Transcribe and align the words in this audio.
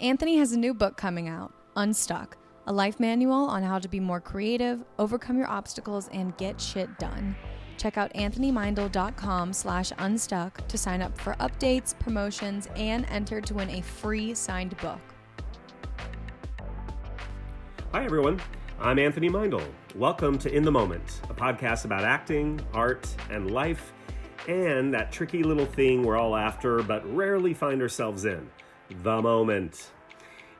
Anthony 0.00 0.36
has 0.36 0.52
a 0.52 0.58
new 0.58 0.74
book 0.74 0.96
coming 0.96 1.26
out, 1.26 1.52
Unstuck, 1.74 2.36
a 2.68 2.72
life 2.72 3.00
manual 3.00 3.46
on 3.46 3.64
how 3.64 3.80
to 3.80 3.88
be 3.88 3.98
more 3.98 4.20
creative, 4.20 4.84
overcome 4.96 5.36
your 5.36 5.48
obstacles, 5.48 6.08
and 6.12 6.36
get 6.36 6.60
shit 6.60 7.00
done. 7.00 7.34
Check 7.78 7.98
out 7.98 8.14
anthonymeindl.com 8.14 9.52
slash 9.52 9.90
unstuck 9.98 10.68
to 10.68 10.78
sign 10.78 11.02
up 11.02 11.20
for 11.20 11.34
updates, 11.40 11.98
promotions, 11.98 12.68
and 12.76 13.06
enter 13.06 13.40
to 13.40 13.54
win 13.54 13.70
a 13.70 13.82
free 13.82 14.34
signed 14.34 14.76
book. 14.76 15.00
Hi, 17.90 18.04
everyone. 18.04 18.40
I'm 18.78 19.00
Anthony 19.00 19.28
Meindl. 19.28 19.66
Welcome 19.96 20.38
to 20.38 20.54
In 20.54 20.62
the 20.62 20.70
Moment, 20.70 21.22
a 21.28 21.34
podcast 21.34 21.86
about 21.86 22.04
acting, 22.04 22.60
art, 22.72 23.12
and 23.30 23.50
life, 23.50 23.92
and 24.46 24.94
that 24.94 25.10
tricky 25.10 25.42
little 25.42 25.66
thing 25.66 26.04
we're 26.04 26.16
all 26.16 26.36
after 26.36 26.84
but 26.84 27.04
rarely 27.12 27.52
find 27.52 27.82
ourselves 27.82 28.26
in 28.26 28.48
the 29.02 29.22
moment. 29.22 29.90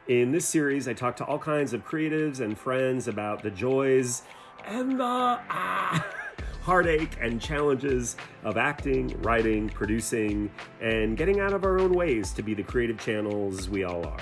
In 0.07 0.33
this 0.33 0.47
series, 0.47 0.89
I 0.89 0.95
talk 0.95 1.17
to 1.17 1.25
all 1.25 1.39
kinds 1.39 1.73
of 1.73 1.87
creatives 1.87 2.41
and 2.41 2.57
friends 2.57 3.09
about 3.09 3.43
the 3.43 3.51
joys 3.51 4.23
and 4.67 4.99
the 4.99 5.05
ah, 5.05 6.07
heartache 6.63 7.17
and 7.21 7.41
challenges 7.41 8.17
of 8.45 8.57
acting, 8.57 9.21
writing, 9.23 9.69
producing, 9.69 10.51
and 10.81 11.17
getting 11.17 11.41
out 11.41 11.53
of 11.53 11.65
our 11.65 11.79
own 11.79 11.93
ways 11.93 12.33
to 12.33 12.43
be 12.43 12.55
the 12.55 12.63
creative 12.63 12.99
channels 12.99 13.69
we 13.69 13.85
all 13.85 14.07
are. 14.07 14.21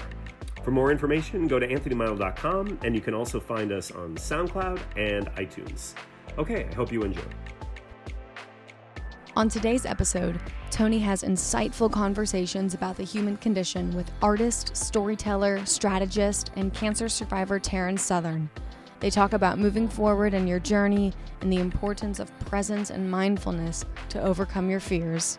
For 0.65 0.73
more 0.73 0.91
information, 0.91 1.47
go 1.47 1.61
to 1.61 1.67
anthonymeindl.com 1.69 2.81
and 2.83 2.95
you 2.95 3.01
can 3.01 3.15
also 3.15 3.39
find 3.39 3.71
us 3.71 3.93
on 3.93 4.17
SoundCloud 4.17 4.81
and 4.97 5.27
iTunes. 5.37 5.95
Okay, 6.39 6.69
I 6.71 6.75
hope 6.75 6.91
you 6.91 7.03
enjoy. 7.03 7.23
On 9.37 9.51
today's 9.51 9.85
episode, 9.85 10.41
Tony 10.71 10.99
has 11.01 11.23
insightful 11.23 11.93
conversations 11.93 12.73
about 12.73 12.97
the 12.97 13.03
human 13.03 13.37
condition 13.37 13.95
with 13.95 14.11
artist, 14.23 14.75
storyteller, 14.75 15.67
strategist, 15.67 16.53
and 16.57 16.73
cancer 16.73 17.07
survivor 17.07 17.61
Taryn 17.61 17.99
Southern. 17.99 18.49
They 19.01 19.11
talk 19.11 19.35
about 19.35 19.59
moving 19.59 19.89
forward 19.89 20.33
in 20.33 20.47
your 20.47 20.59
journey 20.59 21.13
and 21.43 21.53
the 21.53 21.59
importance 21.59 22.19
of 22.19 22.35
presence 22.47 22.89
and 22.89 23.11
mindfulness 23.11 23.85
to 24.09 24.23
overcome 24.23 24.71
your 24.71 24.81
fears. 24.81 25.39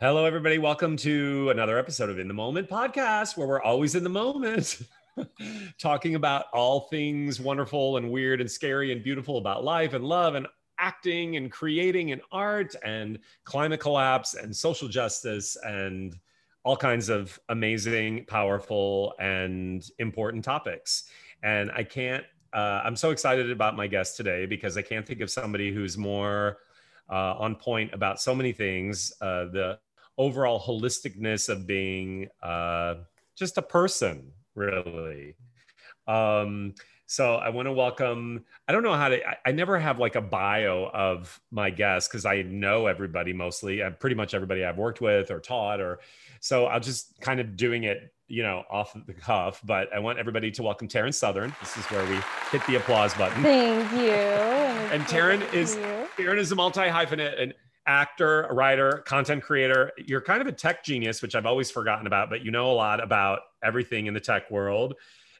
Hello, 0.00 0.24
everybody. 0.24 0.56
Welcome 0.56 0.96
to 0.96 1.50
another 1.50 1.78
episode 1.78 2.08
of 2.08 2.18
In 2.18 2.26
the 2.26 2.32
Moment 2.32 2.70
podcast, 2.70 3.36
where 3.36 3.46
we're 3.46 3.62
always 3.62 3.94
in 3.94 4.02
the 4.02 4.08
moment, 4.08 4.80
talking 5.78 6.14
about 6.14 6.46
all 6.54 6.88
things 6.88 7.38
wonderful 7.38 7.98
and 7.98 8.10
weird 8.10 8.40
and 8.40 8.50
scary 8.50 8.92
and 8.92 9.04
beautiful 9.04 9.36
about 9.36 9.62
life 9.62 9.92
and 9.92 10.06
love 10.06 10.36
and 10.36 10.46
acting 10.78 11.36
and 11.36 11.50
creating 11.50 12.12
and 12.12 12.20
art 12.32 12.74
and 12.84 13.18
climate 13.44 13.80
collapse 13.80 14.34
and 14.34 14.54
social 14.54 14.88
justice 14.88 15.56
and 15.64 16.16
all 16.64 16.76
kinds 16.76 17.08
of 17.10 17.38
amazing, 17.50 18.24
powerful, 18.24 19.14
and 19.18 19.88
important 19.98 20.44
topics. 20.44 21.04
And 21.42 21.70
I 21.72 21.84
can't, 21.84 22.24
uh, 22.54 22.80
I'm 22.84 22.96
so 22.96 23.10
excited 23.10 23.50
about 23.50 23.76
my 23.76 23.86
guest 23.86 24.16
today 24.16 24.46
because 24.46 24.76
I 24.76 24.82
can't 24.82 25.06
think 25.06 25.20
of 25.20 25.30
somebody 25.30 25.72
who's 25.72 25.98
more 25.98 26.58
uh, 27.10 27.34
on 27.38 27.54
point 27.54 27.92
about 27.92 28.20
so 28.20 28.34
many 28.34 28.52
things. 28.52 29.12
Uh, 29.20 29.44
the 29.46 29.78
overall 30.16 30.60
holisticness 30.60 31.48
of 31.48 31.66
being 31.66 32.28
uh, 32.42 32.94
just 33.36 33.58
a 33.58 33.62
person, 33.62 34.32
really. 34.54 35.34
Um, 36.06 36.74
so 37.06 37.34
I 37.34 37.50
want 37.50 37.66
to 37.66 37.72
welcome. 37.72 38.44
I 38.66 38.72
don't 38.72 38.82
know 38.82 38.94
how 38.94 39.08
to. 39.08 39.26
I, 39.28 39.36
I 39.46 39.52
never 39.52 39.78
have 39.78 39.98
like 39.98 40.16
a 40.16 40.20
bio 40.20 40.90
of 40.92 41.40
my 41.50 41.70
guests 41.70 42.08
because 42.08 42.24
I 42.24 42.42
know 42.42 42.86
everybody 42.86 43.32
mostly. 43.32 43.82
Uh, 43.82 43.90
pretty 43.90 44.16
much 44.16 44.34
everybody 44.34 44.64
I've 44.64 44.78
worked 44.78 45.00
with 45.00 45.30
or 45.30 45.38
taught, 45.38 45.80
or 45.80 46.00
so 46.40 46.66
I'll 46.66 46.80
just 46.80 47.20
kind 47.20 47.40
of 47.40 47.56
doing 47.56 47.84
it, 47.84 48.14
you 48.26 48.42
know, 48.42 48.64
off 48.70 48.96
the 49.06 49.12
cuff. 49.12 49.60
But 49.64 49.92
I 49.94 49.98
want 49.98 50.18
everybody 50.18 50.50
to 50.52 50.62
welcome 50.62 50.88
Taryn 50.88 51.12
Southern. 51.12 51.54
This 51.60 51.76
is 51.76 51.84
where 51.86 52.04
we 52.08 52.18
hit 52.50 52.66
the 52.66 52.76
applause 52.76 53.12
button. 53.14 53.42
Thank 53.42 53.92
you. 53.92 53.98
and 54.08 55.02
Taryn 55.04 55.52
is 55.52 55.76
you. 55.76 55.82
Taryn 56.16 56.38
is 56.38 56.52
a 56.52 56.54
multi 56.54 56.80
hyphenate 56.80 57.40
and 57.40 57.52
actor, 57.86 58.48
writer, 58.50 59.02
content 59.06 59.42
creator. 59.42 59.92
You're 59.98 60.22
kind 60.22 60.40
of 60.40 60.46
a 60.46 60.52
tech 60.52 60.84
genius, 60.84 61.20
which 61.20 61.34
I've 61.34 61.44
always 61.44 61.70
forgotten 61.70 62.06
about, 62.06 62.30
but 62.30 62.42
you 62.42 62.50
know 62.50 62.70
a 62.70 62.72
lot 62.72 63.02
about 63.02 63.40
everything 63.62 64.06
in 64.06 64.14
the 64.14 64.20
tech 64.20 64.50
world 64.50 64.94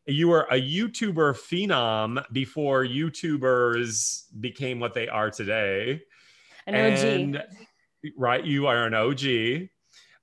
you 0.07 0.29
were 0.29 0.47
a 0.51 0.61
YouTuber 0.61 1.35
phenom 1.37 2.23
before 2.33 2.85
YouTubers 2.85 4.25
became 4.41 4.81
what 4.81 4.95
they 4.95 5.09
are 5.09 5.31
today. 5.31 6.03
An 6.67 6.75
OG. 6.75 7.05
And, 7.05 7.43
right. 8.17 8.45
You 8.45 8.67
are 8.67 8.87
an 8.87 8.95
OG. 8.95 9.69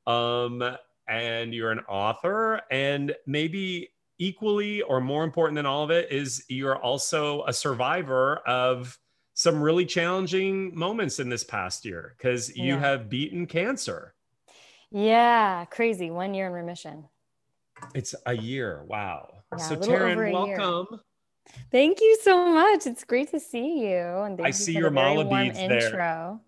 Um, 0.07 0.77
and 1.07 1.53
you're 1.53 1.71
an 1.71 1.81
author. 1.87 2.61
And 2.69 3.15
maybe 3.25 3.89
equally 4.19 4.83
or 4.83 5.01
more 5.01 5.23
important 5.23 5.55
than 5.55 5.65
all 5.65 5.83
of 5.83 5.89
it 5.89 6.11
is 6.11 6.45
you're 6.47 6.77
also 6.77 7.43
a 7.45 7.53
survivor 7.53 8.37
of 8.47 8.97
some 9.33 9.61
really 9.61 9.85
challenging 9.85 10.77
moments 10.77 11.19
in 11.19 11.27
this 11.27 11.43
past 11.43 11.85
year 11.85 12.13
because 12.17 12.55
you 12.55 12.75
yeah. 12.75 12.79
have 12.79 13.09
beaten 13.09 13.47
cancer. 13.47 14.13
Yeah, 14.91 15.65
crazy. 15.65 16.11
One 16.11 16.33
year 16.35 16.47
in 16.47 16.53
remission. 16.53 17.05
It's 17.95 18.13
a 18.25 18.33
year. 18.33 18.83
Wow. 18.85 19.40
Yeah, 19.57 19.57
so 19.57 19.75
Taryn, 19.75 20.31
welcome. 20.31 20.87
Year. 20.91 20.99
Thank 21.71 21.99
you 22.01 22.17
so 22.21 22.53
much. 22.53 22.85
It's 22.85 23.03
great 23.03 23.31
to 23.31 23.39
see 23.39 23.85
you. 23.89 23.97
And 23.97 24.39
I 24.41 24.51
see 24.51 24.73
your 24.73 24.91
mala 24.91 25.25
beads 25.25 25.57
intro. 25.57 25.79
there. 25.79 26.39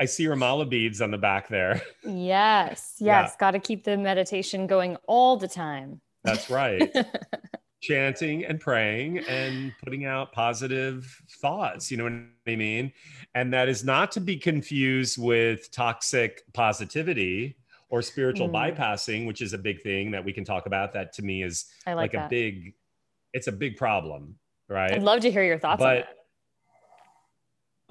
I 0.00 0.04
see 0.04 0.22
your 0.22 0.36
mala 0.36 0.66
beads 0.66 1.00
on 1.00 1.10
the 1.10 1.18
back 1.18 1.48
there. 1.48 1.82
Yes, 2.04 2.96
yes. 2.98 2.98
Yeah. 3.00 3.30
Got 3.38 3.50
to 3.52 3.58
keep 3.58 3.84
the 3.84 3.96
meditation 3.96 4.66
going 4.66 4.96
all 5.06 5.36
the 5.36 5.48
time. 5.48 6.00
That's 6.24 6.50
right. 6.50 6.94
Chanting 7.82 8.44
and 8.44 8.60
praying 8.60 9.18
and 9.28 9.72
putting 9.82 10.04
out 10.04 10.32
positive 10.32 11.20
thoughts. 11.40 11.90
You 11.90 11.96
know 11.96 12.04
what 12.04 12.12
I 12.46 12.54
mean? 12.54 12.92
And 13.34 13.52
that 13.52 13.68
is 13.68 13.84
not 13.84 14.12
to 14.12 14.20
be 14.20 14.36
confused 14.36 15.18
with 15.18 15.68
toxic 15.72 16.42
positivity 16.52 17.56
or 17.92 18.00
spiritual 18.00 18.48
mm. 18.48 18.74
bypassing, 18.74 19.26
which 19.26 19.42
is 19.42 19.52
a 19.52 19.58
big 19.58 19.82
thing 19.82 20.10
that 20.10 20.24
we 20.24 20.32
can 20.32 20.44
talk 20.44 20.64
about. 20.66 20.94
That 20.94 21.12
to 21.12 21.22
me 21.22 21.42
is 21.42 21.66
like, 21.86 21.96
like 21.96 22.14
a 22.14 22.26
big, 22.28 22.74
it's 23.34 23.46
a 23.48 23.52
big 23.52 23.76
problem, 23.76 24.36
right? 24.68 24.90
I'd 24.90 25.02
love 25.02 25.20
to 25.20 25.30
hear 25.30 25.44
your 25.44 25.58
thoughts 25.58 25.80
but, 25.80 26.08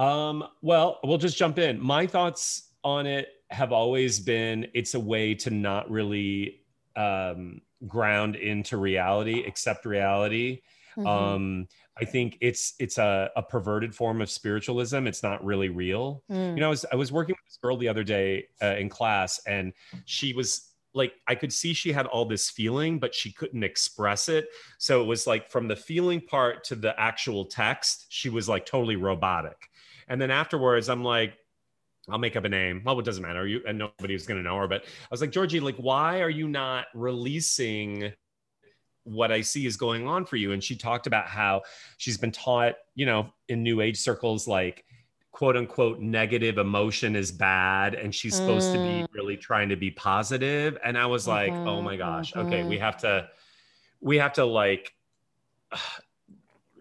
Um, 0.04 0.44
well, 0.64 1.00
we'll 1.04 1.20
just 1.20 1.38
jump 1.38 1.60
in. 1.60 1.80
My 1.80 2.08
thoughts 2.08 2.74
on 2.84 3.06
it 3.06 3.30
have 3.52 3.72
always 3.72 4.20
been 4.20 4.68
it's 4.74 4.96
a 4.96 5.00
way 5.00 5.36
to 5.36 5.52
not 5.52 5.90
really 5.92 6.62
um, 6.96 7.62
ground 7.88 8.36
into 8.36 8.78
reality, 8.78 9.44
accept 9.46 9.86
reality. 9.86 10.62
Mm-hmm. 10.98 11.08
Um, 11.08 11.68
I 11.98 12.06
think 12.06 12.38
it's 12.42 12.74
it's 12.80 12.98
a, 12.98 13.30
a 13.36 13.44
perverted 13.44 13.94
form 13.94 14.22
of 14.22 14.30
spiritualism. 14.30 15.08
It's 15.08 15.24
not 15.24 15.44
really 15.44 15.70
real. 15.70 16.24
Mm. 16.32 16.56
You 16.56 16.62
know, 16.62 16.68
I 16.68 16.70
was 16.70 16.86
I 16.92 16.96
was 16.96 17.12
working 17.12 17.34
with 17.34 17.46
this 17.46 17.58
girl 17.62 17.78
the 17.78 17.88
other 17.88 18.04
day 18.04 18.48
uh, 18.62 18.76
in 18.78 18.90
class, 18.90 19.42
and 19.46 19.74
she 20.06 20.34
was 20.34 20.72
like 20.94 21.14
I 21.28 21.36
could 21.36 21.52
see 21.52 21.74
she 21.74 21.92
had 21.92 22.06
all 22.06 22.26
this 22.26 22.50
feeling, 22.50 23.00
but 23.00 23.14
she 23.14 23.32
couldn't 23.32 23.64
express 23.64 24.30
it. 24.30 24.48
So 24.78 25.02
it 25.02 25.06
was 25.06 25.28
like 25.28 25.50
from 25.50 25.68
the 25.68 25.76
feeling 25.76 26.22
part 26.22 26.64
to 26.66 26.76
the 26.76 26.98
actual 27.00 27.46
text, 27.46 28.06
she 28.10 28.30
was 28.30 28.48
like 28.48 28.66
totally 28.66 28.96
robotic. 28.96 29.70
And 30.08 30.20
then 30.20 30.32
afterwards, 30.32 30.90
I'm 30.90 31.04
like, 31.04 31.34
I'll 32.10 32.18
make 32.18 32.36
up 32.36 32.46
a 32.46 32.50
name. 32.50 32.82
Well, 32.84 33.00
it 33.00 33.06
doesn't 33.06 33.22
matter. 33.22 33.46
You 33.48 33.62
and 33.68 33.78
nobody's 33.78 34.26
gonna 34.26 34.44
know 34.44 34.58
her. 34.58 34.68
But 34.68 34.84
I 34.84 35.08
was 35.12 35.22
like, 35.22 35.32
Georgie, 35.32 35.60
like, 35.60 35.78
why 35.78 36.22
are 36.22 36.30
you 36.30 36.48
not 36.48 36.88
releasing 36.94 38.12
what 39.12 39.32
I 39.32 39.42
see 39.42 39.66
is 39.66 39.78
going 39.78 40.08
on 40.08 40.26
for 40.26 40.36
you. 40.36 40.52
And 40.52 40.64
she 40.64 40.76
talked 40.76 41.08
about 41.08 41.28
how 41.28 41.64
she's 41.98 42.18
been 42.18 42.32
taught, 42.32 42.76
you 42.96 43.06
know, 43.06 43.32
in 43.50 43.64
new 43.64 43.82
age 43.82 43.98
circles, 43.98 44.48
like 44.48 44.86
quote 45.32 45.56
unquote 45.58 46.00
negative 46.00 46.58
emotion 46.58 47.16
is 47.16 47.32
bad. 47.32 47.96
And 47.96 48.14
she's 48.14 48.36
supposed 48.36 48.70
mm. 48.70 48.74
to 48.74 48.78
be 48.80 49.04
mm. 49.04 49.08
really 49.14 49.38
trying 49.38 49.70
to 49.70 49.76
be 49.76 49.92
positive. 49.92 50.78
And 50.84 50.98
I 50.98 51.06
was 51.06 51.28
like, 51.28 51.52
mm-hmm, 51.52 51.68
oh 51.68 51.82
my 51.82 51.96
gosh, 51.96 52.34
mm-hmm. 52.34 52.48
okay, 52.48 52.64
we 52.64 52.78
have 52.80 52.98
to, 52.98 53.28
we 54.00 54.18
have 54.18 54.34
to 54.34 54.46
like, 54.46 54.94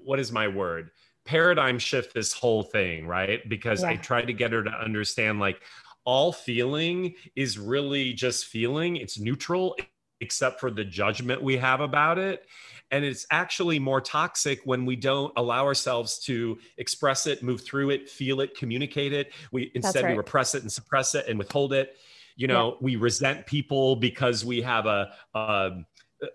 what 0.04 0.18
is 0.18 0.32
my 0.32 0.48
word? 0.48 0.90
Paradigm 1.24 1.78
shift 1.78 2.14
this 2.14 2.32
whole 2.32 2.62
thing, 2.62 3.06
right? 3.06 3.46
Because 3.48 3.82
yeah. 3.82 3.90
I 3.90 3.96
tried 3.96 4.26
to 4.26 4.32
get 4.32 4.52
her 4.52 4.62
to 4.62 4.70
understand 4.70 5.38
like, 5.38 5.62
all 6.04 6.32
feeling 6.32 7.14
is 7.36 7.58
really 7.58 8.12
just 8.12 8.46
feeling. 8.46 8.96
It's 8.96 9.18
neutral 9.18 9.76
except 10.20 10.60
for 10.60 10.70
the 10.70 10.84
judgment 10.84 11.42
we 11.42 11.56
have 11.56 11.80
about 11.80 12.18
it. 12.18 12.46
And 12.92 13.04
it's 13.04 13.26
actually 13.30 13.78
more 13.78 14.00
toxic 14.00 14.60
when 14.64 14.84
we 14.84 14.96
don't 14.96 15.32
allow 15.36 15.64
ourselves 15.64 16.18
to 16.20 16.58
express 16.76 17.26
it, 17.26 17.42
move 17.42 17.60
through 17.60 17.90
it, 17.90 18.08
feel 18.08 18.40
it, 18.40 18.56
communicate 18.56 19.12
it. 19.12 19.32
We 19.52 19.70
instead 19.74 20.04
right. 20.04 20.12
we 20.12 20.16
repress 20.16 20.54
it 20.54 20.62
and 20.62 20.72
suppress 20.72 21.14
it 21.14 21.26
and 21.28 21.38
withhold 21.38 21.72
it. 21.72 21.96
You 22.36 22.48
know, 22.48 22.70
yeah. 22.70 22.76
we 22.80 22.96
resent 22.96 23.46
people 23.46 23.96
because 23.96 24.44
we 24.44 24.60
have 24.62 24.86
a, 24.86 25.12
a 25.34 25.70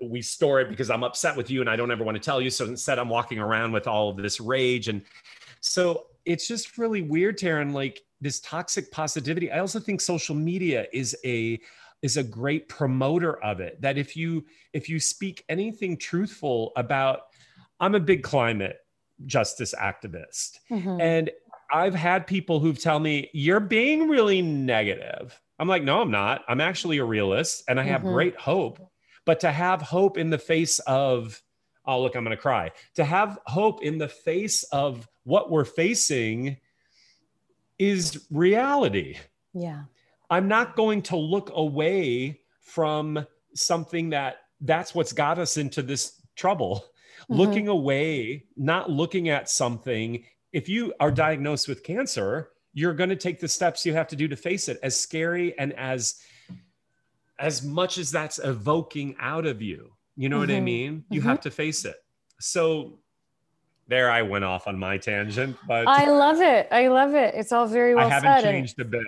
we 0.01 0.21
store 0.21 0.61
it 0.61 0.69
because 0.69 0.89
I'm 0.89 1.03
upset 1.03 1.35
with 1.35 1.49
you 1.49 1.61
and 1.61 1.69
I 1.69 1.75
don't 1.75 1.91
ever 1.91 2.03
want 2.03 2.15
to 2.15 2.23
tell 2.23 2.41
you. 2.41 2.49
So 2.49 2.65
instead, 2.65 2.99
I'm 2.99 3.09
walking 3.09 3.39
around 3.39 3.71
with 3.71 3.87
all 3.87 4.09
of 4.09 4.17
this 4.17 4.39
rage. 4.39 4.87
And 4.87 5.01
so 5.59 6.07
it's 6.25 6.47
just 6.47 6.77
really 6.77 7.01
weird, 7.01 7.37
Taryn, 7.37 7.73
like 7.73 8.01
this 8.21 8.39
toxic 8.39 8.91
positivity. 8.91 9.51
I 9.51 9.59
also 9.59 9.79
think 9.79 10.01
social 10.01 10.35
media 10.35 10.87
is 10.93 11.15
a 11.25 11.59
is 12.01 12.17
a 12.17 12.23
great 12.23 12.69
promoter 12.69 13.41
of 13.43 13.59
it 13.59 13.81
that 13.81 13.97
if 13.97 14.15
you 14.15 14.45
if 14.73 14.89
you 14.89 14.99
speak 14.99 15.43
anything 15.49 15.97
truthful 15.97 16.71
about 16.75 17.21
i'm 17.79 17.95
a 17.95 17.99
big 17.99 18.23
climate 18.23 18.77
justice 19.25 19.73
activist 19.79 20.59
mm-hmm. 20.69 20.99
and 20.99 21.31
i've 21.73 21.95
had 21.95 22.27
people 22.27 22.59
who've 22.59 22.79
tell 22.79 22.99
me 22.99 23.29
you're 23.33 23.59
being 23.59 24.07
really 24.07 24.41
negative. 24.41 25.39
I'm 25.57 25.67
like 25.67 25.83
no 25.83 26.01
i'm 26.01 26.11
not. 26.11 26.43
I'm 26.47 26.61
actually 26.61 26.97
a 26.97 27.05
realist 27.05 27.63
and 27.67 27.79
i 27.79 27.83
have 27.83 28.01
mm-hmm. 28.01 28.13
great 28.13 28.35
hope. 28.35 28.79
But 29.25 29.39
to 29.39 29.51
have 29.51 29.81
hope 29.81 30.19
in 30.19 30.29
the 30.29 30.37
face 30.37 30.79
of 30.79 31.41
oh 31.85 32.01
look 32.01 32.15
i'm 32.15 32.23
going 32.23 32.35
to 32.35 32.41
cry. 32.41 32.71
To 32.95 33.05
have 33.05 33.39
hope 33.45 33.81
in 33.81 33.97
the 33.97 34.09
face 34.09 34.63
of 34.65 35.07
what 35.23 35.49
we're 35.49 35.65
facing 35.65 36.57
is 37.79 38.27
reality. 38.29 39.17
Yeah 39.53 39.83
I'm 40.29 40.47
not 40.47 40.75
going 40.75 41.01
to 41.03 41.17
look 41.17 41.51
away 41.53 42.41
from 42.61 43.25
something 43.53 44.09
that 44.09 44.37
that's 44.61 44.95
what's 44.95 45.13
got 45.13 45.39
us 45.39 45.57
into 45.57 45.81
this 45.81 46.21
trouble. 46.35 46.85
Mm-hmm. 47.23 47.33
Looking 47.33 47.67
away, 47.67 48.45
not 48.57 48.89
looking 48.89 49.29
at 49.29 49.49
something. 49.49 50.23
If 50.51 50.69
you 50.69 50.93
are 50.99 51.11
diagnosed 51.11 51.67
with 51.67 51.83
cancer, 51.83 52.49
you're 52.73 52.93
going 52.93 53.09
to 53.09 53.15
take 53.15 53.39
the 53.39 53.47
steps 53.47 53.85
you 53.85 53.93
have 53.93 54.07
to 54.09 54.15
do 54.15 54.27
to 54.27 54.35
face 54.35 54.67
it 54.67 54.79
as 54.83 54.99
scary 54.99 55.57
and 55.57 55.73
as 55.73 56.21
as 57.37 57.63
much 57.63 57.97
as 57.97 58.11
that's 58.11 58.39
evoking 58.39 59.15
out 59.19 59.45
of 59.45 59.61
you. 59.61 59.91
You 60.15 60.29
know 60.29 60.37
mm-hmm. 60.37 60.41
what 60.41 60.49
I 60.49 60.53
mm-hmm. 60.53 60.65
mean? 60.65 61.05
You 61.09 61.19
mm-hmm. 61.19 61.29
have 61.29 61.41
to 61.41 61.51
face 61.51 61.83
it. 61.83 61.97
So 62.39 62.99
there 63.87 64.09
I 64.09 64.21
went 64.21 64.45
off 64.45 64.67
on 64.67 64.77
my 64.79 64.97
tangent, 64.97 65.57
but 65.67 65.87
I 65.87 66.09
love 66.09 66.41
it. 66.41 66.67
I 66.71 66.87
love 66.87 67.13
it. 67.13 67.35
It's 67.35 67.51
all 67.51 67.67
very 67.67 67.95
well 67.95 68.07
I 68.07 68.09
haven't 68.09 68.43
changed 68.43 68.79
a 68.79 68.85
bit. 68.85 69.03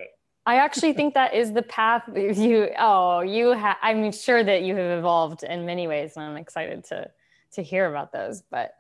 I 0.48 0.56
actually 0.56 0.94
think 0.94 1.14
that 1.16 1.34
is 1.34 1.52
the 1.52 1.62
path 1.62 2.04
you 2.16 2.70
oh 2.80 3.20
you 3.20 3.50
have 3.50 3.78
I'm 3.82 4.12
sure 4.12 4.44
that 4.44 4.64
you 4.64 4.76
have 4.76 5.00
evolved 5.00 5.44
in 5.44 5.66
many 5.66 5.88
ways 5.88 6.14
and 6.16 6.26
I'm 6.26 6.38
excited 6.38 6.86
to 6.86 7.12
to 7.54 7.62
hear 7.62 7.86
about 7.86 8.12
those 8.14 8.42
but 8.50 8.72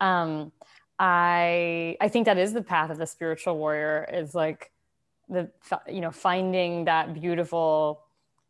um 0.00 0.52
I 0.98 1.96
I 2.00 2.08
think 2.08 2.26
that 2.26 2.38
is 2.38 2.52
the 2.52 2.62
path 2.62 2.90
of 2.90 2.98
the 2.98 3.06
spiritual 3.06 3.56
warrior 3.56 4.06
is 4.12 4.34
like 4.34 4.72
the 5.28 5.48
you 5.88 6.00
know 6.00 6.10
finding 6.10 6.86
that 6.86 7.14
beautiful 7.14 8.02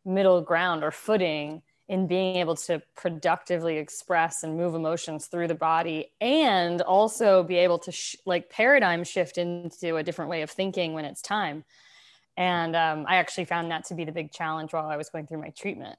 middle 0.03 0.41
ground 0.41 0.83
or 0.83 0.91
footing 0.91 1.61
in 1.89 2.07
being 2.07 2.37
able 2.37 2.55
to 2.55 2.81
productively 2.95 3.77
express 3.77 4.41
and 4.41 4.57
move 4.57 4.73
emotions 4.73 5.27
through 5.27 5.47
the 5.47 5.55
body 5.55 6.11
and 6.21 6.81
also 6.81 7.43
be 7.43 7.57
able 7.57 7.77
to 7.77 7.91
sh- 7.91 8.15
like 8.25 8.49
paradigm 8.49 9.03
shift 9.03 9.37
into 9.37 9.97
a 9.97 10.03
different 10.03 10.31
way 10.31 10.41
of 10.41 10.49
thinking 10.49 10.93
when 10.93 11.05
it's 11.05 11.21
time 11.21 11.63
and 12.37 12.75
um, 12.75 13.05
I 13.07 13.17
actually 13.17 13.45
found 13.45 13.71
that 13.71 13.85
to 13.85 13.95
be 13.95 14.05
the 14.05 14.11
big 14.11 14.31
challenge 14.31 14.73
while 14.73 14.87
I 14.87 14.97
was 14.97 15.09
going 15.09 15.27
through 15.27 15.41
my 15.41 15.49
treatment. 15.49 15.93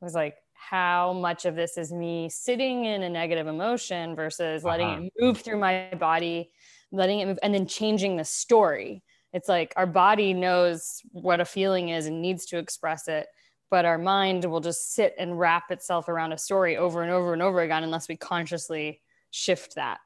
It 0.00 0.04
was 0.04 0.14
like, 0.14 0.36
how 0.60 1.14
much 1.14 1.46
of 1.46 1.56
this 1.56 1.78
is 1.78 1.90
me 1.90 2.28
sitting 2.28 2.84
in 2.84 3.02
a 3.02 3.08
negative 3.08 3.46
emotion 3.46 4.14
versus 4.14 4.62
letting 4.62 4.88
uh-huh. 4.88 5.02
it 5.04 5.12
move 5.18 5.40
through 5.40 5.58
my 5.58 5.88
body, 5.98 6.50
letting 6.92 7.20
it 7.20 7.26
move, 7.26 7.38
and 7.42 7.54
then 7.54 7.66
changing 7.66 8.16
the 8.16 8.24
story. 8.24 9.02
It's 9.32 9.48
like 9.48 9.72
our 9.76 9.86
body 9.86 10.34
knows 10.34 11.00
what 11.12 11.40
a 11.40 11.46
feeling 11.46 11.88
is 11.88 12.06
and 12.06 12.20
needs 12.20 12.44
to 12.46 12.58
express 12.58 13.08
it, 13.08 13.26
but 13.70 13.86
our 13.86 13.96
mind 13.96 14.44
will 14.44 14.60
just 14.60 14.92
sit 14.92 15.14
and 15.18 15.38
wrap 15.38 15.70
itself 15.70 16.08
around 16.08 16.32
a 16.32 16.38
story 16.38 16.76
over 16.76 17.02
and 17.02 17.10
over 17.10 17.32
and 17.32 17.40
over 17.40 17.62
again 17.62 17.82
unless 17.82 18.08
we 18.08 18.16
consciously 18.16 19.00
shift 19.30 19.76
that. 19.76 19.98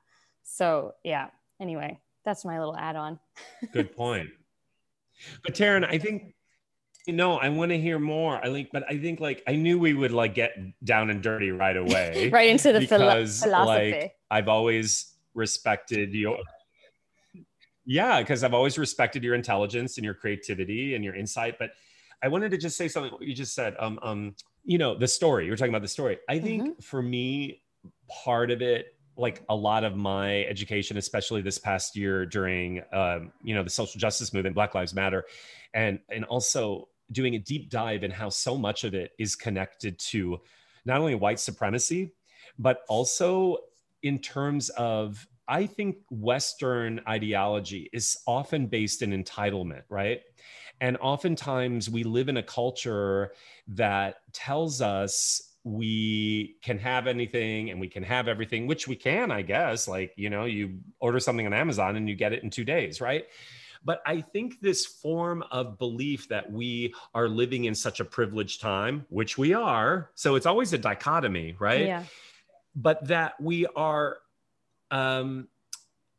So, 0.44 0.92
yeah, 1.02 1.28
anyway, 1.60 1.98
that's 2.25 2.44
my 2.44 2.58
little 2.58 2.76
add 2.76 2.96
on. 2.96 3.19
Good 3.72 3.96
point. 3.96 4.31
But 5.43 5.55
Taryn, 5.55 5.85
I 5.85 5.99
think 5.99 6.35
you 7.06 7.12
know, 7.12 7.37
I 7.37 7.50
want 7.50 7.71
to 7.71 7.79
hear 7.79 7.99
more. 7.99 8.37
I 8.37 8.50
think, 8.50 8.71
but 8.73 8.85
I 8.88 8.99
think 8.99 9.21
like 9.21 9.43
I 9.47 9.56
knew 9.56 9.79
we 9.79 9.93
would 9.93 10.12
like 10.12 10.35
get 10.35 10.56
down 10.85 11.11
and 11.11 11.23
dirty 11.23 11.50
right 11.50 11.76
away, 11.85 12.31
right 12.31 12.49
into 12.49 12.73
the 12.73 12.81
because 12.81 13.43
philosophy. 13.43 13.91
like 13.93 14.17
I've 14.31 14.49
always 14.49 15.12
respected 15.35 16.15
your, 16.15 16.38
yeah, 17.85 18.21
because 18.21 18.43
I've 18.43 18.55
always 18.55 18.79
respected 18.79 19.23
your 19.23 19.35
intelligence 19.35 19.99
and 19.99 20.05
your 20.05 20.15
creativity 20.15 20.94
and 20.94 21.05
your 21.05 21.15
insight. 21.15 21.59
But 21.59 21.73
I 22.23 22.29
wanted 22.29 22.50
to 22.53 22.59
just 22.59 22.77
say 22.77 22.88
something. 22.88 23.12
What 23.12 23.23
you 23.23 23.35
just 23.35 23.55
said, 23.55 23.77
um, 23.79 23.99
um, 24.03 24.35
you 24.65 24.79
know, 24.79 24.97
the 24.97 25.09
story. 25.09 25.44
You 25.44 25.50
were 25.50 25.56
talking 25.56 25.73
about 25.73 25.82
the 25.82 25.88
story. 25.88 26.19
I 26.29 26.38
think 26.38 26.62
mm-hmm. 26.62 26.81
for 26.81 27.03
me, 27.03 27.61
part 28.09 28.50
of 28.50 28.62
it 28.62 28.94
like 29.16 29.43
a 29.49 29.55
lot 29.55 29.84
of 29.84 29.96
my 29.96 30.43
education, 30.44 30.96
especially 30.96 31.43
this 31.43 31.58
past 31.58 31.96
year 31.96 32.26
during, 32.26 32.82
um, 32.93 33.32
you 33.43 33.55
know, 33.55 33.62
the 33.62 33.70
social 33.70 33.99
justice 33.99 34.32
movement, 34.32 34.55
Black 34.55 34.75
Lives 34.75 34.94
Matter, 34.94 35.25
and 35.72 35.99
and 36.11 36.25
also 36.25 36.88
doing 37.12 37.34
a 37.34 37.38
deep 37.38 37.70
dive 37.70 38.02
in 38.02 38.11
how 38.11 38.28
so 38.28 38.56
much 38.56 38.84
of 38.84 38.94
it 38.94 39.12
is 39.19 39.37
connected 39.37 39.99
to 39.99 40.40
not 40.84 41.00
only 41.00 41.14
white 41.14 41.38
supremacy, 41.38 42.12
but 42.58 42.81
also 42.88 43.58
in 44.02 44.19
terms 44.19 44.69
of 44.70 45.26
I 45.46 45.67
think 45.67 45.96
Western 46.10 47.00
ideology 47.06 47.90
is 47.93 48.17
often 48.26 48.67
based 48.67 49.02
in 49.02 49.10
entitlement, 49.10 49.82
right? 49.88 50.22
And 50.81 50.96
oftentimes 50.99 51.90
we 51.90 52.02
live 52.02 52.28
in 52.28 52.38
a 52.38 52.43
culture 52.43 53.32
that 53.69 54.17
tells 54.32 54.81
us 54.81 55.54
we 55.64 56.56
can 56.62 56.78
have 56.78 57.06
anything 57.06 57.70
and 57.70 57.81
we 57.81 57.88
can 57.88 58.02
have 58.02 58.28
everything, 58.28 58.66
which 58.66 58.87
we 58.87 58.94
can, 58.94 59.31
I 59.31 59.40
guess. 59.40 59.88
Like, 59.88 60.12
you 60.16 60.28
know, 60.28 60.44
you 60.44 60.78
order 61.00 61.19
something 61.19 61.46
on 61.46 61.55
Amazon 61.55 61.96
and 61.96 62.08
you 62.08 62.14
get 62.14 62.34
it 62.34 62.43
in 62.43 62.50
two 62.50 62.64
days, 62.64 63.00
right? 63.00 63.25
But 63.82 64.02
I 64.06 64.20
think 64.20 64.61
this 64.61 64.87
form 64.87 65.43
of 65.50 65.78
belief 65.78 66.28
that 66.28 66.50
we 66.50 66.94
are 67.14 67.28
living 67.28 67.64
in 67.64 67.75
such 67.75 68.00
a 68.00 68.05
privileged 68.05 68.61
time, 68.61 69.06
which 69.08 69.37
we 69.37 69.55
are, 69.55 70.11
so 70.14 70.37
it's 70.37 70.46
always 70.46 70.72
a 70.72 70.78
dichotomy, 70.78 71.56
right? 71.58 71.87
Yeah. 71.87 72.05
But 72.76 73.06
that 73.08 73.40
we 73.40 73.67
are 73.67 74.19
um, 74.90 75.49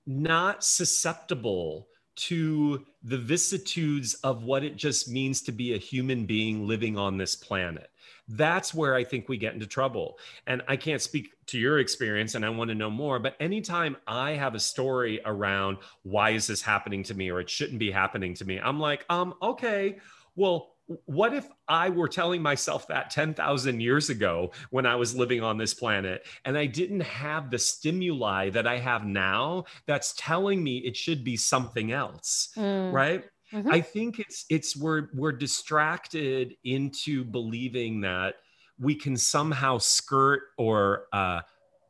not 0.07 0.63
susceptible 0.63 1.88
to 2.15 2.86
the 3.03 3.18
vicissitudes 3.18 4.13
of 4.15 4.44
what 4.44 4.63
it 4.63 4.75
just 4.75 5.09
means 5.09 5.41
to 5.41 5.51
be 5.51 5.74
a 5.74 5.77
human 5.77 6.25
being 6.25 6.65
living 6.68 6.98
on 6.98 7.18
this 7.18 7.36
planet 7.36 7.89
that's 8.27 8.74
where 8.74 8.95
I 8.95 9.04
think 9.04 9.30
we 9.30 9.38
get 9.38 9.54
into 9.54 9.68
trouble. 9.68 10.18
And 10.48 10.62
I 10.68 10.77
can't 10.77 11.01
speak 11.01 11.33
to 11.48 11.60
your 11.60 11.80
experience 11.80 12.36
and 12.36 12.45
I 12.45 12.50
want 12.50 12.69
to 12.69 12.75
know 12.75 12.89
more, 12.89 13.19
but 13.19 13.36
anytime 13.39 13.98
I 14.07 14.31
have 14.31 14.56
a 14.56 14.60
story 14.60 15.22
around 15.25 15.77
why 16.04 16.31
is 16.31 16.48
this 16.48 16.62
happening 16.62 17.04
to 17.04 17.13
me 17.13 17.30
or 17.30 17.39
it 17.39 17.50
shouldn't 17.50 17.80
be 17.80 17.92
happening 17.92 18.33
to 18.36 18.45
me, 18.45 18.60
I'm 18.60 18.80
like, 18.80 19.06
um, 19.10 19.36
okay, 19.42 20.00
well, 20.36 20.75
what 21.06 21.33
if 21.33 21.48
I 21.68 21.89
were 21.89 22.07
telling 22.07 22.42
myself 22.42 22.88
that 22.88 23.10
10,000 23.10 23.80
years 23.80 24.10
ago 24.10 24.51
when 24.69 24.86
I 24.86 24.96
was 24.96 25.15
living 25.15 25.41
on 25.41 25.58
this 25.58 25.74
planet 25.74 26.27
and 26.46 26.58
I 26.58 26.67
didn't 26.67 27.01
have 27.01 27.50
the 27.50 27.58
stimuli 27.58 28.51
that 28.51 28.67
I 28.67 28.77
have 28.77 29.03
now 29.03 29.65
that's 29.88 30.13
telling 30.15 30.63
me 30.63 30.77
it 30.77 30.96
should 30.96 31.24
be 31.24 31.38
something 31.38 31.91
else, 31.91 32.50
mm. 32.55 32.94
right? 32.94 33.24
Mm-hmm. 33.54 33.72
I 33.72 33.82
think 33.82 34.20
it's 34.20 34.46
it's 34.50 34.75
we're 34.75 35.10
we're 35.14 35.32
distracted 35.32 36.56
into 36.64 37.24
believing 37.24 38.02
that 38.02 38.36
we 38.80 38.96
can 38.96 39.16
somehow 39.16 39.78
skirt 39.78 40.42
or 40.58 41.06
uh, 41.14 41.42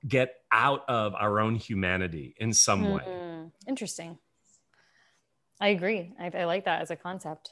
get 0.08 0.36
out 0.52 0.84
of 0.88 1.16
our 1.16 1.40
own 1.40 1.56
humanity 1.56 2.36
in 2.38 2.54
some 2.54 2.84
mm-hmm. 2.84 2.94
way. 2.94 3.50
Interesting. 3.68 4.18
I 5.60 5.70
agree. 5.70 6.14
I, 6.20 6.32
I 6.38 6.44
like 6.46 6.66
that 6.66 6.82
as 6.82 6.92
a 6.92 6.96
concept. 6.96 7.52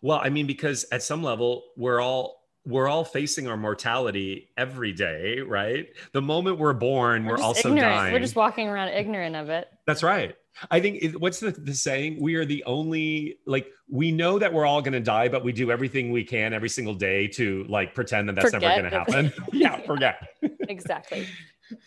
Well, 0.00 0.20
I 0.22 0.28
mean, 0.28 0.46
because 0.46 0.86
at 0.92 1.02
some 1.02 1.22
level, 1.22 1.64
we're 1.76 2.00
all 2.00 2.44
we're 2.66 2.88
all 2.88 3.04
facing 3.04 3.46
our 3.48 3.56
mortality 3.56 4.48
every 4.56 4.92
day, 4.92 5.40
right? 5.40 5.86
The 6.12 6.22
moment 6.22 6.58
we're 6.58 6.72
born, 6.72 7.24
we're, 7.24 7.36
we're 7.36 7.42
also 7.42 7.70
ignorant. 7.70 7.94
dying. 7.94 8.12
We're 8.12 8.20
just 8.20 8.36
walking 8.36 8.68
around 8.68 8.88
ignorant 8.88 9.36
of 9.36 9.50
it. 9.50 9.68
That's 9.86 10.02
right. 10.02 10.34
I 10.70 10.80
think 10.80 11.02
it, 11.02 11.20
what's 11.20 11.40
the, 11.40 11.50
the 11.50 11.74
saying? 11.74 12.18
We 12.20 12.34
are 12.36 12.44
the 12.44 12.62
only 12.64 13.38
like 13.46 13.68
we 13.88 14.12
know 14.12 14.38
that 14.38 14.52
we're 14.52 14.66
all 14.66 14.82
going 14.82 14.92
to 14.92 15.00
die, 15.00 15.28
but 15.28 15.44
we 15.44 15.52
do 15.52 15.70
everything 15.70 16.10
we 16.10 16.24
can 16.24 16.52
every 16.52 16.68
single 16.68 16.94
day 16.94 17.26
to 17.28 17.64
like 17.68 17.94
pretend 17.94 18.28
that 18.28 18.36
that's 18.36 18.50
forget 18.50 18.76
never 18.76 18.90
going 18.90 19.06
to 19.06 19.12
happen. 19.12 19.32
yeah, 19.52 19.80
forget. 19.82 20.28
exactly. 20.68 21.26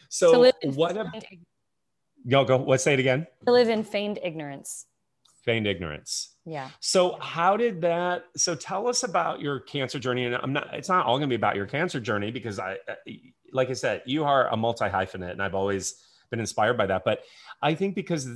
So 0.10 0.52
what? 0.64 0.98
A, 0.98 1.12
go 2.28 2.44
go. 2.44 2.58
Let's 2.58 2.84
say 2.84 2.94
it 2.94 3.00
again. 3.00 3.28
To 3.46 3.52
live 3.52 3.70
in 3.70 3.84
feigned 3.84 4.18
ignorance. 4.24 4.88
Feigned 5.44 5.68
ignorance. 5.68 6.36
Yeah. 6.46 6.72
So 6.80 7.20
how 7.22 7.58
did 7.58 7.80
that? 7.82 8.24
So 8.36 8.56
tell 8.56 8.88
us 8.88 9.04
about 9.04 9.40
your 9.40 9.60
cancer 9.60 10.00
journey, 10.00 10.26
and 10.26 10.36
I'm 10.36 10.52
not. 10.52 10.74
It's 10.74 10.90
not 10.90 11.06
all 11.06 11.18
going 11.20 11.30
to 11.30 11.32
be 11.32 11.36
about 11.36 11.56
your 11.56 11.68
cancer 11.68 12.00
journey 12.00 12.32
because 12.32 12.58
I, 12.58 12.78
like 13.54 13.70
I 13.70 13.74
said, 13.74 14.02
you 14.08 14.26
are 14.26 14.48
a 14.48 14.58
multi 14.58 14.86
hyphenate, 14.86 15.32
and 15.32 15.44
I've 15.44 15.56
always 15.56 16.02
been 16.30 16.40
inspired 16.40 16.78
by 16.78 16.86
that. 16.88 17.04
But 17.04 17.22
I 17.62 17.74
think 17.74 17.96
because 17.96 18.28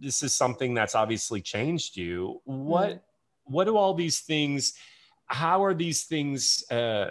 this 0.00 0.22
is 0.22 0.34
something 0.34 0.74
that's 0.74 0.94
obviously 0.94 1.40
changed 1.40 1.96
you, 1.96 2.40
what 2.44 2.90
mm. 2.90 3.00
what 3.44 3.64
do 3.64 3.76
all 3.76 3.94
these 3.94 4.20
things? 4.20 4.74
How 5.26 5.64
are 5.64 5.74
these 5.74 6.04
things? 6.04 6.64
Uh, 6.70 7.10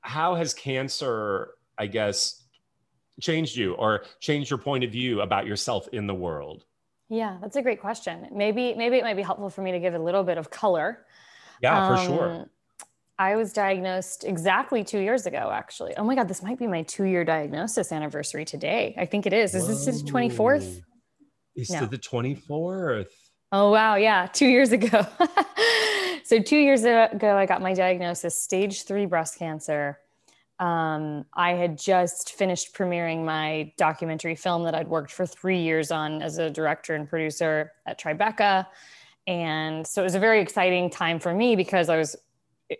how 0.00 0.34
has 0.34 0.52
cancer, 0.52 1.54
I 1.78 1.86
guess, 1.86 2.42
changed 3.20 3.56
you 3.56 3.72
or 3.74 4.04
changed 4.20 4.50
your 4.50 4.58
point 4.58 4.84
of 4.84 4.92
view 4.92 5.22
about 5.22 5.46
yourself 5.46 5.88
in 5.92 6.06
the 6.06 6.14
world? 6.14 6.64
Yeah, 7.08 7.38
that's 7.40 7.56
a 7.56 7.62
great 7.62 7.80
question. 7.80 8.28
Maybe 8.32 8.74
maybe 8.74 8.96
it 8.96 9.04
might 9.04 9.16
be 9.16 9.22
helpful 9.22 9.50
for 9.50 9.62
me 9.62 9.72
to 9.72 9.80
give 9.80 9.94
a 9.94 9.98
little 9.98 10.24
bit 10.24 10.38
of 10.38 10.50
color 10.50 11.06
Yeah, 11.62 11.86
um, 11.86 11.96
for 11.96 12.04
sure. 12.04 12.46
I 13.18 13.36
was 13.36 13.52
diagnosed 13.52 14.24
exactly 14.24 14.82
two 14.82 14.98
years 14.98 15.26
ago, 15.26 15.50
actually. 15.52 15.94
Oh 15.96 16.04
my 16.04 16.16
God, 16.16 16.28
this 16.28 16.42
might 16.42 16.58
be 16.58 16.66
my 16.66 16.82
two 16.82 17.04
year 17.04 17.24
diagnosis 17.24 17.92
anniversary 17.92 18.44
today. 18.44 18.94
I 18.98 19.06
think 19.06 19.26
it 19.26 19.32
is. 19.32 19.54
Is 19.54 19.68
this 19.68 20.02
the 20.02 20.10
24th? 20.10 20.82
Is 21.54 21.70
no. 21.70 21.84
it 21.84 21.90
the 21.90 21.98
24th? 21.98 23.06
Oh, 23.52 23.70
wow. 23.70 23.94
Yeah, 23.94 24.26
two 24.26 24.48
years 24.48 24.72
ago. 24.72 25.06
so, 26.24 26.40
two 26.40 26.56
years 26.56 26.82
ago, 26.82 27.36
I 27.36 27.46
got 27.46 27.62
my 27.62 27.72
diagnosis 27.72 28.36
stage 28.36 28.82
three 28.82 29.06
breast 29.06 29.38
cancer. 29.38 30.00
Um, 30.58 31.24
I 31.34 31.52
had 31.52 31.78
just 31.78 32.32
finished 32.32 32.74
premiering 32.74 33.24
my 33.24 33.72
documentary 33.76 34.34
film 34.34 34.64
that 34.64 34.74
I'd 34.74 34.88
worked 34.88 35.12
for 35.12 35.24
three 35.24 35.60
years 35.60 35.92
on 35.92 36.20
as 36.20 36.38
a 36.38 36.50
director 36.50 36.96
and 36.96 37.08
producer 37.08 37.72
at 37.86 38.00
Tribeca. 38.00 38.66
And 39.26 39.86
so 39.86 40.02
it 40.02 40.04
was 40.04 40.14
a 40.14 40.20
very 40.20 40.40
exciting 40.40 40.90
time 40.90 41.18
for 41.18 41.32
me 41.32 41.56
because 41.56 41.88
I 41.88 41.96
was 41.96 42.16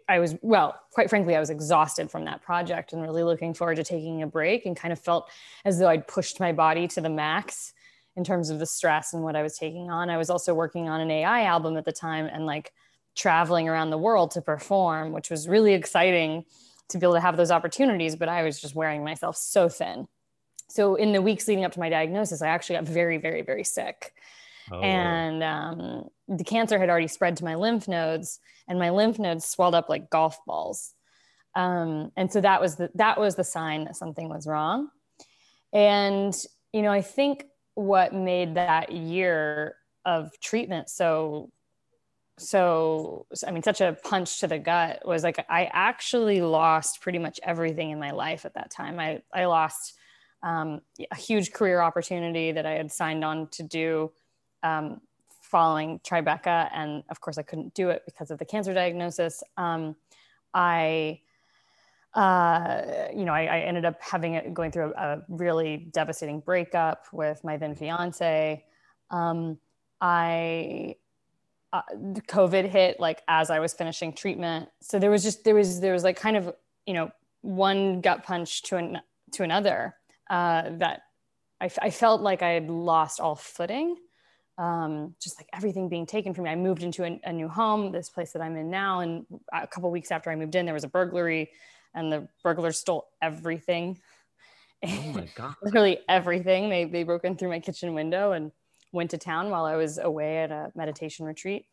I 0.08 0.18
was, 0.18 0.34
well, 0.40 0.80
quite 0.92 1.10
frankly, 1.10 1.36
I 1.36 1.40
was 1.40 1.50
exhausted 1.50 2.10
from 2.10 2.24
that 2.24 2.42
project 2.42 2.92
and 2.92 3.02
really 3.02 3.22
looking 3.22 3.52
forward 3.52 3.76
to 3.76 3.84
taking 3.84 4.22
a 4.22 4.26
break 4.26 4.64
and 4.64 4.76
kind 4.76 4.92
of 4.92 4.98
felt 4.98 5.28
as 5.64 5.78
though 5.78 5.88
I'd 5.88 6.08
pushed 6.08 6.40
my 6.40 6.52
body 6.52 6.88
to 6.88 7.00
the 7.00 7.10
max 7.10 7.74
in 8.16 8.24
terms 8.24 8.50
of 8.50 8.58
the 8.58 8.66
stress 8.66 9.12
and 9.12 9.22
what 9.22 9.36
I 9.36 9.42
was 9.42 9.58
taking 9.58 9.90
on. 9.90 10.08
I 10.08 10.16
was 10.16 10.30
also 10.30 10.54
working 10.54 10.88
on 10.88 11.00
an 11.00 11.10
AI 11.10 11.44
album 11.44 11.76
at 11.76 11.84
the 11.84 11.92
time 11.92 12.26
and 12.26 12.46
like 12.46 12.72
traveling 13.14 13.68
around 13.68 13.90
the 13.90 13.98
world 13.98 14.30
to 14.32 14.40
perform, 14.40 15.12
which 15.12 15.30
was 15.30 15.48
really 15.48 15.74
exciting 15.74 16.44
to 16.88 16.98
be 16.98 17.04
able 17.04 17.14
to 17.14 17.20
have 17.20 17.36
those 17.36 17.50
opportunities. 17.50 18.16
But 18.16 18.28
I 18.28 18.42
was 18.42 18.60
just 18.60 18.74
wearing 18.74 19.04
myself 19.04 19.36
so 19.36 19.68
thin. 19.68 20.08
So 20.68 20.94
in 20.94 21.12
the 21.12 21.22
weeks 21.22 21.46
leading 21.46 21.64
up 21.64 21.72
to 21.72 21.80
my 21.80 21.88
diagnosis, 21.88 22.42
I 22.42 22.48
actually 22.48 22.76
got 22.76 22.84
very, 22.84 23.18
very, 23.18 23.42
very 23.42 23.64
sick. 23.64 24.14
Oh. 24.72 24.80
And 24.80 25.42
um, 25.42 26.08
the 26.26 26.44
cancer 26.44 26.78
had 26.78 26.88
already 26.88 27.08
spread 27.08 27.36
to 27.36 27.44
my 27.44 27.54
lymph 27.54 27.86
nodes, 27.86 28.40
and 28.68 28.78
my 28.78 28.90
lymph 28.90 29.18
nodes 29.18 29.46
swelled 29.46 29.74
up 29.74 29.88
like 29.88 30.10
golf 30.10 30.38
balls. 30.46 30.94
Um, 31.54 32.10
and 32.16 32.32
so 32.32 32.40
that 32.40 32.60
was 32.60 32.76
the 32.76 32.90
that 32.94 33.18
was 33.18 33.36
the 33.36 33.44
sign 33.44 33.84
that 33.84 33.96
something 33.96 34.28
was 34.28 34.46
wrong. 34.46 34.88
And 35.72 36.34
you 36.72 36.82
know, 36.82 36.90
I 36.90 37.02
think 37.02 37.44
what 37.74 38.12
made 38.12 38.54
that 38.54 38.92
year 38.92 39.76
of 40.04 40.38
treatment 40.40 40.88
so 40.88 41.50
so 42.36 43.26
i 43.46 43.50
mean 43.50 43.62
such 43.62 43.80
a 43.80 43.96
punch 44.04 44.40
to 44.40 44.46
the 44.46 44.58
gut 44.58 45.00
was 45.06 45.22
like 45.22 45.44
i 45.48 45.68
actually 45.72 46.40
lost 46.40 47.00
pretty 47.00 47.18
much 47.18 47.38
everything 47.42 47.90
in 47.90 47.98
my 47.98 48.10
life 48.10 48.44
at 48.44 48.54
that 48.54 48.70
time 48.70 48.98
i 48.98 49.20
i 49.32 49.44
lost 49.44 49.94
um, 50.42 50.82
a 51.10 51.16
huge 51.16 51.52
career 51.52 51.80
opportunity 51.80 52.52
that 52.52 52.66
i 52.66 52.72
had 52.72 52.92
signed 52.92 53.24
on 53.24 53.48
to 53.48 53.62
do 53.62 54.12
um, 54.62 55.00
following 55.44 56.00
Tribeca, 56.00 56.70
and 56.72 57.04
of 57.10 57.20
course 57.20 57.38
I 57.38 57.42
couldn't 57.42 57.74
do 57.74 57.90
it 57.90 58.02
because 58.06 58.30
of 58.30 58.38
the 58.38 58.44
cancer 58.44 58.72
diagnosis. 58.72 59.42
Um, 59.56 59.94
I, 60.54 61.20
uh, 62.14 63.08
you 63.14 63.24
know, 63.24 63.32
I, 63.32 63.44
I, 63.44 63.58
ended 63.60 63.84
up 63.84 64.00
having 64.00 64.34
it 64.34 64.54
going 64.54 64.70
through 64.70 64.94
a, 64.96 65.16
a, 65.16 65.22
really 65.28 65.88
devastating 65.92 66.40
breakup 66.40 67.06
with 67.12 67.42
my 67.42 67.56
then 67.56 67.74
fiance. 67.74 68.64
Um, 69.10 69.58
I 70.00 70.96
uh, 71.72 71.82
COVID 72.28 72.68
hit 72.68 73.00
like 73.00 73.22
as 73.28 73.50
I 73.50 73.58
was 73.58 73.74
finishing 73.74 74.12
treatment, 74.12 74.68
so 74.80 74.98
there 74.98 75.10
was 75.10 75.22
just 75.22 75.44
there 75.44 75.54
was 75.54 75.80
there 75.80 75.92
was 75.92 76.04
like 76.04 76.16
kind 76.16 76.36
of 76.36 76.54
you 76.86 76.94
know 76.94 77.10
one 77.42 78.00
gut 78.00 78.24
punch 78.24 78.62
to 78.62 78.76
an 78.76 79.00
to 79.32 79.42
another 79.42 79.94
uh, 80.30 80.70
that 80.78 81.02
I, 81.60 81.68
I 81.82 81.90
felt 81.90 82.22
like 82.22 82.42
I 82.42 82.50
had 82.50 82.70
lost 82.70 83.20
all 83.20 83.34
footing 83.34 83.96
um, 84.58 85.14
just 85.20 85.38
like 85.38 85.48
everything 85.52 85.88
being 85.88 86.06
taken 86.06 86.32
from 86.32 86.44
me. 86.44 86.50
I 86.50 86.56
moved 86.56 86.82
into 86.82 87.04
a, 87.04 87.20
a, 87.24 87.32
new 87.32 87.48
home, 87.48 87.90
this 87.90 88.08
place 88.08 88.32
that 88.32 88.42
I'm 88.42 88.56
in 88.56 88.70
now. 88.70 89.00
And 89.00 89.26
a 89.52 89.66
couple 89.66 89.90
weeks 89.90 90.10
after 90.12 90.30
I 90.30 90.36
moved 90.36 90.54
in, 90.54 90.64
there 90.64 90.74
was 90.74 90.84
a 90.84 90.88
burglary, 90.88 91.50
and 91.94 92.12
the 92.12 92.28
burglars 92.42 92.78
stole 92.78 93.08
everything. 93.20 93.98
Oh 94.84 95.12
my 95.14 95.28
god! 95.34 95.54
Literally 95.62 95.98
everything. 96.08 96.68
They 96.68 96.84
they 96.84 97.02
broke 97.02 97.24
in 97.24 97.36
through 97.36 97.48
my 97.48 97.60
kitchen 97.60 97.94
window 97.94 98.32
and 98.32 98.52
went 98.92 99.10
to 99.10 99.18
town 99.18 99.50
while 99.50 99.64
I 99.64 99.74
was 99.74 99.98
away 99.98 100.38
at 100.38 100.52
a 100.52 100.70
meditation 100.76 101.26
retreat. 101.26 101.66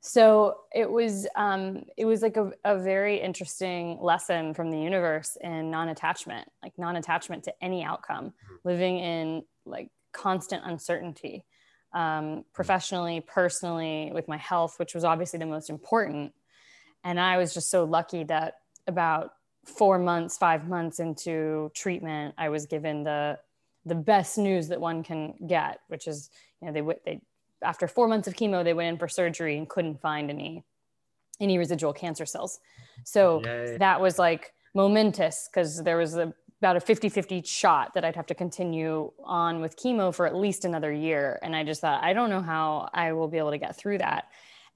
So 0.00 0.60
it 0.74 0.90
was 0.90 1.26
um, 1.36 1.84
it 1.96 2.04
was 2.04 2.22
like 2.22 2.36
a, 2.36 2.52
a 2.64 2.78
very 2.78 3.20
interesting 3.20 3.98
lesson 4.00 4.54
from 4.54 4.70
the 4.70 4.78
universe 4.78 5.36
in 5.40 5.70
non-attachment, 5.70 6.50
like 6.62 6.72
non-attachment 6.78 7.44
to 7.44 7.54
any 7.62 7.84
outcome, 7.84 8.26
mm-hmm. 8.26 8.54
living 8.68 8.98
in 8.98 9.44
like 9.64 9.90
constant 10.12 10.62
uncertainty 10.64 11.44
um, 11.92 12.44
professionally, 12.52 13.20
personally, 13.20 14.10
with 14.12 14.28
my 14.28 14.36
health, 14.36 14.78
which 14.78 14.94
was 14.94 15.04
obviously 15.04 15.38
the 15.38 15.46
most 15.46 15.70
important. 15.70 16.32
And 17.04 17.18
I 17.18 17.36
was 17.38 17.54
just 17.54 17.70
so 17.70 17.84
lucky 17.84 18.24
that 18.24 18.60
about 18.86 19.32
four 19.64 19.98
months, 19.98 20.36
five 20.36 20.68
months 20.68 21.00
into 21.00 21.70
treatment, 21.74 22.34
I 22.38 22.48
was 22.48 22.66
given 22.66 23.04
the 23.04 23.38
the 23.86 23.94
best 23.94 24.36
news 24.36 24.68
that 24.68 24.80
one 24.80 25.02
can 25.02 25.34
get, 25.46 25.80
which 25.88 26.06
is, 26.06 26.30
you 26.60 26.66
know, 26.66 26.72
they 26.72 26.94
they 27.04 27.20
after 27.62 27.88
four 27.88 28.08
months 28.08 28.28
of 28.28 28.34
chemo, 28.34 28.62
they 28.62 28.74
went 28.74 28.88
in 28.88 28.98
for 28.98 29.08
surgery 29.08 29.56
and 29.56 29.68
couldn't 29.68 30.00
find 30.00 30.30
any 30.30 30.64
any 31.40 31.58
residual 31.58 31.92
cancer 31.92 32.26
cells. 32.26 32.60
So 33.04 33.42
Yay. 33.44 33.76
that 33.78 34.00
was 34.00 34.18
like 34.18 34.52
momentous 34.74 35.48
because 35.50 35.82
there 35.82 35.96
was 35.96 36.16
a 36.16 36.32
about 36.60 36.76
a 36.76 36.80
50 36.80 37.08
50 37.08 37.42
shot 37.42 37.94
that 37.94 38.04
I'd 38.04 38.16
have 38.16 38.26
to 38.26 38.34
continue 38.34 39.12
on 39.24 39.60
with 39.60 39.76
chemo 39.76 40.14
for 40.14 40.26
at 40.26 40.34
least 40.34 40.64
another 40.64 40.92
year. 40.92 41.38
And 41.42 41.54
I 41.54 41.64
just 41.64 41.80
thought, 41.80 42.02
I 42.02 42.12
don't 42.12 42.30
know 42.30 42.42
how 42.42 42.88
I 42.92 43.12
will 43.12 43.28
be 43.28 43.38
able 43.38 43.52
to 43.52 43.58
get 43.58 43.76
through 43.76 43.98
that. 43.98 44.28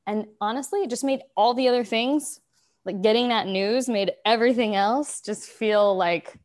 And 0.07 0.27
honestly, 0.41 0.81
it 0.81 0.91
just 0.91 1.05
made 1.05 1.23
all 1.37 1.55
the 1.55 1.69
other 1.69 1.85
things, 1.85 2.41
like 2.85 3.03
getting 3.03 3.29
that 3.29 3.47
news, 3.47 3.89
made 3.89 4.13
everything 4.25 4.77
else 4.77 5.21
just 5.21 5.45
feel 5.45 5.97
like 5.97 6.39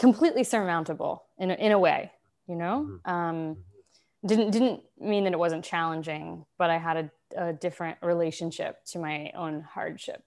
completely 0.00 0.44
surmountable 0.44 1.24
in 1.38 1.50
a, 1.50 1.54
in 1.54 1.72
a 1.72 1.78
way, 1.78 2.10
you 2.48 2.56
know? 2.56 2.88
Mm-hmm. 3.06 3.10
Um, 3.10 3.56
didn't 4.26 4.50
didn't 4.50 4.80
mean 4.98 5.24
that 5.24 5.32
it 5.32 5.38
wasn't 5.38 5.64
challenging, 5.64 6.44
but 6.58 6.70
I 6.70 6.78
had 6.78 6.96
a, 7.36 7.50
a 7.50 7.52
different 7.52 7.98
relationship 8.02 8.84
to 8.86 8.98
my 8.98 9.30
own 9.36 9.60
hardship 9.60 10.24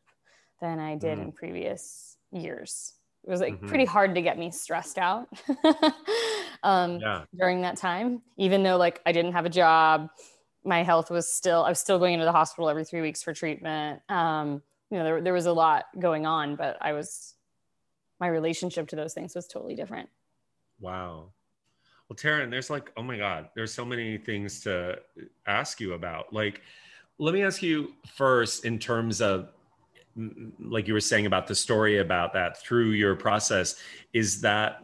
than 0.61 0.79
I 0.79 0.95
did 0.95 1.17
mm. 1.17 1.23
in 1.23 1.31
previous 1.33 2.15
years 2.31 2.93
it 3.23 3.29
was 3.29 3.39
like 3.39 3.55
mm-hmm. 3.55 3.67
pretty 3.67 3.85
hard 3.85 4.15
to 4.15 4.21
get 4.21 4.37
me 4.37 4.49
stressed 4.51 4.97
out 4.97 5.27
um, 6.63 6.99
yeah. 6.99 7.23
during 7.37 7.61
that 7.61 7.77
time 7.77 8.21
even 8.37 8.63
though 8.63 8.77
like 8.77 9.01
i 9.05 9.11
didn't 9.11 9.33
have 9.33 9.45
a 9.45 9.49
job. 9.49 10.09
My 10.63 10.83
health 10.83 11.09
was 11.09 11.31
still 11.31 11.63
i 11.63 11.69
was 11.69 11.79
still 11.79 11.99
going 11.99 12.13
into 12.13 12.25
the 12.25 12.31
hospital 12.31 12.69
every 12.69 12.85
three 12.85 13.01
weeks 13.01 13.23
for 13.23 13.33
treatment. 13.33 14.01
Um, 14.09 14.61
you 14.89 14.97
know 14.97 15.03
there, 15.03 15.21
there 15.21 15.33
was 15.33 15.45
a 15.45 15.53
lot 15.53 15.85
going 15.99 16.25
on 16.25 16.55
but 16.55 16.77
i 16.81 16.93
was 16.93 17.35
my 18.19 18.27
relationship 18.27 18.87
to 18.89 18.95
those 18.95 19.13
things 19.13 19.33
was 19.33 19.47
totally 19.47 19.75
different. 19.75 20.07
Wow. 20.79 21.31
Well 22.07 22.15
taryn 22.15 22.51
there's 22.51 22.69
like 22.69 22.91
oh 22.95 23.03
my 23.03 23.17
god 23.17 23.49
there's 23.55 23.73
so 23.73 23.83
many 23.83 24.17
things 24.17 24.61
to 24.61 24.99
ask 25.47 25.79
you 25.81 25.93
about. 25.93 26.31
Like 26.31 26.61
let 27.17 27.33
me 27.33 27.43
ask 27.43 27.61
you 27.61 27.93
first 28.15 28.65
in 28.65 28.79
terms 28.79 29.21
of 29.21 29.49
like 30.59 30.87
you 30.87 30.93
were 30.93 30.99
saying 30.99 31.25
about 31.25 31.47
the 31.47 31.55
story 31.55 31.99
about 31.99 32.33
that 32.33 32.61
through 32.61 32.91
your 32.91 33.15
process 33.15 33.75
is 34.13 34.41
that 34.41 34.83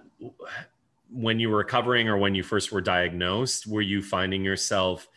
when 1.10 1.40
you 1.40 1.50
were 1.50 1.58
recovering 1.58 2.08
or 2.08 2.18
when 2.18 2.36
you 2.36 2.44
first 2.44 2.72
were 2.72 2.82
diagnosed 2.82 3.68
were 3.68 3.82
you 3.82 4.02
finding 4.02 4.44
yourself 4.44 5.08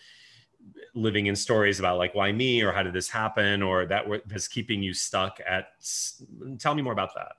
living 0.94 1.26
in 1.26 1.36
stories 1.36 1.78
about 1.78 1.98
like 1.98 2.14
why 2.14 2.32
me 2.32 2.62
or 2.62 2.72
how 2.72 2.82
did 2.82 2.92
this 2.92 3.08
happen 3.08 3.62
or 3.62 3.86
that 3.86 4.06
was 4.06 4.48
keeping 4.48 4.82
you 4.82 4.92
stuck 4.92 5.38
at 5.46 5.68
tell 6.58 6.74
me 6.74 6.82
more 6.82 6.92
about 6.92 7.14
that 7.14 7.36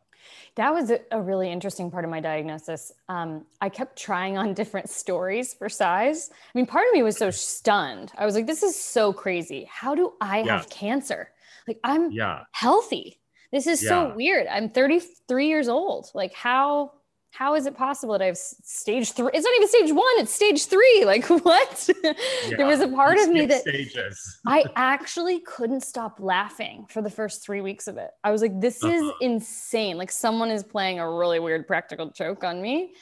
that 0.55 0.73
was 0.73 0.91
a 1.11 1.21
really 1.21 1.49
interesting 1.49 1.89
part 1.89 2.03
of 2.03 2.11
my 2.11 2.19
diagnosis. 2.19 2.91
Um, 3.07 3.45
I 3.61 3.69
kept 3.69 3.97
trying 3.97 4.37
on 4.37 4.53
different 4.53 4.89
stories 4.89 5.53
for 5.53 5.69
size. 5.69 6.29
I 6.31 6.57
mean, 6.57 6.65
part 6.65 6.85
of 6.87 6.93
me 6.93 7.03
was 7.03 7.17
so 7.17 7.31
stunned. 7.31 8.11
I 8.17 8.25
was 8.25 8.35
like, 8.35 8.47
this 8.47 8.61
is 8.61 8.75
so 8.75 9.13
crazy. 9.13 9.69
How 9.71 9.95
do 9.95 10.13
I 10.19 10.41
yeah. 10.41 10.57
have 10.57 10.69
cancer? 10.69 11.29
Like 11.67 11.79
I'm 11.83 12.11
yeah. 12.11 12.43
healthy. 12.51 13.19
This 13.51 13.67
is 13.67 13.83
yeah. 13.83 13.89
so 13.89 14.15
weird. 14.15 14.47
I'm 14.47 14.69
33 14.69 15.47
years 15.47 15.67
old. 15.67 16.09
Like 16.13 16.33
how 16.33 16.91
how 17.31 17.55
is 17.55 17.65
it 17.65 17.75
possible 17.75 18.11
that 18.13 18.21
I 18.21 18.25
have 18.25 18.37
stage 18.37 19.13
three? 19.13 19.31
It's 19.33 19.45
not 19.45 19.55
even 19.55 19.67
stage 19.69 19.91
one, 19.93 20.13
it's 20.17 20.33
stage 20.33 20.65
three. 20.65 21.05
Like, 21.11 21.25
what? 21.27 21.89
Yeah. 22.03 22.57
there 22.57 22.67
was 22.67 22.79
a 22.79 22.87
part 22.87 23.17
of 23.17 23.29
me 23.29 23.45
that 23.45 23.61
stages. 23.61 24.39
I 24.45 24.65
actually 24.75 25.39
couldn't 25.39 25.81
stop 25.81 26.19
laughing 26.19 26.85
for 26.89 27.01
the 27.01 27.09
first 27.09 27.43
three 27.43 27.61
weeks 27.61 27.87
of 27.87 27.97
it. 27.97 28.11
I 28.23 28.31
was 28.31 28.41
like, 28.41 28.59
this 28.59 28.83
uh-huh. 28.83 28.93
is 28.93 29.11
insane. 29.21 29.97
Like, 29.97 30.11
someone 30.11 30.51
is 30.51 30.63
playing 30.63 30.99
a 30.99 31.09
really 31.09 31.39
weird 31.39 31.67
practical 31.67 32.11
joke 32.11 32.43
on 32.43 32.61
me. 32.61 32.93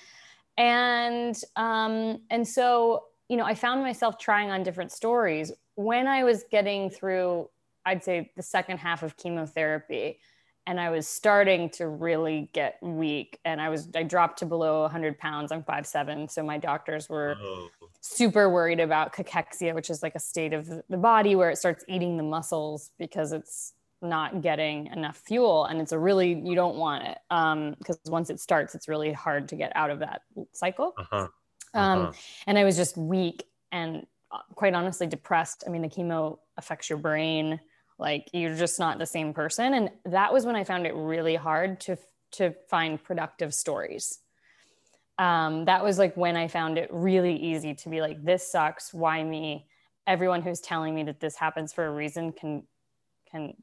And 0.57 1.35
um, 1.55 2.21
and 2.29 2.47
so, 2.47 3.05
you 3.29 3.37
know, 3.37 3.45
I 3.45 3.55
found 3.55 3.81
myself 3.81 4.17
trying 4.17 4.49
on 4.51 4.63
different 4.63 4.91
stories 4.91 5.51
when 5.75 6.07
I 6.07 6.23
was 6.23 6.43
getting 6.51 6.89
through 6.89 7.49
I'd 7.89 8.03
say 8.03 8.31
the 8.35 8.43
second 8.43 8.77
half 8.77 9.03
of 9.03 9.17
chemotherapy 9.17 10.19
and 10.69 10.79
I 10.79 10.91
was 10.91 11.07
starting 11.07 11.71
to 11.71 11.87
really 11.87 12.51
get 12.53 12.77
weak 12.81 13.39
and 13.43 13.59
I 13.59 13.69
was 13.69 13.89
I 13.95 14.03
dropped 14.03 14.39
to 14.39 14.45
below 14.45 14.81
100 14.83 15.17
pounds 15.17 15.51
I'm 15.51 15.63
five 15.63 15.87
seven 15.87 16.29
so 16.29 16.43
my 16.43 16.59
doctors 16.59 17.09
were 17.09 17.35
oh. 17.41 17.69
super 18.01 18.49
worried 18.49 18.79
about 18.79 19.11
cachexia, 19.13 19.73
which 19.73 19.89
is 19.89 20.03
like 20.03 20.13
a 20.13 20.19
state 20.19 20.53
of 20.53 20.69
the 20.87 20.97
body 20.97 21.35
where 21.35 21.49
it 21.49 21.57
starts 21.57 21.83
eating 21.87 22.17
the 22.17 22.23
muscles 22.23 22.91
because 22.99 23.31
it's 23.31 23.73
not 24.01 24.41
getting 24.41 24.87
enough 24.87 25.17
fuel 25.17 25.65
and 25.65 25.81
it's 25.81 25.91
a 25.91 25.99
really 25.99 26.39
you 26.45 26.55
don't 26.55 26.75
want 26.75 27.03
it 27.03 27.17
because 27.27 27.99
um, 28.05 28.11
once 28.11 28.29
it 28.29 28.39
starts 28.39 28.73
it's 28.75 28.87
really 28.87 29.11
hard 29.11 29.49
to 29.49 29.55
get 29.55 29.71
out 29.75 29.89
of 29.89 29.99
that 29.99 30.21
cycle 30.53 30.93
uh-huh. 30.97 31.17
Um, 31.17 31.27
uh-huh. 31.73 32.07
Um, 32.07 32.13
and 32.47 32.57
i 32.57 32.63
was 32.63 32.77
just 32.77 32.95
weak 32.95 33.43
and 33.73 34.07
uh, 34.31 34.37
quite 34.55 34.73
honestly 34.73 35.05
depressed 35.05 35.65
i 35.67 35.69
mean 35.69 35.81
the 35.81 35.89
chemo 35.89 36.39
affects 36.57 36.89
your 36.89 36.97
brain 36.97 37.59
like 37.99 38.29
you're 38.33 38.55
just 38.55 38.79
not 38.79 38.97
the 38.97 39.05
same 39.05 39.33
person 39.33 39.73
and 39.73 39.89
that 40.05 40.33
was 40.33 40.45
when 40.45 40.55
i 40.55 40.63
found 40.63 40.87
it 40.87 40.93
really 40.95 41.35
hard 41.35 41.79
to 41.79 41.97
to 42.31 42.53
find 42.69 43.03
productive 43.03 43.53
stories 43.53 44.19
um, 45.17 45.65
that 45.65 45.83
was 45.83 45.97
like 45.97 46.15
when 46.15 46.35
i 46.35 46.47
found 46.47 46.77
it 46.77 46.89
really 46.91 47.35
easy 47.35 47.73
to 47.75 47.89
be 47.89 48.01
like 48.01 48.23
this 48.23 48.51
sucks 48.51 48.93
why 48.93 49.23
me 49.23 49.67
everyone 50.07 50.41
who's 50.41 50.59
telling 50.59 50.95
me 50.95 51.03
that 51.03 51.19
this 51.19 51.35
happens 51.35 51.73
for 51.73 51.85
a 51.85 51.91
reason 51.91 52.31
can 52.31 52.63
can 53.29 53.53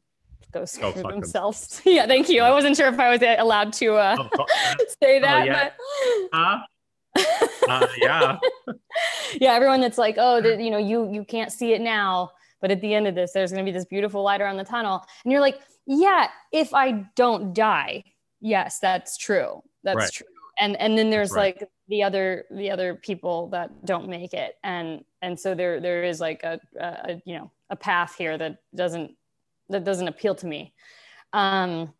go 0.53 0.65
screw 0.65 0.93
oh, 0.95 1.11
themselves. 1.11 1.81
Them. 1.81 1.93
yeah, 1.95 2.07
thank 2.07 2.29
you. 2.29 2.43
I 2.43 2.51
wasn't 2.51 2.77
sure 2.77 2.89
if 2.89 2.99
I 2.99 3.11
was 3.11 3.21
allowed 3.23 3.73
to 3.75 3.95
uh, 3.95 4.17
oh, 4.19 4.47
say 5.03 5.19
that. 5.21 5.43
Oh, 5.43 5.45
yeah. 5.45 5.71
But... 6.33 6.69
uh, 7.69 7.87
yeah. 7.99 8.39
yeah, 9.41 9.53
everyone 9.53 9.81
that's 9.81 9.99
like, 9.99 10.17
oh, 10.19 10.41
the, 10.41 10.63
you 10.63 10.71
know, 10.71 10.79
you 10.79 11.11
you 11.13 11.25
can't 11.25 11.51
see 11.51 11.73
it 11.73 11.81
now, 11.81 12.31
but 12.67 12.73
at 12.73 12.81
the 12.81 12.95
end 12.95 13.07
of 13.07 13.15
this, 13.15 13.31
there's 13.31 13.53
going 13.53 13.65
to 13.65 13.71
be 13.71 13.73
this 13.73 13.85
beautiful 13.85 14.25
light 14.25 14.41
around 14.41 14.57
the 14.57 14.65
tunnel, 14.65 15.07
and 15.23 15.31
you're 15.31 15.41
like, 15.41 15.61
yeah, 15.87 16.27
if 16.51 16.75
I 16.75 17.07
don't 17.15 17.55
die, 17.55 18.03
yes, 18.41 18.81
that's 18.81 19.17
true. 19.17 19.63
That's 19.85 19.97
right. 19.97 20.13
true. 20.13 20.27
And 20.59 20.75
and 20.81 20.99
then 20.99 21.09
there's 21.09 21.31
right. 21.31 21.57
like 21.61 21.71
the 21.87 22.03
other 22.03 22.45
the 22.51 22.69
other 22.73 22.97
people 22.97 23.51
that 23.51 23.87
don't 23.87 24.09
make 24.09 24.35
it, 24.35 24.57
and 24.65 25.05
and 25.23 25.39
so 25.39 25.55
there 25.55 25.79
there 25.79 26.03
is 26.03 26.19
like 26.19 26.43
a, 26.43 26.59
a 26.81 27.23
you 27.25 27.37
know 27.37 27.53
a 27.71 27.77
path 27.77 28.17
here 28.19 28.37
that 28.37 28.57
doesn't 28.75 29.13
that 29.69 29.85
doesn't 29.85 30.09
appeal 30.09 30.35
to 30.35 30.47
me. 30.49 30.75
Um, 31.33 31.93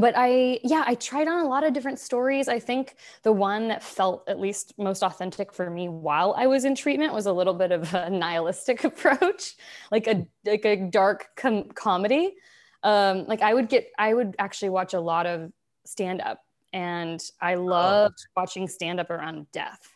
but 0.00 0.14
I, 0.16 0.60
yeah, 0.64 0.84
I 0.86 0.94
tried 0.94 1.28
on 1.28 1.44
a 1.44 1.48
lot 1.48 1.64
of 1.64 1.72
different 1.72 1.98
stories. 1.98 2.48
I 2.48 2.58
think 2.58 2.96
the 3.22 3.32
one 3.32 3.68
that 3.68 3.82
felt 3.82 4.28
at 4.28 4.38
least 4.38 4.74
most 4.78 5.02
authentic 5.02 5.52
for 5.52 5.70
me 5.70 5.88
while 5.88 6.34
I 6.36 6.46
was 6.46 6.64
in 6.64 6.74
treatment 6.74 7.12
was 7.12 7.26
a 7.26 7.32
little 7.32 7.54
bit 7.54 7.72
of 7.72 7.92
a 7.94 8.10
nihilistic 8.24 8.84
approach, 8.90 9.56
like 9.90 10.06
a 10.06 10.26
like 10.44 10.64
a 10.64 10.76
dark 10.76 11.28
com- 11.36 11.68
comedy. 11.70 12.36
Um, 12.82 13.26
like 13.26 13.42
I 13.42 13.54
would 13.54 13.68
get, 13.68 13.90
I 13.98 14.14
would 14.14 14.36
actually 14.38 14.70
watch 14.70 14.94
a 14.94 15.00
lot 15.00 15.26
of 15.26 15.52
stand 15.84 16.20
up, 16.20 16.42
and 16.72 17.22
I 17.40 17.54
oh. 17.54 17.64
loved 17.64 18.18
oh. 18.20 18.30
watching 18.36 18.68
stand 18.68 19.00
up 19.00 19.10
around 19.10 19.50
death. 19.52 19.88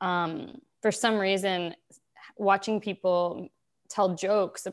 Um, 0.00 0.60
for 0.80 0.92
some 0.92 1.16
reason, 1.16 1.74
watching 2.36 2.80
people 2.80 3.48
tell 3.88 4.14
jokes 4.14 4.66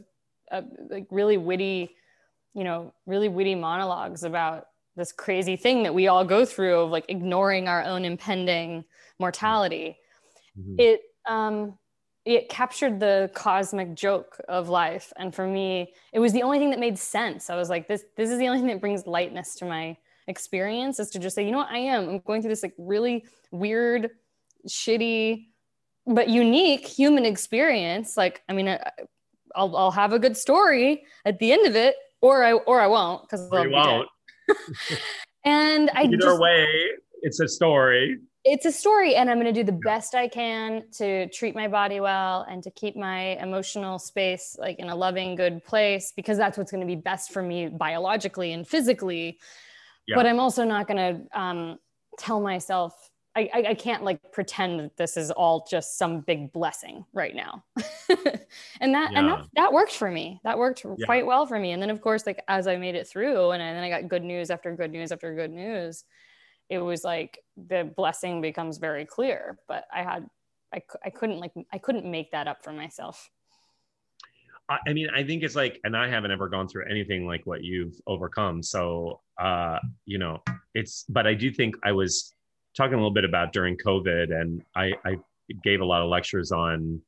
uh, 0.52 0.62
like 0.90 1.08
really 1.12 1.38
witty, 1.38 1.96
you 2.56 2.64
know, 2.64 2.94
really 3.06 3.30
witty 3.30 3.54
monologues 3.54 4.24
about 4.24 4.68
this 4.96 5.12
crazy 5.12 5.58
thing 5.58 5.84
that 5.84 5.94
we 5.94 6.08
all 6.08 6.24
go 6.24 6.46
through 6.46 6.80
of 6.80 6.90
like 6.90 7.06
ignoring 7.10 7.68
our 7.68 7.84
own 7.84 8.06
impending 8.06 8.86
mortality. 9.20 9.98
Mm-hmm. 10.58 10.76
It 10.80 11.02
um, 11.28 11.78
it 12.24 12.50
captured 12.50 13.00
the 13.00 13.30
cosmic 13.36 13.94
joke 13.94 14.42
of 14.48 14.70
life, 14.70 15.14
and 15.18 15.36
for 15.36 15.46
me, 15.46 15.94
it 16.14 16.20
was 16.20 16.34
the 16.34 16.42
only 16.42 16.58
thing 16.58 16.72
that 16.72 16.80
made 16.80 16.98
sense. 16.98 17.50
I 17.50 17.56
was 17.56 17.70
like, 17.70 17.88
this 17.88 18.06
this 18.16 18.30
is 18.30 18.40
the 18.40 18.48
only 18.48 18.60
thing 18.60 18.70
that 18.70 18.82
brings 18.82 19.06
lightness 19.06 19.56
to 19.56 19.66
my 19.66 19.98
experience 20.28 21.00
is 21.00 21.10
to 21.12 21.20
just 21.20 21.36
say, 21.36 21.46
you 21.46 21.52
know 21.52 21.60
what, 21.60 21.70
I 21.70 21.78
am. 21.78 22.10
I'm 22.10 22.20
going 22.20 22.42
through 22.42 22.50
this 22.50 22.64
like 22.64 22.74
really 22.78 23.26
weird, 23.52 24.12
shitty, 24.68 25.48
but 26.08 26.30
unique 26.30 26.88
human 26.88 27.26
experience. 27.26 28.18
Like, 28.18 28.42
I 28.50 28.54
mean, 28.54 28.68
I'll, 29.56 29.76
I'll 29.76 29.92
have 29.92 30.14
a 30.14 30.20
good 30.20 30.38
story 30.38 31.04
at 31.26 31.40
the 31.40 31.52
end 31.52 31.68
of 31.68 31.76
it, 31.76 31.96
or 32.22 32.44
I 32.44 32.54
or 32.54 32.80
I 32.80 32.88
won't 32.88 33.24
because 33.24 33.48
you 33.52 33.72
won't. 33.72 34.08
and 35.46 35.90
I 35.94 36.04
either 36.04 36.18
just, 36.18 36.40
way, 36.40 36.68
it's 37.22 37.40
a 37.40 37.48
story. 37.48 38.18
It's 38.44 38.66
a 38.66 38.72
story, 38.72 39.16
and 39.16 39.30
I'm 39.30 39.40
going 39.40 39.52
to 39.52 39.60
do 39.60 39.64
the 39.64 39.80
best 39.84 40.14
I 40.14 40.28
can 40.28 40.84
to 40.98 41.28
treat 41.30 41.56
my 41.56 41.68
body 41.68 42.00
well 42.00 42.46
and 42.48 42.62
to 42.64 42.70
keep 42.72 42.96
my 42.96 43.42
emotional 43.42 43.98
space 43.98 44.56
like 44.60 44.78
in 44.78 44.90
a 44.90 44.96
loving, 44.96 45.36
good 45.36 45.64
place 45.64 46.14
because 46.16 46.38
that's 46.38 46.58
what's 46.58 46.72
going 46.72 46.82
to 46.82 46.88
be 46.88 46.96
best 46.96 47.32
for 47.32 47.42
me 47.42 47.70
biologically 47.70 48.54
and 48.54 48.68
physically. 48.68 49.40
Yeah. 50.08 50.16
But 50.16 50.28
I'm 50.28 50.40
also 50.40 50.64
not 50.64 50.88
going 50.88 50.98
to 50.98 51.40
um, 51.40 51.80
tell 52.20 52.40
myself 52.40 52.94
I, 53.38 53.66
I, 53.70 53.74
can't 53.74 54.04
like 54.04 54.32
pretend 54.32 54.80
that 54.80 54.96
this 54.96 55.18
is 55.18 55.30
all 55.30 55.68
just 55.70 55.98
some 55.98 56.22
big 56.22 56.54
blessing 56.54 57.04
right 57.12 57.36
now. 57.36 57.66
and 58.80 58.96
that 58.96 59.12
yeah. 59.12 59.20
and 59.20 59.30
that 59.30 59.46
that 59.56 59.74
worked 59.74 59.92
for 59.92 60.10
me. 60.10 60.40
That 60.46 60.58
worked 60.58 60.86
yeah. 60.86 61.06
quite 61.06 61.26
well 61.26 61.46
for 61.46 61.60
me. 61.60 61.72
And 61.72 61.82
then 61.82 61.90
of 61.90 62.00
course, 62.00 62.26
like 62.26 62.42
as 62.48 62.66
I 62.66 62.78
made 62.78 62.96
it 62.96 63.08
through 63.08 63.52
and, 63.52 63.62
and 63.62 63.76
then 63.76 63.84
I 63.84 63.90
got 63.90 64.08
good 64.08 64.24
news 64.24 64.50
after 64.50 64.74
good 64.76 64.92
news 64.92 65.12
after 65.12 65.36
good 65.36 65.52
news, 65.52 66.06
it 66.70 66.80
was 66.80 67.04
like 67.04 67.40
the 67.58 67.92
blessing 67.96 68.40
becomes 68.42 68.78
very 68.78 69.06
clear. 69.06 69.60
But 69.68 69.86
I 69.94 70.04
had 70.04 70.30
I, 70.74 70.82
I 71.04 71.10
couldn't 71.10 71.40
like 71.40 71.52
I 71.74 71.78
couldn't 71.78 72.10
make 72.10 72.32
that 72.32 72.48
up 72.48 72.64
for 72.64 72.72
myself. 72.72 73.30
I 74.68 74.94
mean, 74.94 75.10
I 75.16 75.24
think 75.24 75.44
it's 75.44 75.56
like, 75.56 75.80
and 75.84 75.96
I 75.96 76.10
haven't 76.10 76.32
ever 76.32 76.50
gone 76.50 76.68
through 76.68 76.86
anything 76.90 77.28
like 77.28 77.46
what 77.46 77.64
you've 77.64 78.02
overcome. 78.08 78.64
So, 78.64 79.22
uh, 79.40 79.78
you 80.06 80.18
know, 80.18 80.42
it's, 80.74 81.06
but 81.08 81.28
I 81.28 81.36
do 81.36 81.52
think 81.52 81.76
I 81.84 81.92
was 81.92 82.34
talking 82.76 82.94
a 82.94 82.98
little 82.98 83.12
bit 83.12 83.26
about 83.26 83.54
during 83.54 83.78
COVID, 83.78 84.34
and 84.34 84.62
I, 84.76 84.94
I 85.06 85.18
gave 85.64 85.82
a 85.82 85.86
lot 85.86 86.02
of 86.02 86.10
lectures 86.10 86.52
on 86.52 87.02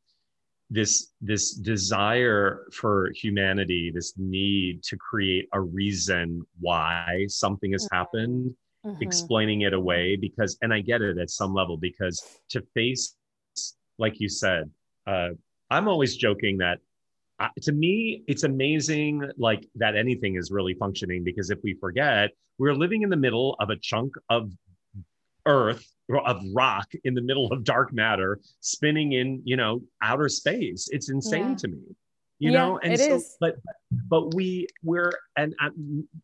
this 0.70 1.14
this 1.22 1.54
desire 1.54 2.66
for 2.74 3.12
humanity, 3.16 3.92
this 3.94 4.14
need 4.18 4.84
to 4.84 4.98
create 4.98 5.48
a 5.54 5.62
reason 5.62 6.46
why 6.60 7.26
something 7.30 7.72
has 7.72 7.88
happened, 7.92 8.54
mm-hmm. 8.86 9.02
explaining 9.02 9.62
it 9.62 9.74
away. 9.74 10.18
Because, 10.18 10.58
and 10.62 10.74
I 10.74 10.82
get 10.82 11.02
it 11.02 11.18
at 11.18 11.30
some 11.30 11.54
level, 11.54 11.78
because 11.78 12.40
to 12.50 12.62
face, 12.74 13.16
like 13.98 14.20
you 14.20 14.30
said, 14.30 14.70
uh, 15.06 15.30
I'm 15.70 15.88
always 15.88 16.18
joking 16.18 16.58
that 16.58 16.80
uh, 17.40 17.50
to 17.62 17.72
me 17.72 18.24
it's 18.28 18.44
amazing 18.44 19.30
like 19.38 19.68
that 19.76 19.96
anything 19.96 20.38
is 20.38 20.50
really 20.50 20.74
functioning 20.74 21.24
because 21.24 21.52
if 21.52 21.60
we 21.64 21.76
forget 21.76 22.32
we're 22.58 22.74
living 22.74 23.04
in 23.04 23.10
the 23.10 23.18
middle 23.18 23.56
of 23.60 23.70
a 23.70 23.76
chunk 23.76 24.14
of 24.30 24.52
earth 25.48 25.86
of 26.26 26.42
rock 26.54 26.88
in 27.04 27.14
the 27.14 27.22
middle 27.22 27.52
of 27.52 27.64
dark 27.64 27.92
matter 27.92 28.40
spinning 28.60 29.14
in 29.14 29.42
you 29.44 29.58
know 29.58 29.82
outer 30.02 30.30
space. 30.30 30.88
It's 30.92 31.10
insane 31.10 31.50
yeah. 31.50 31.56
to 31.56 31.68
me 31.70 31.96
you 32.40 32.52
yeah, 32.52 32.60
know? 32.60 32.80
And 32.84 33.00
so 33.00 33.16
is. 33.16 33.38
but 33.40 33.56
but 34.10 34.34
we 34.34 34.68
we're 34.84 35.12
and 35.38 35.56
I, 35.60 35.70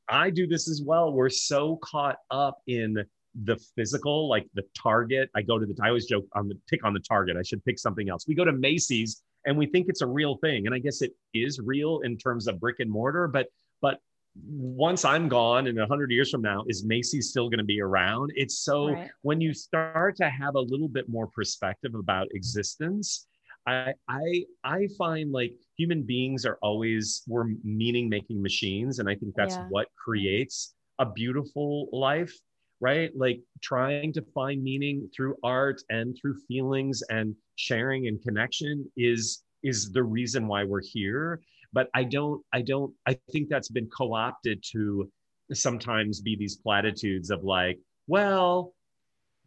I 0.10 0.30
do 0.30 0.48
this 0.48 0.70
as 0.70 0.82
well. 0.86 1.12
We're 1.12 1.30
so 1.30 1.78
caught 1.78 2.18
up 2.32 2.60
in 2.68 3.04
the 3.44 3.58
physical 3.76 4.30
like 4.30 4.48
the 4.54 4.64
target. 4.78 5.30
I 5.36 5.42
go 5.42 5.58
to 5.58 5.66
the 5.66 5.76
i 5.82 5.88
always 5.88 6.06
joke 6.06 6.26
on 6.36 6.48
the 6.48 6.56
pick 6.70 6.86
on 6.86 6.94
the 6.94 7.00
target. 7.00 7.36
I 7.38 7.44
should 7.44 7.64
pick 7.66 7.80
something 7.80 8.10
else. 8.10 8.28
We 8.28 8.36
go 8.36 8.46
to 8.46 8.54
macy's 8.54 9.24
and 9.46 9.58
we 9.58 9.66
think 9.66 9.88
it's 9.90 10.02
a 10.02 10.08
real 10.08 10.38
thing. 10.38 10.66
And 10.68 10.76
i 10.76 10.80
guess 10.80 11.02
it 11.02 11.12
is 11.34 11.60
real 11.60 12.02
in 12.04 12.18
terms 12.18 12.48
of 12.48 12.60
brick 12.60 12.78
and 12.80 12.92
mortar 12.92 13.28
but 13.28 13.48
but 13.82 14.00
once 14.36 15.06
I'm 15.06 15.28
gone 15.28 15.68
and 15.68 15.78
100 15.78 16.12
years 16.12 16.32
from 16.32 16.42
now, 16.42 16.64
is 16.68 16.84
Macy 16.84 17.22
still 17.22 17.50
going 17.50 17.60
to 17.60 17.64
be 17.64 17.82
around? 17.82 18.32
It's 18.36 18.60
so 18.60 18.90
right. 18.90 19.10
when 19.22 19.40
you 19.40 19.54
start 19.54 20.16
to 20.18 20.30
have 20.30 20.56
a 20.56 20.60
little 20.60 20.88
bit 20.88 21.08
more 21.08 21.28
perspective 21.28 21.94
about 21.94 22.28
existence, 22.34 23.28
I 23.68 23.94
I 24.10 24.46
I 24.64 24.88
find 24.98 25.32
like 25.32 25.54
human 25.78 26.04
beings 26.04 26.46
are 26.46 26.58
always 26.62 27.24
we're 27.28 27.50
meaning 27.64 28.10
making 28.10 28.42
machines, 28.42 29.00
and 29.00 29.08
I 29.08 29.16
think 29.16 29.36
that's 29.36 29.56
yeah. 29.56 29.68
what 29.70 29.88
creates 29.96 30.74
a 31.00 31.06
beautiful 31.06 31.88
life, 31.92 32.34
right? 32.82 33.12
Like 33.16 33.42
trying 33.62 34.14
to 34.14 34.22
find 34.34 34.64
meaning 34.64 35.10
through 35.16 35.36
art 35.44 35.82
and 35.90 36.18
through 36.20 36.40
feelings 36.48 37.04
and 37.10 37.36
sharing 37.56 38.08
and 38.08 38.22
connection 38.22 38.92
is 38.98 39.44
is 39.64 39.92
the 39.92 40.04
reason 40.04 40.48
why 40.48 40.64
we're 40.64 40.82
here 40.82 41.42
but 41.74 41.90
i 41.94 42.04
don't 42.04 42.42
i 42.54 42.62
don't 42.62 42.94
i 43.06 43.18
think 43.32 43.50
that's 43.50 43.70
been 43.70 43.88
co-opted 43.88 44.64
to 44.64 45.10
sometimes 45.52 46.22
be 46.22 46.36
these 46.36 46.56
platitudes 46.56 47.30
of 47.30 47.44
like 47.44 47.80
well 48.08 48.74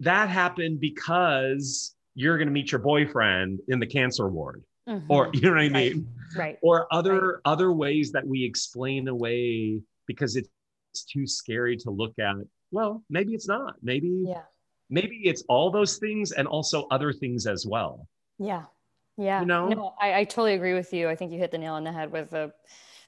that 0.00 0.28
happened 0.28 0.78
because 0.78 1.94
you're 2.14 2.36
going 2.36 2.48
to 2.48 2.52
meet 2.52 2.72
your 2.72 2.80
boyfriend 2.80 3.60
in 3.68 3.78
the 3.78 3.86
cancer 3.86 4.28
ward. 4.28 4.62
Mm-hmm. 4.88 5.10
or 5.10 5.30
you 5.32 5.40
know 5.40 5.50
what 5.50 5.62
i 5.62 5.68
mean? 5.68 6.06
right, 6.36 6.38
right. 6.38 6.58
or 6.62 6.86
other 6.92 7.20
right. 7.20 7.40
other 7.44 7.72
ways 7.72 8.12
that 8.12 8.24
we 8.24 8.44
explain 8.44 9.08
away 9.08 9.80
because 10.06 10.36
it's 10.36 10.48
too 11.12 11.26
scary 11.26 11.76
to 11.78 11.90
look 11.90 12.12
at. 12.20 12.36
Well 12.70 13.02
maybe 13.10 13.34
it's 13.34 13.48
not. 13.48 13.74
Maybe 13.82 14.24
yeah. 14.28 14.42
maybe 14.88 15.22
it's 15.24 15.42
all 15.48 15.72
those 15.72 15.98
things 15.98 16.30
and 16.30 16.46
also 16.46 16.86
other 16.92 17.12
things 17.12 17.48
as 17.48 17.66
well. 17.66 18.06
Yeah 18.38 18.66
yeah. 19.16 19.40
You 19.40 19.46
know? 19.46 19.68
No, 19.68 19.94
I, 20.00 20.20
I 20.20 20.24
totally 20.24 20.54
agree 20.54 20.74
with 20.74 20.92
you. 20.92 21.08
I 21.08 21.16
think 21.16 21.32
you 21.32 21.38
hit 21.38 21.50
the 21.50 21.58
nail 21.58 21.74
on 21.74 21.84
the 21.84 21.92
head 21.92 22.12
with 22.12 22.30
the 22.30 22.52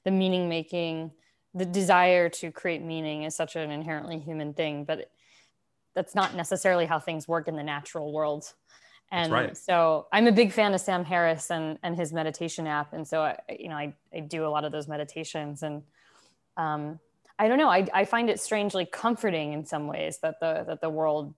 the 0.05 0.11
meaning 0.11 0.47
making, 0.47 1.11
the 1.53 1.65
desire 1.65 2.29
to 2.29 2.51
create 2.51 2.81
meaning 2.81 3.23
is 3.23 3.35
such 3.35 3.55
an 3.55 3.71
inherently 3.71 4.19
human 4.19 4.53
thing, 4.53 4.85
but 4.85 5.11
that's 5.95 6.15
not 6.15 6.35
necessarily 6.35 6.85
how 6.85 6.99
things 6.99 7.27
work 7.27 7.47
in 7.47 7.55
the 7.55 7.63
natural 7.63 8.13
world. 8.13 8.53
And 9.11 9.33
right. 9.33 9.57
so 9.57 10.07
I'm 10.11 10.27
a 10.27 10.31
big 10.31 10.53
fan 10.53 10.73
of 10.73 10.81
Sam 10.81 11.03
Harris 11.03 11.49
and, 11.49 11.79
and 11.81 11.95
his 11.95 12.13
meditation 12.13 12.67
app. 12.67 12.93
And 12.93 13.07
so, 13.07 13.23
I, 13.23 13.37
you 13.49 13.67
know, 13.67 13.75
I, 13.75 13.93
I 14.13 14.19
do 14.19 14.45
a 14.45 14.49
lot 14.49 14.65
of 14.65 14.71
those 14.71 14.87
meditations 14.87 15.63
and 15.63 15.81
um, 16.57 16.99
I 17.39 17.47
don't 17.47 17.57
know, 17.57 17.69
I, 17.69 17.87
I 17.93 18.05
find 18.05 18.29
it 18.29 18.39
strangely 18.39 18.85
comforting 18.85 19.53
in 19.53 19.65
some 19.65 19.87
ways 19.87 20.19
that 20.19 20.39
the, 20.39 20.63
that 20.67 20.81
the 20.81 20.89
world, 20.89 21.33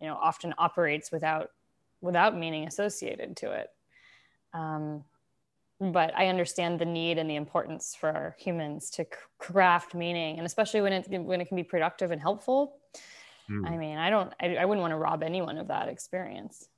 you 0.00 0.06
know, 0.06 0.14
often 0.14 0.54
operates 0.56 1.12
without, 1.12 1.50
without 2.00 2.36
meaning 2.36 2.66
associated 2.66 3.36
to 3.38 3.50
it. 3.50 3.68
Um, 4.52 5.04
but 5.80 6.14
I 6.14 6.26
understand 6.26 6.78
the 6.78 6.84
need 6.84 7.16
and 7.16 7.28
the 7.28 7.36
importance 7.36 7.96
for 7.98 8.36
humans 8.38 8.90
to 8.90 9.06
craft 9.38 9.94
meaning, 9.94 10.36
and 10.36 10.46
especially 10.46 10.82
when 10.82 10.92
it 10.92 11.06
when 11.08 11.40
it 11.40 11.48
can 11.48 11.56
be 11.56 11.64
productive 11.64 12.10
and 12.10 12.20
helpful. 12.20 12.76
Mm. 13.50 13.66
I 13.66 13.76
mean, 13.76 13.96
I 13.96 14.10
don't, 14.10 14.32
I, 14.40 14.56
I 14.56 14.64
wouldn't 14.64 14.82
want 14.82 14.92
to 14.92 14.96
rob 14.96 15.22
anyone 15.22 15.58
of 15.58 15.68
that 15.68 15.88
experience. 15.88 16.68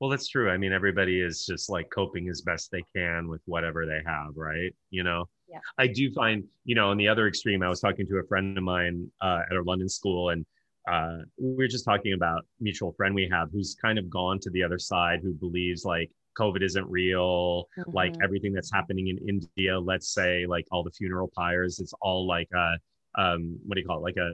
Well, 0.00 0.10
that's 0.10 0.28
true. 0.28 0.50
I 0.50 0.56
mean, 0.56 0.72
everybody 0.72 1.20
is 1.20 1.44
just 1.46 1.68
like 1.68 1.90
coping 1.94 2.28
as 2.28 2.40
best 2.40 2.70
they 2.70 2.82
can 2.96 3.28
with 3.28 3.42
whatever 3.44 3.86
they 3.86 4.00
have, 4.06 4.32
right? 4.34 4.74
You 4.90 5.04
know, 5.04 5.26
yeah. 5.48 5.58
I 5.78 5.86
do 5.86 6.10
find, 6.12 6.44
you 6.64 6.74
know, 6.74 6.90
on 6.90 6.96
the 6.96 7.06
other 7.06 7.28
extreme, 7.28 7.62
I 7.62 7.68
was 7.68 7.80
talking 7.80 8.06
to 8.06 8.16
a 8.16 8.26
friend 8.26 8.56
of 8.56 8.64
mine 8.64 9.10
uh, 9.20 9.42
at 9.50 9.56
a 9.56 9.62
London 9.62 9.88
school, 9.88 10.30
and 10.30 10.46
uh, 10.90 11.18
we 11.38 11.54
were 11.54 11.68
just 11.68 11.84
talking 11.84 12.14
about 12.14 12.46
mutual 12.60 12.92
friend 12.92 13.14
we 13.14 13.28
have 13.30 13.48
who's 13.52 13.76
kind 13.80 13.98
of 13.98 14.08
gone 14.08 14.38
to 14.40 14.50
the 14.50 14.62
other 14.62 14.78
side, 14.78 15.20
who 15.22 15.32
believes 15.34 15.84
like 15.84 16.10
COVID 16.38 16.62
isn't 16.62 16.88
real, 16.88 17.68
mm-hmm. 17.78 17.90
like 17.92 18.14
everything 18.22 18.52
that's 18.52 18.72
happening 18.72 19.08
in 19.08 19.18
India, 19.28 19.78
let's 19.78 20.12
say, 20.12 20.46
like 20.46 20.66
all 20.70 20.82
the 20.82 20.90
funeral 20.90 21.30
pyres, 21.36 21.80
it's 21.80 21.94
all 22.00 22.26
like 22.26 22.48
a, 22.54 22.76
um, 23.20 23.58
what 23.66 23.74
do 23.74 23.80
you 23.80 23.86
call 23.86 23.98
it? 23.98 24.02
Like 24.02 24.16
a, 24.16 24.32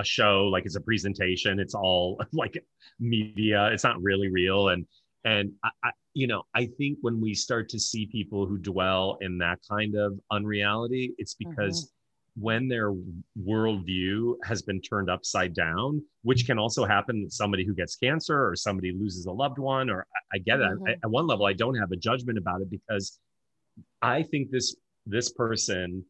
a 0.00 0.04
show, 0.04 0.44
like 0.44 0.64
it's 0.64 0.76
a 0.76 0.80
presentation. 0.80 1.60
It's 1.60 1.74
all 1.74 2.20
like 2.32 2.62
media. 2.98 3.70
It's 3.72 3.84
not 3.84 4.00
really 4.02 4.28
real. 4.28 4.68
And, 4.68 4.86
and 5.24 5.52
I, 5.62 5.70
I, 5.84 5.90
you 6.14 6.26
know, 6.26 6.42
I 6.54 6.66
think 6.66 6.98
when 7.00 7.20
we 7.20 7.34
start 7.34 7.68
to 7.70 7.78
see 7.80 8.06
people 8.06 8.46
who 8.46 8.58
dwell 8.58 9.18
in 9.20 9.38
that 9.38 9.60
kind 9.68 9.96
of 9.96 10.18
unreality, 10.30 11.14
it's 11.18 11.34
because 11.34 11.84
mm-hmm 11.84 11.96
when 12.36 12.66
their 12.68 12.92
worldview 13.46 14.34
has 14.44 14.62
been 14.62 14.80
turned 14.80 15.10
upside 15.10 15.54
down, 15.54 16.02
which 16.22 16.46
can 16.46 16.58
also 16.58 16.84
happen 16.84 17.28
somebody 17.30 17.64
who 17.64 17.74
gets 17.74 17.96
cancer 17.96 18.48
or 18.48 18.56
somebody 18.56 18.92
loses 18.92 19.26
a 19.26 19.32
loved 19.32 19.58
one, 19.58 19.90
or 19.90 20.06
I, 20.32 20.36
I 20.36 20.38
get 20.38 20.60
it. 20.60 20.70
Mm-hmm. 20.70 21.04
At 21.04 21.10
one 21.10 21.26
level, 21.26 21.46
I 21.46 21.52
don't 21.52 21.74
have 21.74 21.92
a 21.92 21.96
judgment 21.96 22.38
about 22.38 22.62
it 22.62 22.70
because 22.70 23.18
I 24.00 24.22
think 24.22 24.50
this 24.50 24.74
this 25.04 25.32
person, 25.32 26.04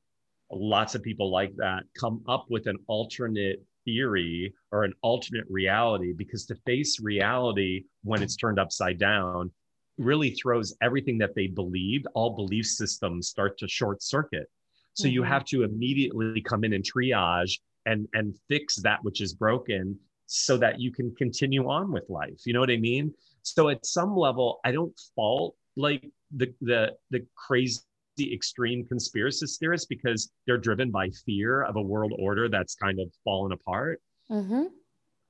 lots 0.50 0.94
of 0.94 1.02
people 1.02 1.30
like 1.30 1.54
that, 1.56 1.82
come 1.98 2.22
up 2.28 2.46
with 2.50 2.66
an 2.66 2.76
alternate 2.87 3.64
theory 3.85 4.54
or 4.70 4.85
an 4.85 4.92
alternate 5.02 5.46
reality 5.48 6.12
because 6.12 6.46
to 6.46 6.54
face 6.66 7.00
reality 7.00 7.85
when 8.04 8.22
it's 8.22 8.37
turned 8.37 8.61
upside 8.61 8.98
down 8.98 9.50
really 9.98 10.30
throws 10.30 10.74
everything 10.82 11.18
that 11.18 11.35
they 11.35 11.48
believed 11.48 12.06
all 12.14 12.37
belief 12.37 12.64
systems 12.64 13.28
start 13.28 13.58
to 13.58 13.66
short 13.66 14.00
circuit 14.00 14.48
so 14.94 15.07
mm-hmm. 15.07 15.14
you 15.14 15.22
have 15.22 15.44
to 15.46 15.62
immediately 15.62 16.40
come 16.42 16.64
in 16.64 16.72
and 16.72 16.85
triage 16.85 17.59
and 17.87 18.09
and 18.14 18.37
fix 18.48 18.76
that 18.76 19.02
which 19.02 19.20
is 19.20 19.35
broken 19.35 19.98
so 20.26 20.57
that 20.57 20.81
you 20.81 20.90
can 20.90 21.14
continue 21.16 21.68
on 21.68 21.92
with 21.92 22.09
life. 22.09 22.40
You 22.46 22.55
know 22.55 22.61
what 22.61 22.70
I 22.70 22.78
mean? 22.78 23.12
So 23.42 23.68
at 23.68 23.85
some 23.85 24.16
level, 24.16 24.61
I 24.64 24.72
don't 24.72 24.98
fault 25.14 25.55
like 25.76 26.09
the 26.35 26.52
the 26.61 26.92
the 27.11 27.26
crazy 27.35 27.81
extreme 28.20 28.87
conspiracy 28.87 29.46
theorists 29.59 29.87
because 29.87 30.31
they're 30.46 30.59
driven 30.59 30.90
by 30.90 31.11
fear 31.26 31.62
of 31.62 31.76
a 31.76 31.83
world 31.83 32.12
order 32.18 32.48
that's 32.48 32.74
kind 32.74 33.00
of 33.00 33.09
fallen 33.24 33.52
apart. 33.52 34.00
Mm-hmm. 34.31 34.64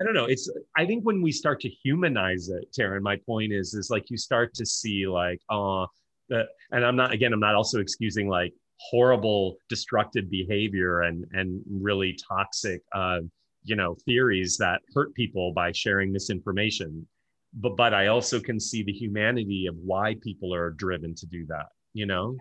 I 0.00 0.04
don't 0.04 0.14
know. 0.14 0.26
It's 0.26 0.50
I 0.76 0.84
think 0.84 1.04
when 1.04 1.22
we 1.22 1.32
start 1.32 1.60
to 1.60 1.68
humanize 1.68 2.48
it, 2.48 2.68
Taryn, 2.76 3.02
my 3.02 3.16
point 3.26 3.52
is 3.52 3.74
is 3.74 3.90
like 3.90 4.10
you 4.10 4.16
start 4.16 4.54
to 4.54 4.66
see 4.66 5.06
like, 5.06 5.40
oh, 5.48 5.86
uh, 6.32 6.42
and 6.70 6.84
I'm 6.84 6.96
not 6.96 7.12
again, 7.12 7.32
I'm 7.32 7.40
not 7.40 7.54
also 7.54 7.80
excusing 7.80 8.28
like 8.28 8.52
horrible 8.90 9.56
destructive 9.68 10.30
behavior 10.30 11.02
and 11.02 11.24
and 11.32 11.62
really 11.70 12.16
toxic 12.28 12.82
uh, 12.94 13.20
you 13.64 13.76
know 13.76 13.96
theories 14.04 14.56
that 14.58 14.80
hurt 14.94 15.14
people 15.14 15.52
by 15.52 15.72
sharing 15.72 16.12
misinformation. 16.12 17.06
But 17.54 17.76
but 17.76 17.92
i 17.92 18.06
also 18.06 18.40
can 18.40 18.58
see 18.58 18.82
the 18.82 18.92
humanity 18.92 19.66
of 19.66 19.76
why 19.76 20.16
people 20.22 20.54
are 20.54 20.70
driven 20.70 21.14
to 21.16 21.26
do 21.26 21.44
that 21.46 21.66
you 21.92 22.06
know? 22.06 22.36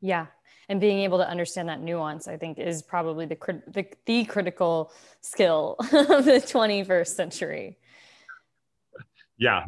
Yeah. 0.00 0.26
And 0.68 0.80
being 0.80 1.00
able 1.00 1.18
to 1.18 1.28
understand 1.28 1.68
that 1.68 1.80
nuance 1.80 2.28
i 2.28 2.36
think 2.36 2.58
is 2.58 2.82
probably 2.82 3.26
the 3.26 3.36
the, 3.68 3.86
the 4.06 4.24
critical 4.24 4.92
skill 5.20 5.76
of 5.80 6.24
the 6.24 6.42
21st 6.44 7.08
century. 7.08 7.78
Yeah 9.38 9.64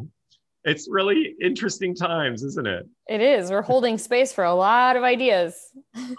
it's 0.65 0.87
really 0.89 1.35
interesting 1.39 1.95
times, 1.95 2.43
isn't 2.43 2.67
it? 2.67 2.87
It 3.07 3.21
is. 3.21 3.51
We're 3.51 3.61
holding 3.61 3.99
space 3.99 4.33
for 4.33 4.43
a 4.43 4.53
lot 4.53 4.95
of 4.95 5.03
ideas. 5.03 5.55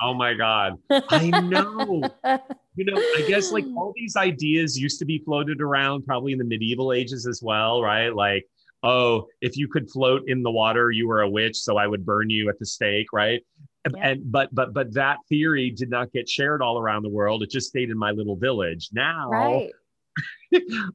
Oh 0.01 0.15
my 0.15 0.35
God. 0.35 0.75
I 0.91 1.31
know. 1.31 2.03
you 2.77 2.85
know, 2.85 2.97
I 2.97 3.25
guess 3.27 3.51
like 3.51 3.65
all 3.77 3.93
these 3.97 4.15
ideas 4.15 4.79
used 4.79 5.01
to 5.01 5.05
be 5.05 5.19
floated 5.19 5.61
around 5.61 6.07
probably 6.07 6.33
in 6.33 6.39
the 6.39 6.45
medieval 6.45 6.93
ages 6.93 7.27
as 7.27 7.43
well, 7.43 7.83
right? 7.83 8.15
Like, 8.15 8.47
oh, 8.85 9.27
if 9.41 9.57
you 9.57 9.67
could 9.67 9.91
float 9.91 10.23
in 10.29 10.45
the 10.45 10.51
water, 10.51 10.93
you 10.93 11.09
were 11.09 11.23
a 11.23 11.29
witch, 11.29 11.57
so 11.57 11.77
I 11.77 11.89
would 11.89 12.07
burn 12.07 12.31
you 12.31 12.49
at 12.49 12.59
the 12.61 12.67
stake, 12.67 13.09
right? 13.13 13.45
Yeah. 13.93 14.09
And 14.09 14.33
but 14.33 14.55
but 14.55 14.73
but 14.73 14.93
that 14.95 15.19
theory 15.29 15.71
did 15.71 15.91
not 15.91 16.13
get 16.13 16.29
shared 16.29 16.63
all 16.63 16.79
around 16.79 17.03
the 17.03 17.09
world. 17.09 17.43
It 17.43 17.51
just 17.51 17.69
stayed 17.69 17.91
in 17.91 17.99
my 17.99 18.11
little 18.11 18.37
village. 18.37 18.91
Now 18.93 19.29
right. 19.29 19.71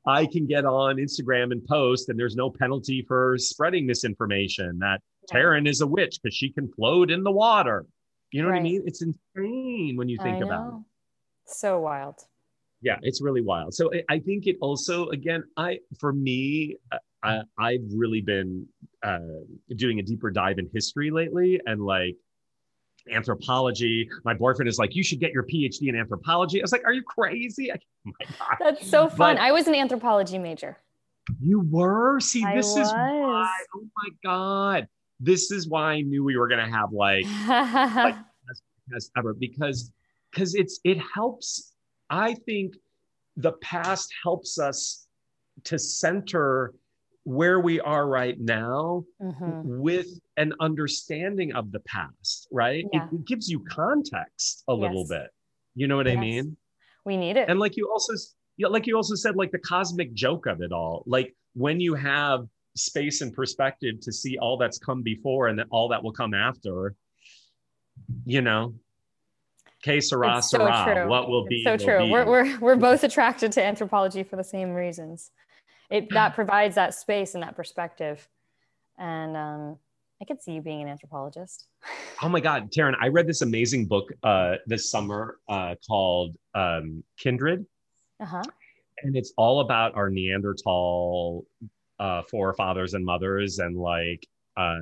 I 0.06 0.26
can 0.26 0.48
get 0.48 0.66
on 0.66 0.98
Instagram 0.98 1.52
and 1.52 1.66
post, 1.66 2.10
and 2.10 2.20
there's 2.20 2.36
no 2.36 2.50
penalty 2.50 3.04
for 3.08 3.38
spreading 3.38 3.86
misinformation 3.86 4.80
that 4.80 5.02
Taryn 5.32 5.68
is 5.68 5.82
a 5.82 5.88
witch 5.88 6.20
because 6.22 6.36
she 6.36 6.52
can 6.52 6.72
float 6.74 7.12
in 7.12 7.24
the 7.24 7.32
water. 7.32 7.86
You 8.32 8.42
know 8.42 8.50
right. 8.50 8.56
what 8.56 8.60
I 8.60 8.64
mean? 8.64 8.84
It's 8.86 9.02
insane 9.02 9.96
when 9.98 10.10
you 10.10 10.18
think 10.22 10.44
about 10.44 10.74
it. 10.74 10.80
So 11.46 11.80
wild. 11.80 12.16
Yeah, 12.82 12.98
it's 13.02 13.22
really 13.22 13.42
wild. 13.42 13.74
So 13.76 13.92
I 14.10 14.20
think 14.20 14.48
it 14.48 14.58
also, 14.62 15.10
again, 15.10 15.44
I 15.58 15.80
for 16.00 16.14
me, 16.14 16.78
I, 17.24 17.42
I've 17.60 17.86
really 17.94 18.22
been 18.22 18.68
uh, 19.04 19.20
doing 19.76 20.00
a 20.00 20.04
deeper 20.04 20.32
dive 20.32 20.58
in 20.58 20.70
history 20.74 21.12
lately, 21.12 21.62
and 21.66 21.82
like 21.82 22.16
anthropology. 23.12 24.10
My 24.24 24.34
boyfriend 24.34 24.70
is 24.70 24.78
like, 24.78 24.96
you 24.96 25.04
should 25.04 25.20
get 25.20 25.32
your 25.32 25.44
PhD 25.44 25.90
in 25.90 25.96
anthropology. 25.96 26.62
I 26.62 26.64
was 26.64 26.72
like, 26.72 26.84
are 26.86 26.94
you 26.94 27.04
crazy? 27.04 27.72
I, 27.74 27.78
oh 28.08 28.56
That's 28.60 28.88
so 28.88 29.08
fun. 29.08 29.36
But 29.36 29.42
I 29.42 29.52
was 29.52 29.68
an 29.68 29.76
anthropology 29.76 30.38
major. 30.38 30.78
You 31.42 31.62
were? 31.70 32.20
See, 32.20 32.44
I 32.44 32.56
this 32.56 32.68
was. 32.68 32.88
is 32.88 32.94
why. 32.94 33.50
Oh 33.76 33.88
my 33.98 34.10
God. 34.24 34.88
This 35.20 35.52
is 35.52 35.68
why 35.68 35.94
I 35.94 36.02
knew 36.02 36.24
we 36.24 36.38
were 36.38 36.48
going 36.48 36.66
to 36.66 36.72
have 36.72 36.92
like, 36.92 37.26
like 37.48 38.16
as 38.96 39.12
ever 39.18 39.34
because 39.34 39.92
because 40.32 40.56
it's 40.56 40.80
it 40.84 40.98
helps. 41.14 41.74
I 42.10 42.34
think 42.34 42.76
the 43.38 43.54
past 43.54 44.12
helps 44.24 44.60
us 44.60 45.08
to 45.66 45.78
center 45.78 46.74
where 47.24 47.60
we 47.60 47.80
are 47.80 48.08
right 48.08 48.40
now 48.40 49.04
mm-hmm. 49.22 49.80
with 49.80 50.08
an 50.38 50.54
understanding 50.60 51.54
of 51.54 51.72
the 51.72 51.80
past, 51.82 52.48
right? 52.52 52.86
Yeah. 52.92 53.06
It, 53.06 53.16
it, 53.16 53.26
gives 53.26 53.50
you 53.50 53.64
context 53.70 54.64
a 54.68 54.74
yes. 54.74 54.82
little 54.82 55.06
bit. 55.08 55.28
You 55.76 55.88
know 55.88 55.98
what 55.98 56.08
yes. 56.08 56.18
I 56.18 56.20
mean? 56.20 56.58
We 57.06 57.18
need 57.18 57.38
it. 57.38 57.50
And 57.50 57.60
like 57.60 57.78
you 57.78 57.90
also, 57.92 58.14
like 58.60 58.88
you 58.88 58.96
also 58.96 59.16
said, 59.16 59.36
like 59.36 59.52
the 59.52 59.60
cosmic 59.60 60.14
joke 60.14 60.46
of 60.48 60.62
it 60.62 60.72
all. 60.72 61.04
Like 61.06 61.36
when 61.54 61.80
you 61.80 61.94
have 61.94 62.46
space 62.76 63.22
and 63.22 63.34
perspective 63.34 64.00
to 64.02 64.12
see 64.12 64.38
all 64.38 64.58
that's 64.58 64.78
come 64.78 65.04
before 65.04 65.48
and 65.48 65.60
then 65.60 65.68
all 65.70 65.90
that 65.90 66.04
will 66.04 66.14
come 66.14 66.34
after, 66.34 66.96
you 68.26 68.42
know, 68.42 68.74
que 69.84 70.02
sera, 70.02 70.42
so. 70.42 70.58
True. 70.58 71.08
What 71.08 71.30
will 71.30 71.46
it's 71.46 71.50
be? 71.50 71.64
So 71.64 71.78
true. 71.78 72.06
Be. 72.06 72.12
We're, 72.12 72.26
we're, 72.26 72.60
we're 72.60 72.76
both 72.76 73.04
attracted 73.04 73.52
to 73.54 73.64
anthropology 73.64 74.24
for 74.24 74.36
the 74.36 74.44
same 74.44 74.74
reasons 74.74 75.32
it 75.92 76.10
that 76.12 76.34
provides 76.34 76.76
that 76.76 76.94
space 76.94 77.36
and 77.36 77.44
that 77.44 77.56
perspective. 77.56 78.28
And 78.98 79.36
um, 79.36 79.78
i 80.22 80.26
could 80.26 80.42
see 80.42 80.54
you 80.54 80.62
being 80.62 80.82
an 80.82 80.88
anthropologist. 80.88 81.68
Oh 82.22 82.30
my 82.30 82.40
god 82.40 82.72
taryn 82.72 82.96
i 83.00 83.08
read 83.08 83.28
this 83.28 83.42
amazing 83.42 83.86
book 83.86 84.12
uh, 84.24 84.56
this 84.68 84.90
summer 84.90 85.38
uh, 85.50 85.76
called 85.88 86.36
um, 86.56 87.04
kindred. 87.18 87.66
Uh-huh. 88.20 88.44
and 89.04 89.16
it's 89.16 89.34
all 89.36 89.62
about 89.62 89.96
our 89.96 90.12
neanderthal 90.12 91.44
uh, 92.00 92.22
forefathers 92.30 92.94
and 92.94 93.04
mothers 93.04 93.58
and 93.58 93.76
like 93.76 94.28
uh, 94.58 94.78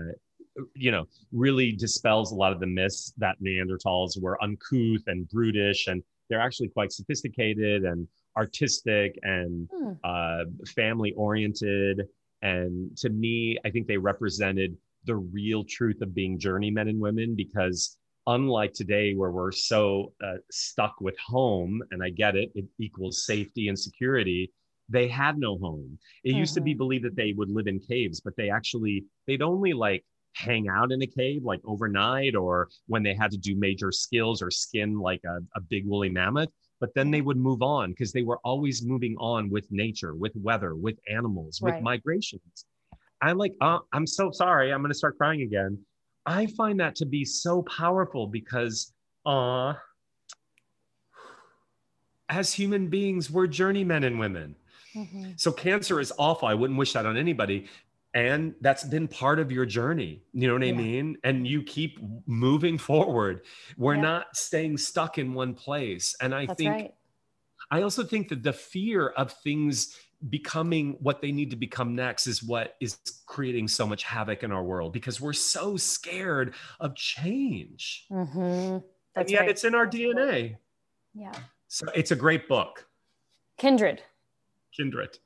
you 0.76 0.92
know 0.92 1.08
really 1.32 1.72
dispels 1.72 2.34
a 2.34 2.36
lot 2.36 2.52
of 2.52 2.60
the 2.60 2.68
myths 2.68 3.14
that 3.18 3.42
neanderthals 3.42 4.22
were 4.22 4.42
uncouth 4.44 5.04
and 5.08 5.30
brutish 5.30 5.88
and 5.88 6.04
they're 6.30 6.42
actually 6.42 6.70
quite 6.70 6.92
sophisticated 6.92 7.84
and 7.84 8.08
artistic 8.38 9.18
and 9.24 9.68
hmm. 9.74 9.94
uh, 10.04 10.44
family 10.76 11.14
oriented. 11.18 12.04
And 12.42 12.96
to 12.98 13.10
me, 13.10 13.58
I 13.66 13.70
think 13.70 13.88
they 13.88 13.98
represented 13.98 14.78
the 15.06 15.16
real 15.16 15.64
truth 15.64 16.02
of 16.02 16.14
being 16.14 16.40
journeymen 16.40 16.88
and 16.88 17.00
women 17.00 17.36
because 17.36 17.98
unlike 18.28 18.74
today 18.74 19.14
where 19.16 19.32
we're 19.32 19.52
so 19.52 20.14
uh, 20.24 20.36
stuck 20.52 20.94
with 21.00 21.18
home 21.18 21.82
and 21.92 22.04
i 22.04 22.10
get 22.10 22.36
it 22.36 22.52
it 22.54 22.66
equals 22.78 23.26
safety 23.26 23.70
and 23.70 23.80
security 23.80 24.52
they 24.90 25.08
had 25.08 25.38
no 25.38 25.58
home. 25.58 25.98
It 26.24 26.32
mm-hmm. 26.32 26.40
used 26.40 26.56
to 26.56 26.62
be 26.62 26.72
mm-hmm. 26.72 26.78
believed 26.80 27.06
that 27.06 27.16
they 27.16 27.34
would 27.34 27.50
live 27.50 27.68
in 27.68 27.80
caves, 27.80 28.20
but 28.20 28.36
they 28.36 28.50
actually 28.50 29.06
they'd 29.28 29.42
only 29.42 29.74
like 29.74 30.04
hang 30.36 30.68
out 30.70 30.92
in 30.92 31.02
a 31.02 31.08
cave 31.08 31.44
like 31.44 31.60
overnight 31.66 32.36
or 32.36 32.70
when 32.88 33.04
they 33.04 33.14
had 33.14 33.32
to 33.32 33.38
do 33.38 33.56
major 33.56 33.92
skills 33.92 34.42
or 34.42 34.52
skin 34.52 35.00
like 35.00 35.22
a, 35.26 35.40
a 35.56 35.62
big 35.62 35.86
woolly 35.86 36.10
mammoth 36.10 36.50
but 36.80 36.94
then 36.96 37.12
they 37.12 37.22
would 37.22 37.38
move 37.38 37.62
on 37.62 37.92
because 37.92 38.12
they 38.12 38.22
were 38.22 38.40
always 38.44 38.84
moving 38.84 39.16
on 39.18 39.50
with 39.50 39.68
nature 39.70 40.16
with 40.16 40.32
weather 40.36 40.76
with 40.76 40.98
animals 41.10 41.60
with 41.62 41.82
migrations. 41.82 42.66
I'm 43.22 43.38
like 43.38 43.54
uh, 43.60 43.80
i'm 43.92 44.08
so 44.08 44.32
sorry 44.32 44.72
i'm 44.72 44.82
going 44.82 44.92
to 44.92 44.98
start 44.98 45.18
crying 45.18 45.42
again. 45.42 45.78
I 46.26 46.46
find 46.48 46.80
that 46.80 46.96
to 46.96 47.06
be 47.06 47.26
so 47.26 47.64
powerful 47.64 48.28
because 48.28 48.94
uh 49.26 49.74
as 52.30 52.54
human 52.54 52.88
beings 52.88 53.30
we're 53.30 53.48
journeymen 53.48 54.04
and 54.04 54.20
women. 54.20 54.56
Mm-hmm. 54.96 55.34
so 55.36 55.52
cancer 55.52 56.00
is 56.00 56.12
awful 56.18 56.48
i 56.48 56.56
wouldn't 56.56 56.80
wish 56.80 56.94
that 56.94 57.06
on 57.06 57.16
anybody 57.16 57.68
and 58.14 58.56
that's 58.62 58.84
been 58.84 59.08
part 59.08 59.40
of 59.40 59.52
your 59.52 59.66
journey 59.66 60.24
you 60.34 60.48
know 60.48 60.54
what 60.54 60.64
yeah. 60.64 60.74
i 60.74 60.76
mean 60.76 61.18
and 61.24 61.48
you 61.48 61.62
keep 61.62 62.00
moving 62.26 62.78
forward 62.78 63.42
we're 63.78 63.96
yeah. 63.96 64.02
not 64.02 64.36
staying 64.36 64.78
stuck 64.78 65.18
in 65.18 65.34
one 65.34 65.54
place 65.54 66.16
and 66.22 66.34
i 66.34 66.46
that's 66.46 66.58
think 66.58 66.74
right. 66.74 66.94
i 67.72 67.82
also 67.82 68.04
think 68.04 68.30
that 68.30 68.42
the 68.42 68.54
fear 68.54 69.10
of 69.10 69.32
things 69.32 69.96
becoming 70.30 70.98
what 71.00 71.22
they 71.22 71.32
need 71.32 71.50
to 71.50 71.56
become 71.56 71.96
next 71.96 72.28
is 72.28 72.44
what 72.44 72.76
is 72.82 72.98
creating 73.26 73.68
so 73.68 73.86
much 73.88 74.04
havoc 74.04 74.44
in 74.44 74.52
our 74.52 74.64
world 74.64 74.92
because 74.92 75.22
we're 75.22 75.32
so 75.32 75.78
scared 75.78 76.56
of 76.80 76.96
change 76.96 78.06
mm-hmm. 78.12 78.78
and 79.16 79.30
yet 79.30 79.42
right. 79.42 79.50
it's 79.50 79.64
in 79.64 79.76
our 79.76 79.88
dna 79.88 80.56
yeah 81.14 81.32
so 81.68 81.86
it's 81.94 82.12
a 82.12 82.16
great 82.16 82.48
book 82.50 82.88
kindred 83.58 84.02
kindred 84.76 85.20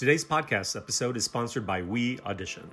Today's 0.00 0.24
podcast 0.24 0.76
episode 0.76 1.18
is 1.18 1.26
sponsored 1.26 1.66
by 1.66 1.82
We 1.82 2.18
Audition. 2.20 2.70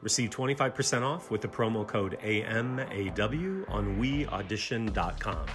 Receive 0.00 0.30
25% 0.30 1.02
off 1.02 1.28
with 1.28 1.40
the 1.40 1.48
promo 1.48 1.84
code 1.84 2.16
AMAW 2.22 3.64
on 3.68 3.96
weaudition.com. 3.98 5.46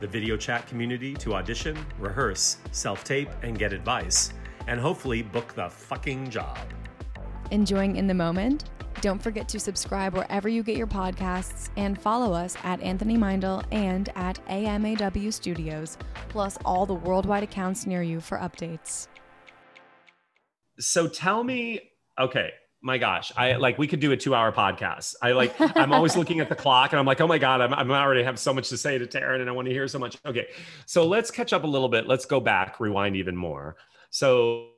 The 0.00 0.06
video 0.08 0.36
chat 0.36 0.66
community 0.66 1.14
to 1.14 1.34
audition, 1.34 1.78
rehearse, 2.00 2.56
self 2.72 3.04
tape, 3.04 3.28
and 3.44 3.56
get 3.56 3.72
advice, 3.72 4.32
and 4.66 4.80
hopefully 4.80 5.22
book 5.22 5.54
the 5.54 5.70
fucking 5.70 6.30
job. 6.30 6.58
Enjoying 7.52 7.94
in 7.94 8.08
the 8.08 8.14
moment? 8.14 8.64
Don't 9.00 9.22
forget 9.22 9.48
to 9.50 9.60
subscribe 9.60 10.14
wherever 10.14 10.48
you 10.48 10.64
get 10.64 10.76
your 10.76 10.88
podcasts 10.88 11.68
and 11.76 11.96
follow 11.96 12.32
us 12.32 12.56
at 12.64 12.80
Anthony 12.80 13.16
Meindl 13.16 13.62
and 13.70 14.08
at 14.16 14.44
AMAW 14.48 15.32
Studios, 15.32 15.96
plus 16.28 16.58
all 16.64 16.86
the 16.86 16.94
worldwide 16.94 17.44
accounts 17.44 17.86
near 17.86 18.02
you 18.02 18.20
for 18.20 18.38
updates 18.38 19.06
so 20.78 21.08
tell 21.08 21.42
me, 21.42 21.80
okay, 22.18 22.50
my 22.82 22.98
gosh, 22.98 23.32
I 23.36 23.50
mm-hmm. 23.50 23.60
like 23.60 23.78
we 23.78 23.86
could 23.86 24.00
do 24.00 24.12
a 24.12 24.16
two 24.16 24.34
hour 24.34 24.52
podcast. 24.52 25.14
I 25.22 25.32
like 25.32 25.54
I'm 25.76 25.92
always 25.92 26.16
looking 26.16 26.40
at 26.40 26.48
the 26.48 26.54
clock 26.54 26.92
and 26.92 27.00
I'm 27.00 27.06
like, 27.06 27.20
oh 27.20 27.26
my 27.26 27.38
God, 27.38 27.60
I'm, 27.60 27.74
I'm 27.74 27.90
already 27.90 28.22
have 28.22 28.38
so 28.38 28.52
much 28.52 28.68
to 28.68 28.76
say 28.76 28.98
to 28.98 29.06
Taryn 29.06 29.40
and 29.40 29.48
I 29.48 29.52
want 29.52 29.66
to 29.66 29.72
hear 29.72 29.88
so 29.88 29.98
much. 29.98 30.18
Okay. 30.24 30.48
So 30.86 31.06
let's 31.06 31.30
catch 31.30 31.52
up 31.52 31.64
a 31.64 31.66
little 31.66 31.88
bit. 31.88 32.06
Let's 32.06 32.26
go 32.26 32.40
back, 32.40 32.80
rewind 32.80 33.16
even 33.16 33.36
more. 33.36 33.76
So 34.10 34.70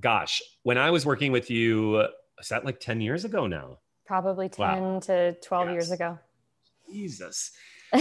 gosh, 0.00 0.40
when 0.62 0.78
I 0.78 0.90
was 0.90 1.04
working 1.04 1.32
with 1.32 1.50
you, 1.50 2.00
is 2.40 2.48
that 2.48 2.64
like 2.64 2.80
10 2.80 3.00
years 3.00 3.24
ago 3.24 3.46
now? 3.46 3.78
Probably 4.06 4.48
10 4.48 4.66
wow. 4.66 5.00
to 5.00 5.32
12 5.34 5.68
yes. 5.68 5.72
years 5.72 5.90
ago. 5.90 6.18
Jesus 6.90 7.52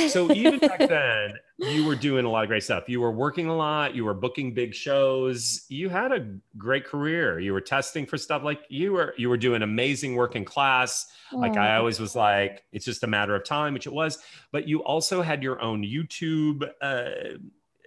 so 0.09 0.31
even 0.33 0.59
back 0.59 0.79
then 0.79 1.33
you 1.57 1.85
were 1.85 1.95
doing 1.95 2.25
a 2.25 2.29
lot 2.29 2.43
of 2.43 2.47
great 2.47 2.63
stuff. 2.63 2.87
You 2.87 3.01
were 3.01 3.11
working 3.11 3.47
a 3.47 3.55
lot. 3.55 3.95
You 3.95 4.05
were 4.05 4.13
booking 4.13 4.53
big 4.53 4.73
shows. 4.73 5.65
You 5.69 5.89
had 5.89 6.11
a 6.11 6.27
great 6.57 6.85
career. 6.85 7.39
You 7.39 7.53
were 7.53 7.61
testing 7.61 8.05
for 8.05 8.17
stuff. 8.17 8.43
Like 8.43 8.61
you 8.69 8.93
were 8.93 9.13
you 9.17 9.29
were 9.29 9.37
doing 9.37 9.61
amazing 9.61 10.15
work 10.15 10.35
in 10.35 10.45
class. 10.45 11.07
Like 11.33 11.55
i 11.55 11.77
always 11.77 11.99
was 11.99 12.13
like 12.13 12.63
it's 12.73 12.83
just 12.83 13.03
a 13.03 13.07
matter 13.07 13.35
of 13.35 13.43
time 13.43 13.73
which 13.73 13.87
it 13.87 13.93
was. 13.93 14.19
But 14.51 14.67
you 14.67 14.83
also 14.83 15.21
had 15.21 15.43
your 15.43 15.61
own 15.61 15.83
youtube 15.83 16.69
uh, 16.81 17.37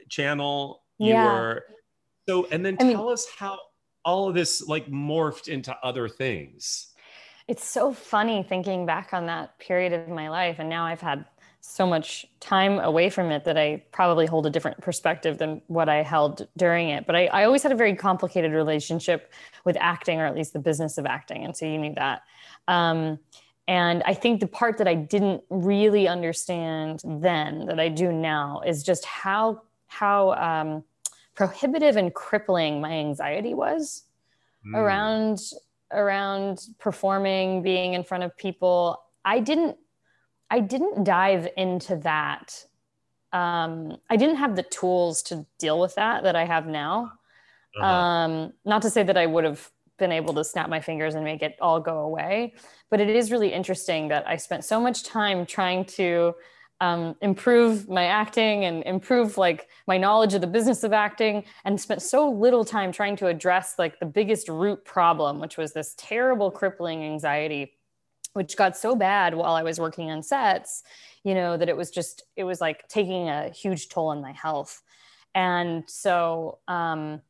channel. 0.08 0.82
You 0.98 1.08
yeah. 1.08 1.24
were 1.24 1.64
so 2.28 2.46
and 2.50 2.64
then 2.64 2.74
I 2.74 2.84
tell 2.92 3.04
mean, 3.04 3.12
us 3.12 3.26
how 3.36 3.58
all 4.04 4.28
of 4.28 4.34
this 4.34 4.66
like 4.68 4.86
morphed 4.88 5.48
into 5.48 5.76
other 5.82 6.08
things. 6.08 6.88
It's 7.46 7.64
so 7.66 7.92
funny 7.92 8.42
thinking 8.42 8.86
back 8.86 9.12
on 9.12 9.26
that 9.26 9.58
period 9.58 9.92
of 9.92 10.08
my 10.08 10.30
life 10.30 10.56
and 10.60 10.68
now 10.70 10.86
i've 10.86 11.02
had 11.02 11.26
so 11.66 11.87
much 11.87 12.27
time 12.40 12.79
away 12.79 13.09
from 13.09 13.31
it 13.31 13.44
that 13.44 13.57
I 13.57 13.83
probably 13.90 14.27
hold 14.27 14.44
a 14.44 14.50
different 14.50 14.81
perspective 14.83 15.38
than 15.38 15.62
what 15.66 15.88
I 15.88 16.03
held 16.03 16.46
during 16.59 16.90
it. 16.90 17.07
But 17.07 17.16
I, 17.16 17.27
I, 17.27 17.44
always 17.44 17.62
had 17.62 17.72
a 17.72 17.74
very 17.74 17.96
complicated 17.96 18.53
relationship 18.53 19.33
with 19.64 19.77
acting, 19.81 20.20
or 20.20 20.27
at 20.27 20.35
least 20.35 20.53
the 20.53 20.59
business 20.59 20.98
of 20.98 21.07
acting. 21.07 21.42
And 21.42 21.57
so 21.57 21.64
you 21.64 21.79
knew 21.79 21.94
that. 21.94 22.22
Um, 22.68 23.18
and 23.66 24.03
I 24.05 24.12
think 24.12 24.40
the 24.40 24.46
part 24.46 24.77
that 24.77 24.87
I 24.87 24.94
didn't 24.94 25.42
really 25.48 26.07
understand 26.07 27.00
then 27.03 27.64
that 27.66 27.81
I 27.81 27.88
do 27.88 28.12
now 28.12 28.61
is 28.64 28.83
just 28.83 29.07
how 29.07 29.62
how 29.87 30.33
um, 30.35 30.85
prohibitive 31.35 31.96
and 31.96 32.14
crippling 32.14 32.83
my 32.83 32.92
anxiety 32.92 33.55
was 33.55 34.03
mm. 34.66 34.77
around 34.77 35.40
around 35.92 36.61
performing, 36.79 37.62
being 37.62 37.94
in 37.94 38.05
front 38.05 38.22
of 38.22 38.37
people. 38.37 39.03
I 39.24 39.40
didn't 39.40 39.79
I 40.50 40.61
didn't 40.61 41.04
dive 41.04 41.48
into 41.57 41.96
that. 41.96 42.64
Um, 43.33 43.96
I 44.09 44.16
didn't 44.16 44.37
have 44.37 44.57
the 44.57 44.62
tools 44.62 45.22
to 45.24 45.46
deal 45.59 45.80
with 45.80 45.96
that 45.96 46.22
that 46.22 46.37
I 46.37 46.44
have 46.44 46.66
now. 46.66 47.12
Uh-huh. 47.76 47.87
Um, 47.87 48.52
not 48.64 48.83
to 48.83 48.90
say 48.90 49.02
that 49.02 49.16
I 49.16 49.26
would 49.26 49.44
have 49.44 49.70
been 49.98 50.12
able 50.12 50.35
to 50.35 50.44
snap 50.44 50.68
my 50.68 50.80
fingers 50.80 51.14
and 51.14 51.24
make 51.24 51.42
it 51.42 51.57
all 51.61 51.80
go 51.80 51.98
away, 52.00 52.54
but 52.90 53.00
it 53.00 53.09
is 53.09 53.33
really 53.33 53.52
interesting 53.52 54.09
that 54.09 54.28
I 54.28 54.37
spent 54.37 54.64
so 54.64 54.80
much 54.80 55.04
time 55.04 55.46
trying 55.46 55.85
to 55.87 56.35
um, 56.80 57.16
improve 57.22 57.88
my 57.88 58.07
acting 58.07 58.64
and 58.64 58.83
improve 58.85 59.38
like 59.38 59.68
my 59.87 59.96
knowledge 59.96 60.35
of 60.35 60.40
the 60.40 60.46
business 60.46 60.83
of 60.83 60.92
acting 60.92 61.44
and 61.64 61.80
spent 61.80 62.02
so 62.02 62.28
little 62.28 62.64
time 62.64 62.92
trying 62.92 63.16
to 63.16 63.28
address 63.28 63.76
like 63.78 63.98
the 64.00 64.07
biggest 64.07 64.48
root 64.48 64.85
problem 64.85 65.38
which 65.38 65.57
was 65.57 65.72
this 65.72 65.94
terrible 65.96 66.50
crippling 66.50 67.04
anxiety 67.04 67.72
which 68.35 68.57
got 68.57 68.77
so 68.77 68.94
bad 68.94 69.35
while 69.35 69.55
I 69.55 69.62
was 69.62 69.81
working 69.81 70.11
on 70.11 70.23
sets, 70.23 70.83
you 71.25 71.35
know, 71.35 71.57
that 71.57 71.68
it 71.68 71.77
was 71.77 71.90
just, 71.90 72.23
it 72.37 72.44
was 72.44 72.61
like 72.61 72.87
taking 72.88 73.29
a 73.29 73.49
huge 73.49 73.88
toll 73.88 74.09
on 74.09 74.20
my 74.20 74.33
health. 74.33 74.83
And 75.35 75.85
so, 75.88 76.59
um, 76.68 77.23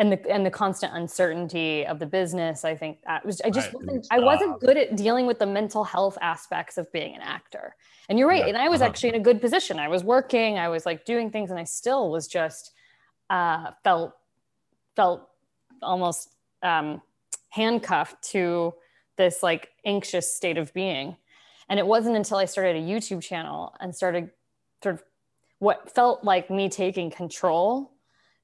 and 0.00 0.10
the 0.10 0.30
and 0.30 0.46
the 0.46 0.50
constant 0.50 0.94
uncertainty 0.94 1.84
of 1.86 1.98
the 1.98 2.06
business, 2.06 2.64
I 2.64 2.74
think 2.74 3.02
that 3.06 3.24
was 3.24 3.42
I 3.42 3.50
just 3.50 3.66
right. 3.66 3.84
wasn't 3.84 4.06
I 4.10 4.18
wasn't 4.18 4.58
good 4.58 4.78
at 4.78 4.96
dealing 4.96 5.26
with 5.26 5.38
the 5.38 5.46
mental 5.46 5.84
health 5.84 6.16
aspects 6.22 6.78
of 6.78 6.90
being 6.90 7.14
an 7.14 7.20
actor. 7.20 7.76
And 8.08 8.18
you're 8.18 8.26
right. 8.26 8.38
Yeah. 8.38 8.48
And 8.48 8.56
I 8.56 8.70
was 8.70 8.80
uh-huh. 8.80 8.88
actually 8.88 9.10
in 9.10 9.14
a 9.16 9.20
good 9.20 9.42
position. 9.42 9.78
I 9.78 9.88
was 9.88 10.02
working, 10.02 10.58
I 10.58 10.70
was 10.70 10.86
like 10.86 11.04
doing 11.04 11.30
things, 11.30 11.50
and 11.50 11.60
I 11.60 11.64
still 11.64 12.10
was 12.10 12.26
just 12.28 12.72
uh, 13.28 13.72
felt 13.84 14.14
felt 14.96 15.28
almost 15.82 16.30
um, 16.62 17.02
handcuffed 17.50 18.22
to 18.30 18.72
this 19.20 19.42
like 19.42 19.68
anxious 19.84 20.34
state 20.34 20.58
of 20.58 20.72
being. 20.72 21.16
And 21.68 21.78
it 21.78 21.86
wasn't 21.86 22.16
until 22.16 22.38
I 22.38 22.46
started 22.46 22.76
a 22.76 22.80
YouTube 22.80 23.22
channel 23.22 23.74
and 23.78 23.94
started 23.94 24.30
sort 24.82 24.96
of 24.96 25.04
what 25.60 25.94
felt 25.94 26.24
like 26.24 26.50
me 26.50 26.68
taking 26.68 27.10
control 27.10 27.92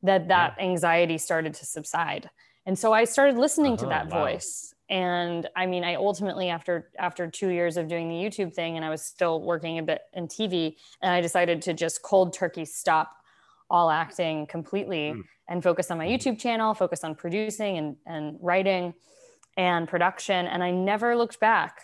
that 0.03 0.29
that 0.29 0.55
yeah. 0.57 0.65
anxiety 0.65 1.19
started 1.19 1.55
to 1.55 1.67
subside. 1.67 2.31
And 2.67 2.79
so 2.79 2.93
I 2.93 3.05
started 3.05 3.39
listening 3.39 3.73
uh-huh, 3.73 3.85
to 3.85 3.89
that 3.89 4.09
wow. 4.11 4.25
voice. 4.25 4.75
And 4.89 5.49
I 5.57 5.67
mean, 5.67 5.83
I 5.83 5.95
ultimately 5.95 6.51
after 6.51 6.91
after 6.99 7.29
2 7.29 7.49
years 7.49 7.77
of 7.77 7.89
doing 7.89 8.09
the 8.09 8.15
YouTube 8.15 8.53
thing 8.55 8.77
and 8.77 8.85
I 8.85 8.91
was 8.91 9.03
still 9.03 9.41
working 9.41 9.79
a 9.79 9.83
bit 9.83 10.03
in 10.12 10.29
TV 10.29 10.77
and 11.01 11.11
I 11.11 11.21
decided 11.21 11.62
to 11.62 11.73
just 11.73 12.03
cold 12.03 12.33
turkey 12.35 12.65
stop 12.65 13.17
all 13.69 13.91
acting 13.91 14.47
completely 14.47 15.15
mm. 15.15 15.23
and 15.49 15.62
focus 15.62 15.91
on 15.91 15.99
my 15.99 16.07
mm-hmm. 16.07 16.29
YouTube 16.29 16.39
channel, 16.39 16.75
focus 16.75 17.03
on 17.03 17.15
producing 17.15 17.79
and 17.79 17.97
and 18.07 18.37
writing 18.41 18.95
and 19.57 19.88
production 19.88 20.47
and 20.47 20.62
i 20.62 20.71
never 20.71 21.16
looked 21.16 21.40
back. 21.40 21.81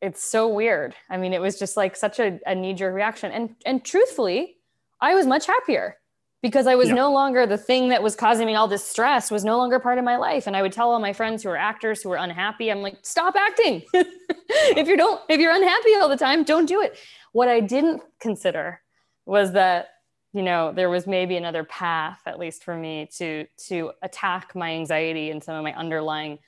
It's 0.00 0.22
so 0.22 0.46
weird. 0.48 0.94
I 1.10 1.16
mean 1.16 1.32
it 1.32 1.40
was 1.40 1.58
just 1.58 1.76
like 1.76 1.96
such 1.96 2.20
a, 2.20 2.38
a 2.46 2.54
knee-jerk 2.54 2.94
reaction. 2.94 3.32
And 3.32 3.56
and 3.66 3.84
truthfully 3.84 4.56
i 5.00 5.14
was 5.14 5.26
much 5.26 5.46
happier 5.46 5.96
because 6.42 6.66
i 6.66 6.74
was 6.74 6.88
yeah. 6.88 6.94
no 6.94 7.12
longer 7.12 7.46
the 7.46 7.58
thing 7.58 7.88
that 7.88 8.02
was 8.02 8.14
causing 8.14 8.46
me 8.46 8.54
all 8.54 8.68
this 8.68 8.84
stress 8.84 9.30
was 9.30 9.44
no 9.44 9.58
longer 9.58 9.78
part 9.80 9.98
of 9.98 10.04
my 10.04 10.16
life. 10.16 10.46
And 10.46 10.56
i 10.56 10.62
would 10.62 10.72
tell 10.72 10.90
all 10.90 11.00
my 11.00 11.12
friends 11.12 11.42
who 11.42 11.48
were 11.48 11.56
actors 11.56 12.02
who 12.02 12.08
were 12.08 12.16
unhappy 12.16 12.70
i'm 12.70 12.82
like 12.82 12.98
stop 13.02 13.34
acting. 13.36 13.82
If 14.50 14.88
you 14.88 14.96
don't 14.96 15.20
if 15.28 15.40
you're 15.40 15.54
unhappy 15.54 15.94
all 15.96 16.08
the 16.08 16.16
time 16.16 16.44
don't 16.44 16.66
do 16.66 16.80
it. 16.80 16.96
What 17.32 17.48
i 17.48 17.60
didn't 17.60 18.02
consider 18.20 18.80
was 19.26 19.52
that 19.52 19.88
you 20.32 20.42
know 20.42 20.72
there 20.72 20.90
was 20.90 21.06
maybe 21.06 21.36
another 21.36 21.64
path 21.64 22.20
at 22.26 22.38
least 22.38 22.62
for 22.64 22.76
me 22.76 23.08
to 23.16 23.46
to 23.68 23.92
attack 24.02 24.54
my 24.54 24.70
anxiety 24.70 25.30
and 25.30 25.42
some 25.42 25.54
of 25.54 25.64
my 25.64 25.74
underlying 25.74 26.38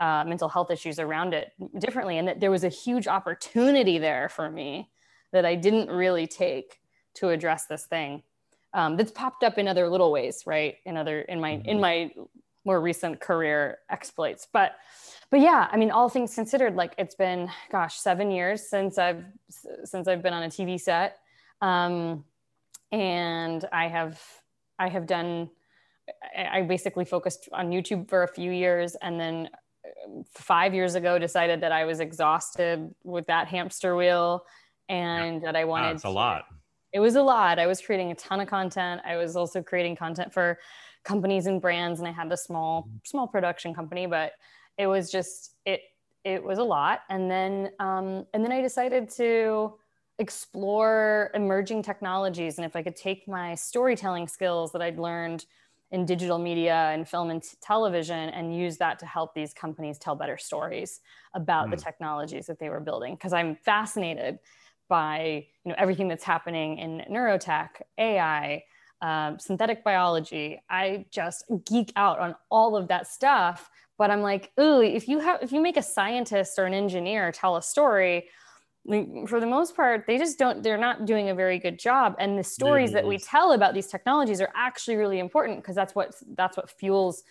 uh, 0.00 0.24
mental 0.26 0.48
health 0.48 0.70
issues 0.70 0.98
around 0.98 1.34
it 1.34 1.52
differently 1.78 2.18
and 2.18 2.28
that 2.28 2.40
there 2.40 2.50
was 2.50 2.64
a 2.64 2.68
huge 2.68 3.08
opportunity 3.08 3.98
there 3.98 4.28
for 4.28 4.50
me 4.50 4.88
that 5.32 5.44
i 5.44 5.54
didn't 5.54 5.90
really 5.90 6.26
take 6.26 6.80
to 7.14 7.30
address 7.30 7.66
this 7.66 7.86
thing 7.86 8.22
um, 8.74 8.96
that's 8.96 9.10
popped 9.10 9.42
up 9.42 9.58
in 9.58 9.66
other 9.66 9.88
little 9.88 10.12
ways, 10.12 10.44
right? 10.46 10.76
In 10.84 10.96
other 10.96 11.20
in 11.22 11.40
my 11.40 11.50
in 11.50 11.62
mm-hmm. 11.62 11.80
my 11.80 12.10
more 12.64 12.80
recent 12.80 13.20
career 13.20 13.78
exploits, 13.88 14.46
but 14.52 14.72
but 15.30 15.40
yeah, 15.40 15.68
I 15.70 15.76
mean, 15.76 15.90
all 15.90 16.08
things 16.08 16.34
considered, 16.34 16.74
like 16.74 16.94
it's 16.98 17.14
been 17.14 17.50
gosh 17.70 17.96
seven 17.96 18.30
years 18.30 18.68
since 18.68 18.98
I've 18.98 19.24
since 19.84 20.08
I've 20.08 20.22
been 20.22 20.34
on 20.34 20.42
a 20.42 20.48
TV 20.48 20.78
set, 20.80 21.18
um, 21.60 22.24
and 22.92 23.64
I 23.72 23.88
have 23.88 24.20
I 24.78 24.88
have 24.88 25.06
done 25.06 25.50
I 26.36 26.62
basically 26.62 27.04
focused 27.04 27.48
on 27.52 27.70
YouTube 27.70 28.08
for 28.08 28.22
a 28.22 28.28
few 28.28 28.50
years 28.50 28.96
and 29.02 29.20
then 29.20 29.50
five 30.34 30.74
years 30.74 30.94
ago 30.94 31.18
decided 31.18 31.60
that 31.60 31.72
I 31.72 31.84
was 31.84 32.00
exhausted 32.00 32.94
with 33.04 33.26
that 33.26 33.48
hamster 33.48 33.96
wheel 33.96 34.44
and 34.88 35.42
yeah. 35.42 35.52
that 35.52 35.56
I 35.56 35.64
wanted 35.64 35.94
That's 35.94 36.04
a 36.04 36.10
lot. 36.10 36.44
It 36.92 37.00
was 37.00 37.16
a 37.16 37.22
lot. 37.22 37.58
I 37.58 37.66
was 37.66 37.80
creating 37.80 38.10
a 38.10 38.14
ton 38.14 38.40
of 38.40 38.48
content. 38.48 39.02
I 39.04 39.16
was 39.16 39.36
also 39.36 39.62
creating 39.62 39.96
content 39.96 40.32
for 40.32 40.58
companies 41.04 41.46
and 41.46 41.60
brands 41.60 42.00
and 42.00 42.08
I 42.08 42.12
had 42.12 42.30
a 42.32 42.36
small 42.36 42.82
mm-hmm. 42.82 42.96
small 43.04 43.26
production 43.26 43.74
company, 43.74 44.06
but 44.06 44.32
it 44.76 44.86
was 44.86 45.10
just 45.10 45.54
it 45.64 45.80
it 46.24 46.42
was 46.42 46.58
a 46.58 46.64
lot. 46.64 47.00
And 47.08 47.30
then 47.30 47.70
um, 47.78 48.26
and 48.32 48.44
then 48.44 48.52
I 48.52 48.60
decided 48.60 49.10
to 49.10 49.74
explore 50.18 51.30
emerging 51.34 51.82
technologies 51.82 52.58
and 52.58 52.64
if 52.64 52.74
I 52.74 52.82
could 52.82 52.96
take 52.96 53.28
my 53.28 53.54
storytelling 53.54 54.26
skills 54.26 54.72
that 54.72 54.82
I'd 54.82 54.98
learned 54.98 55.46
in 55.90 56.04
digital 56.04 56.38
media 56.38 56.90
and 56.92 57.08
film 57.08 57.30
and 57.30 57.42
t- 57.42 57.56
television 57.62 58.28
and 58.30 58.54
use 58.54 58.76
that 58.76 58.98
to 58.98 59.06
help 59.06 59.34
these 59.34 59.54
companies 59.54 59.98
tell 59.98 60.14
better 60.14 60.36
stories 60.36 61.00
about 61.34 61.68
mm. 61.68 61.70
the 61.70 61.76
technologies 61.76 62.46
that 62.46 62.58
they 62.58 62.68
were 62.68 62.80
building 62.80 63.14
because 63.14 63.32
i'm 63.32 63.56
fascinated 63.56 64.38
by 64.88 65.46
you 65.64 65.70
know 65.70 65.74
everything 65.78 66.08
that's 66.08 66.24
happening 66.24 66.78
in 66.78 67.02
neurotech 67.10 67.68
ai 67.98 68.62
um, 69.00 69.38
synthetic 69.38 69.84
biology 69.84 70.60
i 70.68 71.04
just 71.10 71.44
geek 71.66 71.92
out 71.96 72.18
on 72.18 72.34
all 72.50 72.76
of 72.76 72.88
that 72.88 73.06
stuff 73.06 73.70
but 73.96 74.10
i'm 74.10 74.22
like 74.22 74.50
ooh 74.60 74.80
if 74.80 75.08
you 75.08 75.18
have 75.18 75.40
if 75.42 75.52
you 75.52 75.60
make 75.60 75.76
a 75.76 75.82
scientist 75.82 76.58
or 76.58 76.64
an 76.64 76.74
engineer 76.74 77.32
tell 77.32 77.56
a 77.56 77.62
story 77.62 78.28
for 79.26 79.40
the 79.40 79.46
most 79.46 79.76
part 79.76 80.04
they 80.06 80.16
just 80.16 80.38
don't 80.38 80.62
they're 80.62 80.78
not 80.78 81.04
doing 81.04 81.28
a 81.30 81.34
very 81.34 81.58
good 81.58 81.78
job. 81.78 82.14
And 82.18 82.38
the 82.38 82.44
stories 82.44 82.92
that 82.92 83.06
we 83.06 83.18
tell 83.18 83.52
about 83.52 83.74
these 83.74 83.86
technologies 83.86 84.40
are 84.40 84.50
actually 84.54 84.96
really 84.96 85.18
important 85.18 85.58
because 85.60 85.74
that's 85.74 85.94
what 85.94 86.14
that's 86.36 86.56
what 86.56 86.70
fuels 86.70 87.22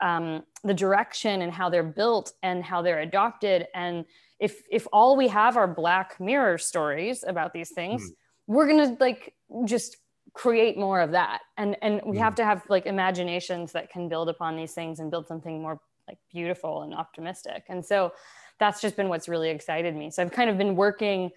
um, 0.00 0.42
the 0.62 0.74
direction 0.74 1.42
and 1.42 1.50
how 1.52 1.70
they're 1.70 1.82
built 1.82 2.32
and 2.42 2.62
how 2.62 2.82
they're 2.82 3.00
adopted. 3.00 3.66
And 3.74 4.04
if 4.40 4.62
if 4.70 4.86
all 4.92 5.16
we 5.16 5.28
have 5.28 5.56
are 5.56 5.66
black 5.66 6.20
mirror 6.20 6.58
stories 6.58 7.24
about 7.26 7.52
these 7.54 7.70
things 7.70 8.02
mm. 8.02 8.14
we're 8.46 8.68
gonna 8.68 8.96
like 9.00 9.34
just 9.64 9.96
create 10.36 10.76
more 10.76 11.00
of 11.00 11.12
that. 11.12 11.40
And 11.56 11.76
and 11.82 12.00
we 12.04 12.18
mm. 12.18 12.20
have 12.20 12.34
to 12.36 12.44
have 12.44 12.62
like 12.68 12.86
imaginations 12.86 13.72
that 13.72 13.90
can 13.90 14.08
build 14.08 14.28
upon 14.28 14.56
these 14.56 14.74
things 14.74 15.00
and 15.00 15.10
build 15.10 15.26
something 15.26 15.62
more 15.62 15.80
like 16.06 16.18
beautiful 16.30 16.82
and 16.82 16.94
optimistic. 16.94 17.64
And 17.68 17.84
so 17.84 18.12
that's 18.58 18.80
just 18.80 18.96
been 18.96 19.08
what's 19.08 19.28
really 19.28 19.50
excited 19.50 19.94
me. 19.94 20.10
So 20.10 20.22
I've 20.22 20.32
kind 20.32 20.50
of 20.50 20.58
been 20.58 20.76
working. 20.76 21.30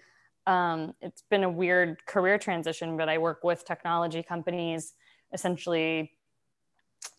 Um, 0.46 0.94
it's 1.00 1.22
been 1.22 1.44
a 1.44 1.50
weird 1.50 2.04
career 2.06 2.38
transition, 2.38 2.96
but 2.96 3.08
I 3.08 3.18
work 3.18 3.44
with 3.44 3.64
technology 3.64 4.22
companies, 4.22 4.94
essentially 5.32 6.12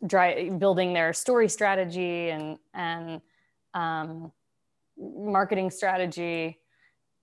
dry, 0.05 0.49
building 0.49 0.93
their 0.93 1.13
story 1.13 1.49
strategy 1.49 2.29
and 2.29 2.57
and 2.73 3.21
um, 3.73 4.31
marketing 4.97 5.69
strategy. 5.69 6.57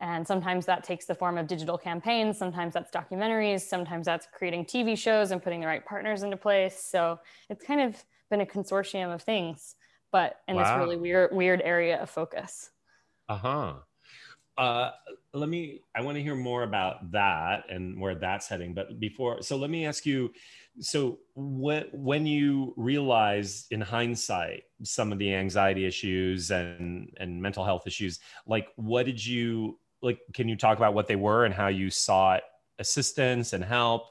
And 0.01 0.25
sometimes 0.25 0.65
that 0.67 0.85
takes 0.85 1.07
the 1.07 1.15
form 1.15 1.37
of 1.39 1.49
digital 1.49 1.77
campaigns. 1.77 2.39
Sometimes 2.39 2.73
that's 2.73 2.91
documentaries. 2.93 3.63
Sometimes 3.63 4.07
that's 4.07 4.29
creating 4.33 4.65
TV 4.67 4.97
shows 4.97 5.33
and 5.33 5.43
putting 5.43 5.61
the 5.61 5.67
right 5.67 5.85
partners 5.85 6.23
into 6.23 6.37
place. 6.37 6.79
So 6.89 7.19
it's 7.51 7.65
kind 7.65 7.81
of 7.81 8.05
been 8.31 8.41
a 8.41 8.47
consortium 8.47 9.13
of 9.13 9.23
things 9.23 9.75
but 10.13 10.37
in 10.49 10.57
wow. 10.57 10.63
this 10.63 10.85
really 10.85 10.97
weird 10.97 11.35
weird 11.35 11.61
area 11.65 12.01
of 12.03 12.11
focus. 12.11 12.71
Uh-huh. 13.29 13.75
Uh, 14.57 14.91
let 15.35 15.49
me 15.49 15.81
i 15.95 16.01
want 16.01 16.17
to 16.17 16.23
hear 16.23 16.35
more 16.35 16.63
about 16.63 17.11
that 17.13 17.65
and 17.71 18.01
where 18.01 18.15
that's 18.15 18.49
heading 18.49 18.73
but 18.73 18.99
before 18.99 19.43
so 19.43 19.57
let 19.57 19.71
me 19.71 19.85
ask 19.85 20.07
you 20.07 20.33
so 20.81 21.19
when 21.35 21.85
when 21.93 22.27
you 22.27 22.73
realize 22.77 23.67
in 23.71 23.81
hindsight 23.81 24.63
some 24.83 25.13
of 25.13 25.19
the 25.19 25.35
anxiety 25.35 25.85
issues 25.85 26.51
and 26.51 27.13
and 27.19 27.41
mental 27.41 27.65
health 27.65 27.87
issues 27.87 28.21
like 28.47 28.69
what 28.77 29.05
did 29.05 29.25
you 29.25 29.79
like 30.01 30.19
can 30.33 30.49
you 30.49 30.57
talk 30.57 30.79
about 30.79 30.95
what 30.95 31.07
they 31.07 31.17
were 31.17 31.45
and 31.45 31.55
how 31.55 31.69
you 31.69 31.91
sought 31.91 32.43
assistance 32.79 33.53
and 33.53 33.65
help 33.65 34.07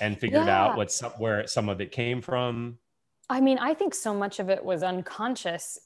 and 0.00 0.18
figured 0.18 0.46
yeah. 0.46 0.64
out 0.64 0.76
what 0.76 0.90
some, 0.92 1.12
where 1.12 1.46
some 1.46 1.68
of 1.68 1.80
it 1.80 1.90
came 1.90 2.20
from 2.20 2.78
I 3.30 3.40
mean, 3.40 3.58
I 3.58 3.74
think 3.74 3.94
so 3.94 4.14
much 4.14 4.38
of 4.40 4.48
it 4.48 4.64
was 4.64 4.82
unconscious 4.82 5.78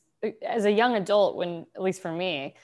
as 0.46 0.64
a 0.64 0.70
young 0.70 0.94
adult, 0.94 1.36
when, 1.36 1.66
at 1.74 1.82
least 1.82 2.00
for 2.00 2.12
me, 2.12 2.54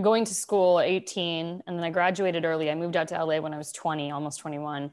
going 0.00 0.24
to 0.24 0.34
school 0.34 0.78
at 0.78 0.86
18, 0.86 1.62
and 1.66 1.76
then 1.76 1.84
I 1.84 1.90
graduated 1.90 2.44
early. 2.44 2.70
I 2.70 2.74
moved 2.74 2.96
out 2.96 3.08
to 3.08 3.24
LA 3.24 3.40
when 3.40 3.52
I 3.52 3.58
was 3.58 3.72
20, 3.72 4.10
almost 4.10 4.40
21. 4.40 4.90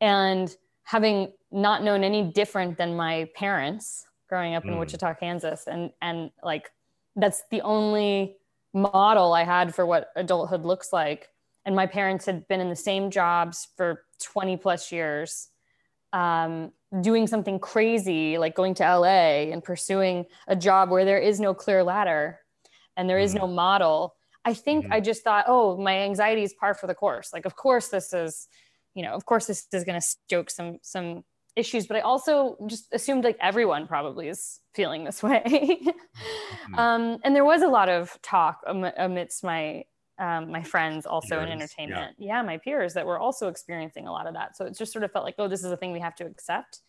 And 0.00 0.54
having 0.82 1.32
not 1.50 1.82
known 1.82 2.04
any 2.04 2.22
different 2.22 2.76
than 2.76 2.96
my 2.96 3.28
parents 3.34 4.06
growing 4.28 4.54
up 4.54 4.64
in 4.64 4.74
mm. 4.74 4.80
Wichita, 4.80 5.14
Kansas, 5.14 5.66
and, 5.66 5.90
and 6.02 6.30
like 6.42 6.70
that's 7.14 7.44
the 7.50 7.62
only 7.62 8.36
model 8.74 9.32
I 9.32 9.44
had 9.44 9.74
for 9.74 9.86
what 9.86 10.10
adulthood 10.16 10.64
looks 10.64 10.92
like. 10.92 11.28
And 11.64 11.74
my 11.74 11.86
parents 11.86 12.26
had 12.26 12.46
been 12.46 12.60
in 12.60 12.68
the 12.68 12.76
same 12.76 13.10
jobs 13.10 13.68
for 13.76 14.04
20 14.22 14.56
plus 14.58 14.92
years. 14.92 15.48
Um, 16.16 16.72
doing 17.02 17.26
something 17.26 17.58
crazy 17.58 18.38
like 18.38 18.54
going 18.54 18.74
to 18.74 18.82
LA 18.82 19.50
and 19.52 19.62
pursuing 19.62 20.24
a 20.46 20.56
job 20.56 20.88
where 20.88 21.04
there 21.04 21.18
is 21.18 21.40
no 21.40 21.52
clear 21.52 21.82
ladder 21.82 22.38
and 22.96 23.10
there 23.10 23.18
is 23.18 23.32
mm-hmm. 23.32 23.46
no 23.46 23.46
model. 23.48 24.14
I 24.44 24.54
think 24.54 24.84
mm-hmm. 24.84 24.92
I 24.92 25.00
just 25.00 25.22
thought, 25.22 25.44
oh, 25.48 25.76
my 25.76 25.98
anxiety 25.98 26.42
is 26.42 26.54
par 26.54 26.74
for 26.74 26.86
the 26.86 26.94
course. 26.94 27.32
Like, 27.32 27.44
of 27.44 27.56
course, 27.56 27.88
this 27.88 28.12
is, 28.12 28.48
you 28.94 29.02
know, 29.02 29.12
of 29.12 29.26
course, 29.26 29.46
this 29.46 29.66
is 29.72 29.84
going 29.84 30.00
to 30.00 30.06
stoke 30.06 30.50
some 30.50 30.78
some 30.82 31.24
issues. 31.56 31.86
But 31.86 31.98
I 31.98 32.00
also 32.00 32.56
just 32.66 32.86
assumed 32.92 33.24
like 33.24 33.36
everyone 33.40 33.86
probably 33.86 34.28
is 34.28 34.60
feeling 34.74 35.04
this 35.04 35.22
way. 35.28 35.42
mm-hmm. 35.44 36.74
um, 36.78 37.18
and 37.24 37.34
there 37.34 37.44
was 37.44 37.62
a 37.62 37.68
lot 37.68 37.88
of 37.88 38.16
talk 38.22 38.62
amidst 38.66 39.42
my 39.44 39.84
um, 40.18 40.50
my 40.50 40.62
friends 40.62 41.06
also 41.06 41.36
peers, 41.36 41.46
in 41.46 41.52
entertainment. 41.52 42.16
Yeah. 42.18 42.36
yeah, 42.36 42.42
my 42.42 42.58
peers 42.58 42.94
that 42.94 43.06
were 43.06 43.18
also 43.18 43.48
experiencing 43.48 44.06
a 44.06 44.12
lot 44.12 44.26
of 44.26 44.34
that. 44.34 44.56
So 44.56 44.64
it 44.64 44.76
just 44.76 44.92
sort 44.92 45.04
of 45.04 45.12
felt 45.12 45.24
like, 45.24 45.34
oh, 45.38 45.48
this 45.48 45.64
is 45.64 45.70
a 45.70 45.76
thing 45.76 45.92
we 45.92 46.00
have 46.00 46.14
to 46.16 46.24
accept. 46.24 46.80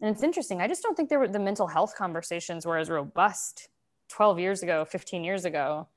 And 0.00 0.14
it's 0.14 0.22
interesting. 0.22 0.60
I 0.60 0.68
just 0.68 0.82
don't 0.82 0.96
think 0.96 1.08
there 1.08 1.18
were 1.18 1.28
the 1.28 1.40
mental 1.40 1.66
health 1.66 1.94
conversations 1.96 2.64
were 2.64 2.78
as 2.78 2.88
robust 2.88 3.68
12 4.10 4.38
years 4.38 4.62
ago, 4.62 4.84
15 4.84 5.24
years 5.24 5.44
ago. 5.44 5.88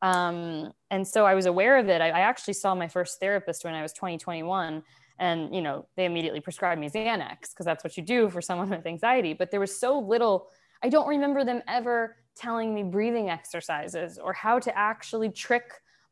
Um, 0.00 0.72
and 0.90 1.06
so 1.06 1.26
I 1.26 1.34
was 1.34 1.46
aware 1.46 1.76
of 1.78 1.88
it. 1.88 2.00
I, 2.00 2.10
I, 2.10 2.20
actually 2.20 2.54
saw 2.54 2.72
my 2.72 2.86
first 2.86 3.18
therapist 3.18 3.64
when 3.64 3.74
I 3.74 3.82
was 3.82 3.92
20, 3.92 4.16
21. 4.16 4.84
And, 5.18 5.52
you 5.52 5.60
know, 5.60 5.86
they 5.96 6.04
immediately 6.04 6.38
prescribed 6.38 6.80
me 6.80 6.88
Xanax 6.88 7.50
because 7.50 7.66
that's 7.66 7.82
what 7.82 7.96
you 7.96 8.04
do 8.04 8.30
for 8.30 8.40
someone 8.40 8.70
with 8.70 8.86
anxiety. 8.86 9.32
But 9.34 9.50
there 9.50 9.58
was 9.58 9.76
so 9.76 9.98
little, 9.98 10.50
I 10.84 10.88
don't 10.88 11.08
remember 11.08 11.44
them 11.44 11.62
ever 11.66 12.14
telling 12.36 12.72
me 12.72 12.84
breathing 12.84 13.28
exercises 13.28 14.18
or 14.18 14.32
how 14.32 14.60
to 14.60 14.78
actually 14.78 15.30
trick 15.30 15.64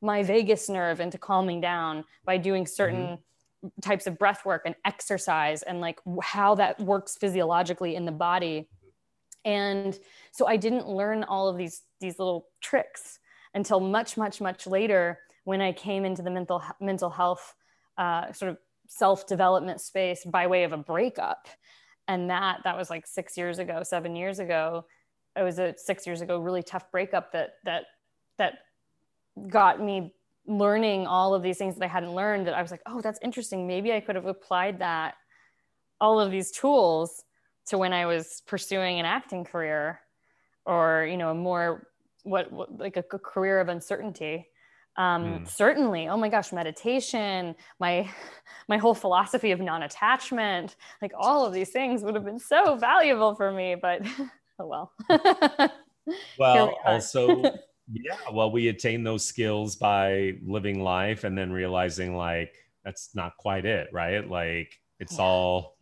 my 0.07 0.23
vagus 0.23 0.69
nerve 0.69 1.01
into 1.01 1.19
calming 1.19 1.61
down 1.61 2.05
by 2.25 2.39
doing 2.39 2.67
certain 2.67 3.03
mm-hmm 3.03 3.15
types 3.81 4.07
of 4.07 4.17
breath 4.17 4.45
work 4.45 4.63
and 4.65 4.77
exercise 4.85 5.63
and 5.63 5.81
like 5.81 5.99
how 6.23 6.55
that 6.55 6.79
works 6.79 7.17
physiologically 7.17 7.97
in 7.97 8.05
the 8.05 8.13
body. 8.13 8.69
And 9.45 9.99
so 10.31 10.47
i 10.47 10.57
didn't 10.57 10.89
learn 10.89 11.25
all 11.25 11.49
of 11.49 11.57
these 11.57 11.83
these 12.01 12.19
little 12.19 12.47
tricks 12.61 13.19
until 13.55 13.81
much 13.81 14.17
much 14.17 14.41
much 14.41 14.67
later 14.67 15.19
when 15.45 15.61
i 15.61 15.73
came 15.73 16.05
into 16.05 16.23
the 16.23 16.31
mental 16.31 16.63
mental 16.81 17.11
health 17.11 17.55
uh, 17.99 18.33
sort 18.33 18.51
of 18.51 18.59
self 18.89 19.27
development 19.27 19.81
space 19.81 20.25
by 20.25 20.47
way 20.47 20.65
of 20.65 20.73
a 20.73 20.77
breakup. 20.77 21.49
And 22.09 22.31
that 22.31 22.61
that 22.65 22.77
was 22.77 22.91
like 22.91 23.07
six 23.07 23.37
years 23.37 23.59
ago 23.59 23.83
seven 23.83 24.15
years 24.15 24.39
ago. 24.39 24.85
It 25.37 25.43
was 25.43 25.59
a 25.59 25.75
six 25.77 26.07
years 26.07 26.21
ago 26.21 26.39
really 26.39 26.63
tough 26.63 26.91
breakup 26.91 27.33
that 27.33 27.55
that 27.65 27.85
that 28.39 28.55
got 29.49 29.81
me 29.83 30.13
learning 30.47 31.07
all 31.07 31.35
of 31.35 31.43
these 31.43 31.59
things 31.59 31.77
that 31.77 31.85
I 31.85 31.89
hadn't 31.89 32.15
learned 32.15 32.47
that 32.47 32.55
I 32.55 32.63
was 32.63 32.71
like, 32.71 32.83
oh, 32.87 33.01
that's 33.01 33.19
interesting. 33.23 33.67
Maybe 33.67 33.93
I 33.93 34.01
could 34.01 34.15
have 34.15 34.27
applied 34.27 34.79
that, 34.79 35.15
all 36.01 36.21
of 36.21 36.31
these 36.31 36.51
tools 36.51 37.25
to 37.67 37.79
when 37.79 37.93
I 37.93 38.07
was 38.07 38.43
pursuing 38.47 39.01
an 39.01 39.07
acting 39.07 39.45
career 39.45 40.01
or, 40.65 41.07
you 41.11 41.17
know, 41.17 41.31
a 41.31 41.35
more 41.35 41.89
what, 42.23 42.53
what 42.53 42.79
like 42.79 42.97
a, 42.97 43.05
a, 43.13 43.19
career 43.19 43.61
of 43.61 43.69
uncertainty. 43.69 44.47
Um, 44.97 45.25
mm. 45.25 45.49
Certainly. 45.49 46.09
Oh 46.09 46.17
my 46.17 46.29
gosh, 46.29 46.53
meditation, 46.53 47.55
my, 47.79 48.11
my 48.69 48.77
whole 48.77 48.95
philosophy 48.95 49.53
of 49.53 49.61
non-attachment, 49.61 50.77
like 51.01 51.13
all 51.17 51.47
of 51.47 51.53
these 51.53 51.71
things 51.71 52.03
would 52.03 52.15
have 52.15 52.25
been 52.25 52.39
so 52.39 52.77
valuable 52.77 53.35
for 53.35 53.53
me, 53.53 53.75
but 53.75 54.03
oh 54.59 54.67
well. 54.67 54.93
well, 56.39 56.69
we 56.69 56.75
also 56.85 57.43
yeah 57.93 58.17
well 58.33 58.51
we 58.51 58.69
attain 58.69 59.05
those 59.05 59.25
skills 59.25 59.77
by 59.77 60.33
living 60.45 60.83
life 60.83 61.25
and 61.25 61.37
then 61.39 61.53
realizing 61.53 62.17
like 62.17 62.55
that's 62.85 63.15
not 63.15 63.37
quite 63.37 63.65
it 63.65 63.89
right 63.93 64.29
like 64.29 64.81
It's 64.99 65.19
yeah. 65.19 65.25
all 65.25 65.77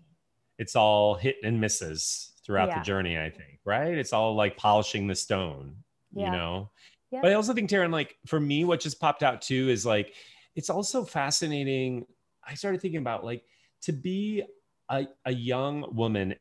it's 0.59 0.77
all 0.77 1.15
hit 1.15 1.37
and 1.43 1.61
misses 1.61 2.33
throughout 2.45 2.69
yeah. 2.69 2.79
the 2.79 2.85
journey, 2.85 3.19
I 3.19 3.31
think, 3.31 3.59
right? 3.65 3.97
It's 3.97 4.13
all 4.13 4.35
like 4.35 4.57
polishing 4.57 5.07
the 5.07 5.15
stone, 5.15 5.77
yeah. 6.13 6.27
you 6.27 6.33
know? 6.33 6.71
But 7.11 7.31
I 7.31 7.35
also 7.35 7.55
think, 7.55 7.71
Taryn, 7.71 7.93
like 7.93 8.17
for 8.27 8.41
me, 8.41 8.65
what 8.65 8.81
just 8.81 9.01
popped 9.01 9.23
out 9.23 9.41
too 9.41 9.69
is 9.69 9.87
like, 9.87 10.15
it's 10.57 10.69
also 10.69 11.05
fascinating. 11.05 12.07
I 12.45 12.55
started 12.55 12.81
thinking 12.81 12.99
about 12.99 13.25
like 13.25 13.45
to 13.83 13.93
be 13.93 14.43
a, 14.89 15.07
a 15.25 15.33
young 15.33 15.95
woman 15.95 16.35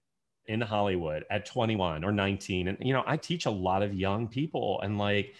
in 0.47 0.61
Hollywood 0.61 1.25
at 1.29 1.45
21 1.45 2.03
or 2.03 2.11
19. 2.11 2.69
And, 2.69 2.77
you 2.81 2.91
know, 2.91 3.03
I 3.05 3.17
teach 3.17 3.45
a 3.45 3.51
lot 3.51 3.83
of 3.83 3.93
young 3.93 4.27
people 4.27 4.81
and 4.81 4.97
like, 4.97 5.35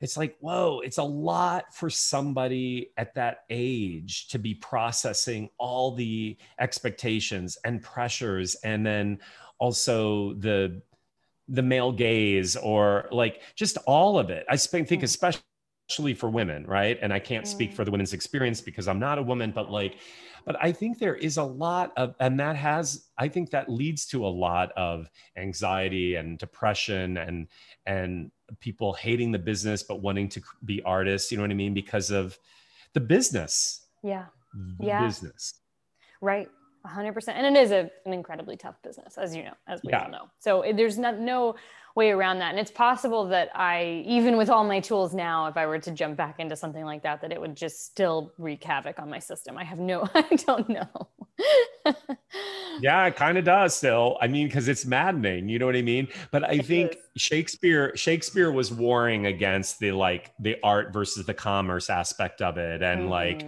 it's 0.00 0.16
like, 0.16 0.36
whoa, 0.40 0.80
it's 0.84 0.98
a 0.98 1.02
lot 1.02 1.74
for 1.74 1.90
somebody 1.90 2.92
at 2.96 3.14
that 3.14 3.44
age 3.50 4.28
to 4.28 4.38
be 4.38 4.54
processing 4.54 5.50
all 5.58 5.94
the 5.94 6.36
expectations 6.60 7.58
and 7.64 7.82
pressures 7.82 8.54
and 8.56 8.86
then 8.86 9.18
also 9.58 10.34
the 10.34 10.80
the 11.50 11.62
male 11.62 11.92
gaze 11.92 12.56
or 12.56 13.08
like 13.10 13.40
just 13.56 13.78
all 13.86 14.18
of 14.18 14.28
it. 14.28 14.44
I 14.50 14.56
think 14.56 14.88
mm. 14.88 15.02
especially 15.02 16.14
for 16.14 16.28
women, 16.28 16.66
right? 16.66 16.98
And 17.00 17.12
I 17.12 17.18
can't 17.18 17.48
speak 17.48 17.72
mm. 17.72 17.74
for 17.74 17.84
the 17.86 17.90
women's 17.90 18.12
experience 18.12 18.60
because 18.60 18.86
I'm 18.86 18.98
not 18.98 19.18
a 19.18 19.22
woman, 19.22 19.50
but 19.50 19.70
like 19.70 19.96
but 20.48 20.56
I 20.62 20.72
think 20.72 20.98
there 20.98 21.14
is 21.14 21.36
a 21.36 21.42
lot 21.44 21.92
of, 21.98 22.14
and 22.20 22.40
that 22.40 22.56
has, 22.56 23.04
I 23.18 23.28
think 23.28 23.50
that 23.50 23.68
leads 23.68 24.06
to 24.06 24.24
a 24.24 24.28
lot 24.28 24.72
of 24.78 25.10
anxiety 25.36 26.14
and 26.14 26.38
depression 26.38 27.18
and, 27.18 27.48
and 27.84 28.30
people 28.60 28.92
hating 28.92 29.32
the 29.32 29.38
business, 29.38 29.82
but 29.82 30.00
wanting 30.00 30.28
to 30.30 30.42
be 30.64 30.82
artists, 30.82 31.30
you 31.30 31.36
know 31.36 31.44
what 31.44 31.50
I 31.50 31.54
mean? 31.54 31.74
Because 31.74 32.10
of 32.10 32.38
the 32.94 33.00
business. 33.00 33.86
Yeah. 34.02 34.26
The 34.78 34.86
yeah. 34.86 35.06
business. 35.06 35.54
Right. 36.20 36.48
100% 36.86 37.28
and 37.28 37.56
it 37.56 37.60
is 37.60 37.70
a, 37.70 37.90
an 38.06 38.12
incredibly 38.12 38.56
tough 38.56 38.80
business 38.82 39.18
as 39.18 39.34
you 39.34 39.42
know 39.42 39.52
as 39.66 39.82
we 39.82 39.90
yeah. 39.90 40.04
all 40.04 40.10
know 40.10 40.30
so 40.38 40.64
there's 40.74 40.96
not, 40.96 41.18
no 41.18 41.54
way 41.98 42.10
around 42.10 42.38
that. 42.38 42.50
And 42.50 42.60
it's 42.60 42.70
possible 42.70 43.26
that 43.28 43.50
i 43.56 44.04
even 44.06 44.36
with 44.36 44.48
all 44.48 44.62
my 44.62 44.78
tools 44.78 45.12
now 45.12 45.46
if 45.48 45.56
i 45.56 45.66
were 45.66 45.80
to 45.80 45.90
jump 45.90 46.16
back 46.16 46.38
into 46.38 46.54
something 46.54 46.84
like 46.84 47.02
that 47.02 47.20
that 47.22 47.32
it 47.32 47.40
would 47.40 47.56
just 47.56 47.84
still 47.84 48.32
wreak 48.38 48.62
havoc 48.62 49.00
on 49.00 49.10
my 49.10 49.18
system. 49.18 49.58
I 49.58 49.64
have 49.64 49.80
no 49.80 50.08
i 50.14 50.36
don't 50.46 50.68
know. 50.68 51.08
Yeah 52.80 53.06
it 53.06 53.16
kind 53.16 53.36
of 53.36 53.44
does 53.44 53.74
still. 53.74 54.16
I 54.20 54.28
mean 54.28 54.46
because 54.46 54.68
it's 54.68 54.86
maddening 54.86 55.48
you 55.48 55.58
know 55.58 55.66
what 55.66 55.74
i 55.74 55.82
mean? 55.82 56.06
But 56.30 56.44
i 56.44 56.52
it 56.52 56.66
think 56.66 56.92
is. 56.92 57.22
shakespeare 57.22 57.96
shakespeare 57.96 58.52
was 58.52 58.72
warring 58.72 59.26
against 59.26 59.80
the 59.80 59.90
like 59.90 60.32
the 60.38 60.56
art 60.62 60.92
versus 60.92 61.26
the 61.26 61.34
commerce 61.34 61.90
aspect 61.90 62.40
of 62.40 62.58
it. 62.58 62.80
And 62.80 63.00
mm-hmm. 63.00 63.10
like 63.10 63.44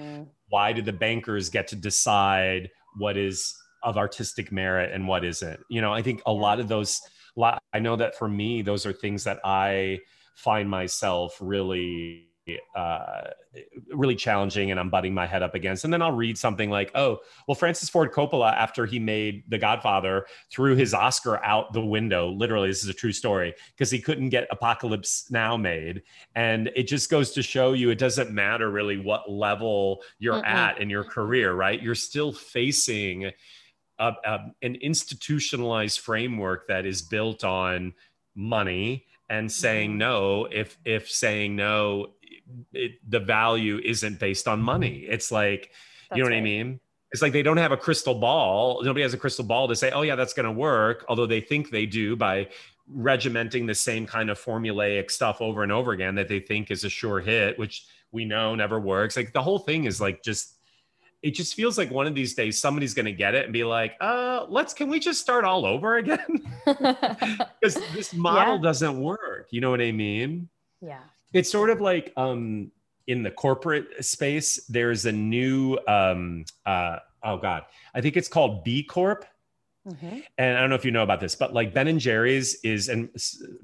why 0.49 0.73
did 0.73 0.85
the 0.85 0.93
bankers 0.93 1.51
get 1.51 1.69
to 1.69 1.77
decide 1.77 2.69
what 2.99 3.17
is 3.17 3.55
of 3.85 3.97
artistic 3.97 4.51
merit 4.51 4.93
and 4.93 5.07
what 5.07 5.25
isn't? 5.25 5.61
You 5.69 5.81
know 5.83 5.93
i 5.93 6.03
think 6.03 6.21
a 6.27 6.33
lot 6.33 6.59
of 6.59 6.67
those 6.67 7.01
I 7.73 7.79
know 7.79 7.97
that 7.97 8.17
for 8.17 8.29
me, 8.29 8.63
those 8.63 8.87
are 8.87 8.93
things 8.93 9.25
that 9.25 9.41
I 9.45 10.01
find 10.35 10.69
myself 10.69 11.37
really 11.41 12.31
uh, 12.77 13.31
really 13.93 14.15
challenging 14.15 14.71
and 14.71 14.79
I'm 14.79 14.91
butting 14.91 15.13
my 15.13 15.27
head 15.27 15.43
up 15.43 15.55
against. 15.55 15.85
And 15.85 15.93
then 15.93 16.03
I'll 16.03 16.13
read 16.13 16.39
something 16.39 16.71
like, 16.71 16.91
oh, 16.95 17.19
well, 17.47 17.55
Francis 17.55 17.89
Ford 17.89 18.13
Coppola, 18.13 18.53
after 18.55 18.87
he 18.87 18.99
made 18.99 19.45
The 19.49 19.59
Godfather, 19.59 20.27
threw 20.51 20.77
his 20.77 20.95
Oscar 20.95 21.43
out 21.45 21.73
the 21.73 21.85
window. 21.85 22.31
Literally, 22.31 22.69
this 22.69 22.83
is 22.83 22.89
a 22.89 22.95
true 22.95 23.13
story 23.13 23.55
because 23.77 23.91
he 23.91 24.01
couldn't 24.01 24.31
get 24.31 24.49
Apocalypse 24.51 25.31
Now 25.31 25.57
made. 25.57 26.03
And 26.35 26.71
it 26.77 26.85
just 26.85 27.11
goes 27.11 27.33
to 27.33 27.43
show 27.43 27.73
you 27.73 27.91
it 27.91 27.99
doesn't 27.99 28.31
matter 28.31 28.71
really 28.71 28.99
what 28.99 29.31
level 29.31 30.03
you're 30.19 30.35
mm 30.35 30.41
at 30.51 30.81
in 30.81 30.89
your 30.89 31.05
career, 31.05 31.53
right? 31.53 31.81
You're 31.81 31.95
still 31.95 32.33
facing 32.33 33.31
a, 34.01 34.15
a, 34.25 34.39
an 34.63 34.75
institutionalized 34.77 36.01
framework 36.01 36.67
that 36.69 36.87
is 36.87 37.03
built 37.03 37.45
on 37.45 37.95
money 38.35 39.07
and 39.29 39.51
saying 39.51 39.91
mm-hmm. 39.91 39.99
no 39.99 40.49
if 40.51 40.79
if 40.85 41.09
saying 41.09 41.55
no 41.55 42.15
it, 42.73 42.93
the 43.09 43.21
value 43.21 43.81
isn't 43.85 44.19
based 44.19 44.49
on 44.49 44.61
money. 44.61 45.07
It's 45.09 45.31
like 45.31 45.71
that's 46.09 46.17
you 46.17 46.25
know 46.25 46.31
what 46.31 46.33
right. 46.33 46.39
i 46.39 46.43
mean? 46.43 46.81
It's 47.13 47.23
like 47.23 47.33
they 47.33 47.43
don't 47.43 47.57
have 47.57 47.73
a 47.73 47.77
crystal 47.77 48.15
ball. 48.15 48.83
Nobody 48.83 49.03
has 49.03 49.15
a 49.15 49.19
crystal 49.19 49.45
ball 49.45 49.69
to 49.69 49.77
say 49.77 49.91
oh 49.93 50.03
yeah 50.03 50.17
that's 50.17 50.33
going 50.33 50.47
to 50.47 50.53
work 50.53 51.05
although 51.09 51.27
they 51.27 51.41
think 51.41 51.71
they 51.71 51.87
do 51.87 52.17
by 52.17 52.49
regimenting 52.93 53.67
the 53.67 53.75
same 53.75 54.05
kind 54.05 54.31
of 54.31 54.41
formulaic 54.41 55.13
stuff 55.13 55.41
over 55.41 55.63
and 55.63 55.71
over 55.71 55.93
again 55.93 56.17
that 56.17 56.27
they 56.27 56.41
think 56.41 56.73
is 56.73 56.83
a 56.83 56.89
sure 56.91 57.21
hit 57.21 57.57
which 57.57 57.87
we 58.13 58.25
know 58.25 58.55
never 58.55 58.81
works. 58.81 59.17
Like 59.17 59.33
the 59.33 59.43
whole 59.43 59.59
thing 59.59 59.85
is 59.85 60.01
like 60.01 60.23
just 60.23 60.57
it 61.23 61.33
just 61.33 61.55
feels 61.55 61.77
like 61.77 61.91
one 61.91 62.07
of 62.07 62.15
these 62.15 62.35
days 62.35 62.61
somebody's 62.61 62.95
going 62.95 63.07
to 63.07 63.13
get 63.13 63.35
it 63.35 63.45
and 63.45 63.53
be 63.53 63.65
like, 63.65 63.95
uh, 64.01 64.47
let's, 64.49 64.73
can 64.73 64.89
we 64.89 64.99
just 64.99 65.21
start 65.21 65.45
all 65.45 65.67
over 65.67 65.97
again? 65.97 66.43
Because 67.61 67.75
this 67.95 68.15
model 68.15 68.57
yeah. 68.57 68.63
doesn't 68.63 69.01
work. 69.01 69.49
You 69.51 69.61
know 69.61 69.71
what 69.71 69.81
I 69.81 69.93
mean? 69.93 70.49
Yeah. 70.81 71.01
It's 71.33 71.51
sort 71.51 71.69
of 71.69 71.81
like 71.81 72.13
um, 72.17 72.71
in 73.07 73.23
the 73.23 73.31
corporate 73.31 74.05
space, 74.05 74.65
there's 74.69 75.05
a 75.05 75.13
new, 75.13 75.79
um, 75.87 76.45
uh, 76.65 76.99
oh 77.23 77.37
God, 77.37 77.65
I 77.95 78.01
think 78.01 78.17
it's 78.17 78.29
called 78.29 78.65
B 78.65 78.83
Corp. 78.83 79.25
Mm-hmm. 79.89 80.19
And 80.37 80.59
I 80.59 80.61
don't 80.61 80.69
know 80.69 80.77
if 80.77 80.85
you 80.85 80.91
know 80.91 81.03
about 81.03 81.21
this, 81.21 81.35
but 81.35 81.55
like 81.55 81.73
Ben 81.73 81.89
and 81.89 81.99
Jerry's 81.99 82.57
is, 82.63 82.89
and 82.89 83.09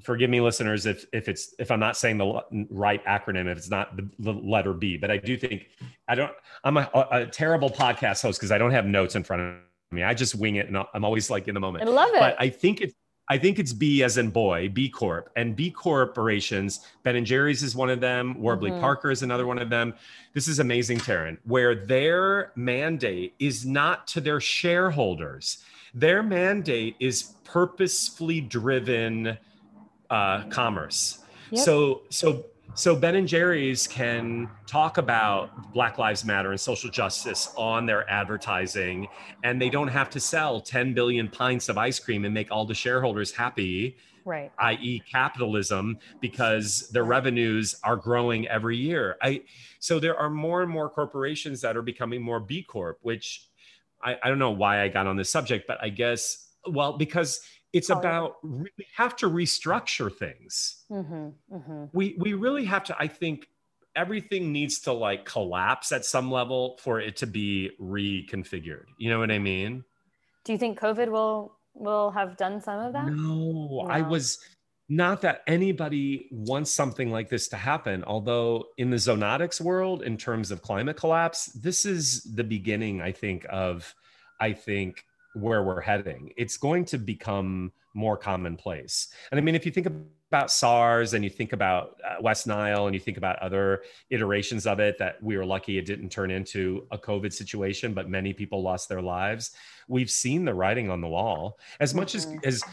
forgive 0.01 0.29
me, 0.29 0.41
listeners, 0.41 0.85
if 0.85 1.05
if 1.13 1.29
it's 1.29 1.53
if 1.59 1.69
I'm 1.69 1.79
not 1.79 1.95
saying 1.95 2.17
the 2.17 2.41
right 2.71 3.03
acronym, 3.05 3.45
if 3.51 3.57
it's 3.57 3.69
not 3.69 3.95
the, 3.95 4.09
the 4.19 4.33
letter 4.33 4.73
B, 4.73 4.97
but 4.97 5.11
I 5.11 5.17
do 5.17 5.37
think 5.37 5.67
I 6.07 6.15
don't. 6.15 6.31
I'm 6.63 6.77
a, 6.77 6.89
a 7.11 7.25
terrible 7.27 7.69
podcast 7.69 8.23
host 8.23 8.39
because 8.39 8.51
I 8.51 8.57
don't 8.57 8.71
have 8.71 8.85
notes 8.85 9.15
in 9.15 9.23
front 9.23 9.41
of 9.43 9.55
me. 9.91 10.03
I 10.03 10.15
just 10.15 10.33
wing 10.33 10.55
it, 10.55 10.67
and 10.67 10.77
I'm 10.93 11.05
always 11.05 11.29
like 11.29 11.47
in 11.47 11.53
the 11.53 11.59
moment. 11.59 11.87
I 11.87 11.91
love 11.91 12.09
it. 12.09 12.19
But 12.19 12.35
I 12.39 12.49
think 12.49 12.81
it's 12.81 12.95
I 13.29 13.37
think 13.37 13.59
it's 13.59 13.73
B 13.73 14.03
as 14.03 14.17
in 14.17 14.29
boy, 14.29 14.69
B 14.69 14.89
Corp. 14.89 15.29
And 15.35 15.55
B 15.55 15.69
corporations, 15.69 16.85
Ben 17.03 17.17
and 17.17 17.25
Jerry's 17.25 17.61
is 17.61 17.75
one 17.75 17.89
of 17.89 17.99
them, 17.99 18.39
Warby 18.39 18.69
mm-hmm. 18.69 18.79
Parker 18.79 19.11
is 19.11 19.21
another 19.21 19.45
one 19.45 19.59
of 19.59 19.69
them. 19.69 19.93
This 20.33 20.47
is 20.47 20.59
amazing, 20.59 20.99
Taryn, 20.99 21.37
where 21.43 21.75
their 21.75 22.53
mandate 22.55 23.35
is 23.39 23.65
not 23.65 24.07
to 24.07 24.21
their 24.21 24.39
shareholders. 24.39 25.63
Their 25.93 26.23
mandate 26.23 26.95
is 26.99 27.35
purposefully 27.43 28.41
driven 28.41 29.37
uh, 30.09 30.43
commerce. 30.49 31.19
Yep. 31.51 31.65
So, 31.65 32.01
so, 32.09 32.45
so 32.73 32.95
Ben 32.95 33.15
and 33.15 33.27
Jerry's 33.27 33.87
can 33.87 34.49
talk 34.65 34.97
about 34.97 35.73
Black 35.73 35.97
Lives 35.97 36.25
Matter 36.25 36.51
and 36.51 36.59
social 36.59 36.89
justice 36.89 37.53
on 37.57 37.85
their 37.85 38.09
advertising, 38.09 39.07
and 39.43 39.61
they 39.61 39.69
don't 39.69 39.87
have 39.87 40.09
to 40.11 40.19
sell 40.19 40.59
10 40.59 40.93
billion 40.93 41.29
pints 41.29 41.69
of 41.69 41.77
ice 41.77 41.99
cream 41.99 42.25
and 42.25 42.33
make 42.33 42.51
all 42.51 42.65
the 42.65 42.75
shareholders 42.75 43.31
happy 43.31 43.97
right 44.27 44.51
i.e 44.59 45.01
capitalism 45.09 45.97
because 46.19 46.89
their 46.91 47.05
revenues 47.05 47.75
are 47.83 47.95
growing 47.95 48.45
every 48.49 48.75
year 48.75 49.15
i 49.21 49.41
so 49.79 49.99
there 49.99 50.17
are 50.17 50.29
more 50.29 50.61
and 50.61 50.69
more 50.69 50.89
corporations 50.89 51.61
that 51.61 51.77
are 51.77 51.81
becoming 51.81 52.21
more 52.21 52.39
b 52.39 52.61
corp 52.61 52.99
which 53.03 53.47
I, 54.03 54.17
I 54.23 54.29
don't 54.29 54.39
know 54.39 54.51
why 54.51 54.81
I 54.81 54.87
got 54.87 55.07
on 55.07 55.17
this 55.17 55.29
subject, 55.29 55.67
but 55.67 55.77
I 55.81 55.89
guess, 55.89 56.47
well, 56.67 56.97
because 56.97 57.41
it's 57.73 57.89
oh, 57.89 57.97
about 57.97 58.35
we 58.43 58.69
have 58.95 59.15
to 59.17 59.29
restructure 59.29 60.13
things. 60.13 60.83
Mm-hmm, 60.89 61.55
mm-hmm. 61.55 61.83
We, 61.93 62.15
we 62.17 62.33
really 62.33 62.65
have 62.65 62.83
to, 62.85 62.95
I 62.97 63.07
think 63.07 63.47
everything 63.95 64.51
needs 64.51 64.79
to 64.81 64.93
like 64.93 65.25
collapse 65.25 65.91
at 65.91 66.05
some 66.05 66.31
level 66.31 66.79
for 66.81 66.99
it 66.99 67.17
to 67.17 67.27
be 67.27 67.71
reconfigured. 67.81 68.85
You 68.97 69.09
know 69.09 69.19
what 69.19 69.31
I 69.31 69.39
mean? 69.39 69.83
Do 70.45 70.53
you 70.53 70.57
think 70.57 70.79
COVID 70.79 71.09
will, 71.09 71.57
will 71.73 72.11
have 72.11 72.37
done 72.37 72.61
some 72.61 72.79
of 72.79 72.93
that? 72.93 73.07
No, 73.07 73.81
no. 73.83 73.87
I 73.89 74.01
was, 74.01 74.39
not 74.89 75.21
that 75.21 75.41
anybody 75.47 76.27
wants 76.31 76.71
something 76.71 77.11
like 77.11 77.29
this 77.29 77.47
to 77.49 77.57
happen 77.57 78.03
although 78.05 78.65
in 78.77 78.89
the 78.89 78.97
zoonotics 78.97 79.59
world 79.59 80.01
in 80.01 80.17
terms 80.17 80.51
of 80.51 80.61
climate 80.61 80.97
collapse 80.97 81.47
this 81.47 81.85
is 81.85 82.23
the 82.35 82.43
beginning 82.43 83.01
i 83.01 83.11
think 83.11 83.45
of 83.49 83.93
i 84.39 84.51
think 84.51 85.03
where 85.35 85.63
we're 85.63 85.81
heading 85.81 86.31
it's 86.37 86.57
going 86.57 86.85
to 86.85 86.97
become 86.97 87.71
more 87.93 88.17
commonplace 88.17 89.09
and 89.31 89.39
i 89.39 89.41
mean 89.41 89.55
if 89.55 89.65
you 89.65 89.71
think 89.71 89.87
about 89.87 90.51
SARS 90.51 91.13
and 91.13 91.23
you 91.23 91.29
think 91.29 91.53
about 91.53 92.01
uh, 92.05 92.15
West 92.21 92.47
Nile 92.47 92.87
and 92.87 92.93
you 92.93 92.99
think 92.99 93.17
about 93.17 93.39
other 93.39 93.83
iterations 94.09 94.67
of 94.67 94.79
it 94.81 94.97
that 94.97 95.23
we 95.23 95.37
were 95.37 95.45
lucky 95.45 95.77
it 95.77 95.85
didn't 95.85 96.09
turn 96.09 96.31
into 96.31 96.85
a 96.91 96.97
COVID 96.97 97.31
situation, 97.31 97.93
but 97.93 98.09
many 98.09 98.33
people 98.33 98.61
lost 98.61 98.89
their 98.89 99.01
lives. 99.01 99.51
We've 99.87 100.09
seen 100.09 100.43
the 100.43 100.53
writing 100.53 100.89
on 100.89 100.99
the 100.99 101.07
wall. 101.07 101.59
As 101.79 101.93
much 101.93 102.13
mm-hmm. 102.13 102.39
as, 102.43 102.61
as 102.61 102.63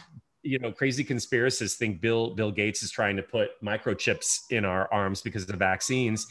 you 0.45 0.59
know 0.59 0.70
crazy 0.70 1.05
conspiracists 1.05 1.74
think 1.74 2.01
bill 2.01 2.34
bill 2.34 2.53
gates 2.53 2.82
is 2.82 2.90
trying 2.90 3.16
to 3.16 3.22
put 3.22 3.51
microchips 3.62 4.42
in 4.51 4.64
our 4.64 4.92
arms 4.92 5.22
because 5.22 5.42
of 5.42 5.49
the 5.49 5.57
vaccines 5.57 6.26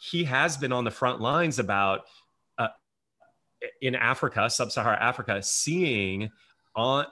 he 0.00 0.24
has 0.24 0.56
been 0.56 0.72
on 0.72 0.84
the 0.84 0.90
front 0.90 1.20
lines 1.20 1.58
about 1.58 2.00
uh, 2.58 2.68
in 3.82 3.94
africa 3.94 4.48
sub-saharan 4.48 4.98
africa 5.00 5.42
seeing 5.42 6.30
on 6.74 7.04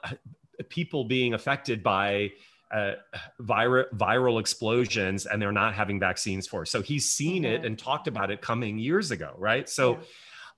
people 0.69 1.05
being 1.05 1.33
affected 1.33 1.83
by 1.83 2.29
uh, 2.71 2.93
viral 3.41 3.85
viral 3.95 4.39
explosions 4.39 5.25
and 5.25 5.41
they're 5.41 5.53
not 5.53 5.73
having 5.73 5.99
vaccines 5.99 6.47
for 6.47 6.65
so 6.65 6.81
he's 6.81 7.07
seen 7.07 7.43
mm-hmm. 7.43 7.53
it 7.53 7.65
and 7.65 7.79
talked 7.79 8.07
about 8.07 8.29
it 8.29 8.41
coming 8.41 8.77
years 8.77 9.11
ago 9.11 9.33
right 9.37 9.69
so 9.69 9.93
yeah. 9.93 9.99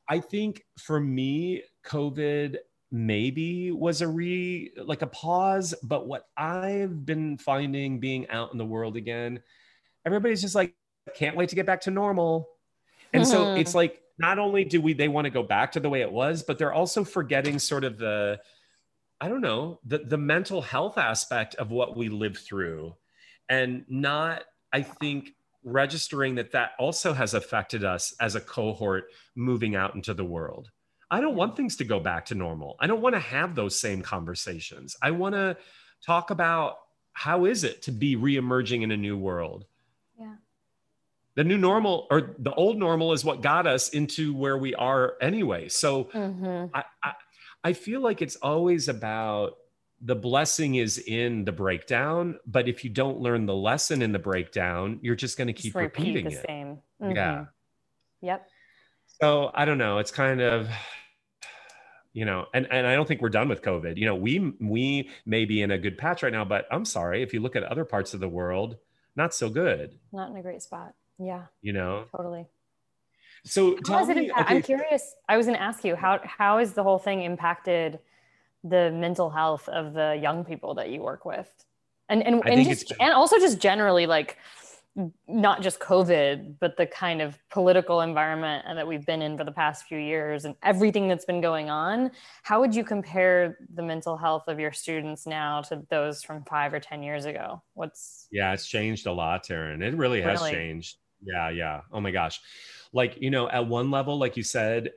i 0.07 0.19
think 0.19 0.63
for 0.77 0.99
me 0.99 1.61
COVID 1.89 2.57
maybe 2.91 3.71
was 3.71 4.01
a 4.01 4.07
re 4.07 4.71
like 4.83 5.01
a 5.01 5.07
pause, 5.07 5.73
but 5.83 6.07
what 6.07 6.27
I've 6.37 7.05
been 7.05 7.37
finding 7.37 7.99
being 7.99 8.27
out 8.29 8.51
in 8.51 8.57
the 8.57 8.65
world 8.65 8.97
again, 8.97 9.41
everybody's 10.05 10.41
just 10.41 10.55
like, 10.55 10.75
can't 11.15 11.35
wait 11.35 11.49
to 11.49 11.55
get 11.55 11.65
back 11.65 11.81
to 11.81 11.91
normal. 11.91 12.49
And 13.13 13.27
so 13.27 13.45
Mm-hmm. 13.45 13.57
it's 13.57 13.75
like 13.75 14.01
not 14.17 14.39
only 14.39 14.63
do 14.65 14.81
we 14.81 14.93
they 14.93 15.07
want 15.07 15.25
to 15.25 15.31
go 15.31 15.43
back 15.43 15.71
to 15.73 15.79
the 15.79 15.89
way 15.89 16.01
it 16.01 16.11
was, 16.11 16.43
but 16.43 16.57
they're 16.57 16.73
also 16.73 17.03
forgetting 17.03 17.59
sort 17.59 17.83
of 17.83 17.97
the 17.97 18.39
I 19.21 19.27
don't 19.27 19.41
know, 19.41 19.79
the 19.85 19.99
the 19.99 20.17
mental 20.17 20.61
health 20.61 20.97
aspect 20.97 21.55
of 21.55 21.71
what 21.71 21.97
we 21.97 22.09
live 22.09 22.37
through 22.37 22.95
and 23.49 23.85
not 23.89 24.43
I 24.71 24.81
think 24.83 25.31
registering 25.63 26.35
that 26.35 26.51
that 26.53 26.71
also 26.79 27.13
has 27.13 27.33
affected 27.33 27.83
us 27.83 28.13
as 28.21 28.35
a 28.35 28.41
cohort 28.41 29.05
moving 29.35 29.75
out 29.75 29.95
into 29.95 30.13
the 30.13 30.23
world. 30.23 30.71
I 31.11 31.21
don't 31.21 31.35
want 31.35 31.55
things 31.55 31.75
to 31.77 31.83
go 31.83 31.99
back 31.99 32.25
to 32.27 32.35
normal. 32.35 32.75
I 32.79 32.87
don't 32.87 33.01
want 33.01 33.15
to 33.15 33.19
have 33.19 33.55
those 33.55 33.79
same 33.79 34.01
conversations. 34.01 34.95
I 35.01 35.11
want 35.11 35.33
to 35.35 35.57
talk 36.05 36.29
about 36.29 36.77
how 37.13 37.45
is 37.45 37.63
it 37.63 37.81
to 37.83 37.91
be 37.91 38.15
reemerging 38.15 38.83
in 38.83 38.91
a 38.91 38.97
new 38.97 39.17
world? 39.17 39.65
Yeah. 40.19 40.35
The 41.35 41.43
new 41.43 41.57
normal 41.57 42.07
or 42.11 42.35
the 42.39 42.53
old 42.53 42.77
normal 42.77 43.13
is 43.13 43.25
what 43.25 43.41
got 43.41 43.65
us 43.65 43.89
into 43.89 44.33
where 44.35 44.57
we 44.57 44.75
are 44.75 45.15
anyway. 45.21 45.67
So 45.69 46.05
Mhm. 46.05 46.69
I, 46.73 46.83
I, 47.03 47.13
I 47.63 47.73
feel 47.73 48.01
like 48.01 48.21
it's 48.21 48.35
always 48.37 48.87
about 48.87 49.57
the 50.01 50.15
blessing 50.15 50.75
is 50.75 50.97
in 50.99 51.43
the 51.43 51.51
breakdown, 51.51 52.39
but 52.45 52.69
if 52.69 52.83
you 52.85 52.89
don't 52.89 53.19
learn 53.19 53.45
the 53.45 53.55
lesson 53.55 54.01
in 54.01 54.11
the 54.13 54.19
breakdown, 54.19 54.99
you're 55.01 55.15
just 55.15 55.37
going 55.37 55.47
to 55.47 55.53
keep 55.53 55.73
Just 55.73 55.75
repeat 55.75 55.99
repeating 56.15 56.25
the 56.25 56.31
it. 56.39 56.45
same. 56.47 56.77
Yeah. 57.01 57.07
Mhm. 57.45 57.49
Yep. 58.21 58.47
So 59.21 59.51
I 59.53 59.65
don't 59.65 59.77
know. 59.77 59.97
It's 59.97 60.11
kind 60.11 60.39
of, 60.39 60.69
you 62.13 62.25
know, 62.25 62.45
and 62.53 62.67
and 62.71 62.87
I 62.87 62.95
don't 62.95 63.07
think 63.07 63.21
we're 63.21 63.29
done 63.29 63.49
with 63.49 63.61
COVID. 63.61 63.97
You 63.97 64.05
know, 64.05 64.15
we 64.15 64.53
we 64.59 65.09
may 65.25 65.45
be 65.45 65.61
in 65.61 65.71
a 65.71 65.77
good 65.77 65.97
patch 65.97 66.23
right 66.23 66.31
now, 66.33 66.45
but 66.45 66.67
I'm 66.71 66.85
sorry 66.85 67.21
if 67.21 67.33
you 67.33 67.39
look 67.39 67.55
at 67.55 67.63
other 67.63 67.85
parts 67.85 68.13
of 68.13 68.19
the 68.19 68.29
world, 68.29 68.77
not 69.15 69.33
so 69.33 69.49
good. 69.49 69.97
Not 70.11 70.29
in 70.31 70.37
a 70.37 70.41
great 70.41 70.61
spot. 70.61 70.93
Yeah, 71.21 71.43
You 71.61 71.73
know. 71.73 72.05
totally. 72.15 72.47
So 73.43 73.77
How 73.87 74.05
me. 74.05 74.27
impact- 74.27 74.41
okay, 74.41 74.55
I'm 74.55 74.61
curious. 74.61 75.15
I 75.27 75.37
was 75.37 75.45
going 75.45 75.57
to 75.57 75.63
ask 75.63 75.83
you 75.83 75.95
how 75.95 76.19
how 76.23 76.59
has 76.59 76.73
the 76.73 76.83
whole 76.83 76.99
thing 76.99 77.21
impacted 77.23 77.99
the 78.63 78.91
mental 78.91 79.29
health 79.29 79.67
of 79.69 79.93
the 79.93 80.17
young 80.21 80.43
people 80.45 80.75
that 80.75 80.89
you 80.89 81.01
work 81.01 81.25
with, 81.25 81.49
and 82.09 82.21
and 82.25 82.41
and 82.45 82.65
just 82.65 82.89
been- 82.89 82.97
and 83.01 83.13
also 83.13 83.37
just 83.39 83.59
generally 83.59 84.05
like 84.07 84.37
not 85.27 85.61
just 85.61 85.79
COVID, 85.79 86.55
but 86.59 86.75
the 86.77 86.85
kind 86.85 87.21
of 87.21 87.37
political 87.49 88.01
environment 88.01 88.65
that 88.73 88.87
we've 88.87 89.05
been 89.05 89.21
in 89.21 89.37
for 89.37 89.43
the 89.43 89.51
past 89.51 89.85
few 89.85 89.97
years 89.97 90.45
and 90.45 90.55
everything 90.63 91.07
that's 91.07 91.25
been 91.25 91.41
going 91.41 91.69
on. 91.69 92.11
How 92.43 92.59
would 92.59 92.75
you 92.75 92.83
compare 92.83 93.57
the 93.73 93.83
mental 93.83 94.17
health 94.17 94.47
of 94.47 94.59
your 94.59 94.71
students 94.71 95.25
now 95.25 95.61
to 95.63 95.85
those 95.89 96.23
from 96.23 96.43
five 96.45 96.73
or 96.73 96.79
ten 96.79 97.03
years 97.03 97.25
ago? 97.25 97.61
What's 97.73 98.27
Yeah, 98.31 98.53
it's 98.53 98.67
changed 98.67 99.07
a 99.07 99.13
lot, 99.13 99.45
Taryn. 99.45 99.81
It 99.81 99.95
really 99.95 100.21
has 100.21 100.39
Really? 100.39 100.51
changed. 100.51 100.97
Yeah, 101.21 101.49
yeah. 101.49 101.81
Oh 101.91 101.99
my 101.99 102.11
gosh. 102.11 102.39
Like, 102.93 103.17
you 103.21 103.29
know, 103.29 103.49
at 103.49 103.67
one 103.67 103.91
level, 103.91 104.17
like 104.17 104.35
you 104.37 104.43
said, 104.43 104.91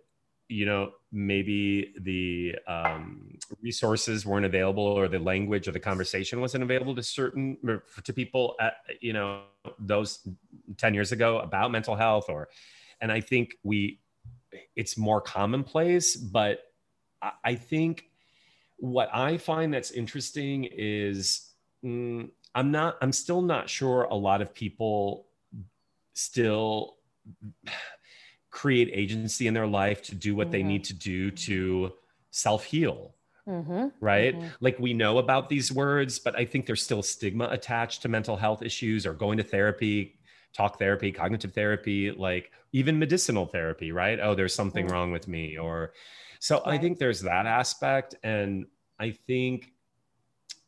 you 0.52 0.66
know, 0.66 0.92
maybe 1.10 1.94
the 2.00 2.54
um, 2.66 3.38
resources 3.62 4.26
weren't 4.26 4.44
available 4.44 4.82
or 4.82 5.08
the 5.08 5.18
language 5.18 5.66
or 5.66 5.72
the 5.72 5.80
conversation 5.80 6.40
wasn't 6.40 6.62
available 6.62 6.94
to 6.94 7.02
certain 7.02 7.56
to 8.04 8.12
people 8.12 8.54
at, 8.60 8.74
you 9.00 9.14
know, 9.14 9.42
those 9.78 10.28
10 10.76 10.92
years 10.92 11.10
ago 11.10 11.38
about 11.38 11.72
mental 11.72 11.96
health 11.96 12.28
or, 12.28 12.48
and 13.00 13.10
I 13.10 13.20
think 13.20 13.54
we, 13.62 14.00
it's 14.76 14.98
more 14.98 15.20
commonplace, 15.20 16.16
but 16.16 16.60
I, 17.22 17.32
I 17.44 17.54
think 17.54 18.04
what 18.76 19.08
I 19.12 19.38
find 19.38 19.72
that's 19.72 19.90
interesting 19.90 20.68
is, 20.70 21.50
mm, 21.82 22.28
I'm 22.54 22.70
not, 22.70 22.98
I'm 23.00 23.12
still 23.12 23.40
not 23.40 23.70
sure 23.70 24.02
a 24.04 24.14
lot 24.14 24.42
of 24.42 24.52
people 24.52 25.26
still 26.12 26.96
create 28.52 28.90
agency 28.92 29.48
in 29.48 29.54
their 29.54 29.66
life 29.68 30.02
to 30.04 30.16
do 30.16 30.36
what 30.36 30.52
they 30.52 30.62
Mhm. 30.62 30.64
need 30.64 30.84
to 30.86 30.94
do 30.94 31.32
to 31.32 31.92
self 32.32 32.64
heal, 32.64 33.16
Mhm, 33.46 33.92
right? 34.00 34.34
mhm. 34.34 34.54
Like 34.60 34.78
we 34.78 34.94
know 34.94 35.18
about 35.18 35.48
these 35.48 35.72
words, 35.72 36.18
but 36.18 36.36
I 36.36 36.44
think 36.44 36.66
there's 36.66 36.82
still 36.82 37.02
stigma 37.02 37.48
attached 37.50 38.02
to 38.02 38.08
mental 38.08 38.36
health 38.36 38.62
issues 38.62 39.06
or 39.06 39.14
going 39.14 39.38
to 39.38 39.44
therapy, 39.44 40.18
talk 40.54 40.78
therapy, 40.78 41.12
cognitive 41.12 41.52
therapy, 41.54 42.10
like 42.10 42.52
even 42.72 42.98
medicinal 42.98 43.46
therapy, 43.46 43.92
right? 43.92 44.20
Oh, 44.20 44.34
there's 44.34 44.54
something 44.54 44.86
Mm. 44.86 44.90
wrong 44.90 45.12
with 45.12 45.28
me. 45.28 45.56
Or 45.58 45.92
so 46.40 46.62
I 46.66 46.78
think 46.78 46.98
there's 46.98 47.22
that 47.22 47.46
aspect. 47.46 48.16
And 48.24 48.66
I 48.98 49.10
think, 49.12 49.72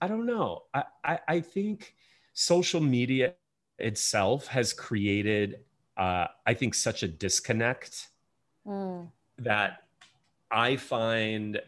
I 0.01 0.09
don't 0.09 0.27
know. 0.27 0.65
I, 0.75 0.85
I, 1.05 1.19
I 1.29 1.41
think 1.41 1.95
social 2.35 2.81
media 2.81 3.35
itself 3.79 4.47
has 4.49 4.73
created, 4.73 5.65
uh, 5.97 6.27
I 6.47 6.55
think, 6.55 6.75
such 6.75 7.03
a 7.03 7.09
disconnect 7.09 8.09
Mm, 8.67 9.11
that 9.39 9.83
I 10.51 10.77
find 10.77 11.61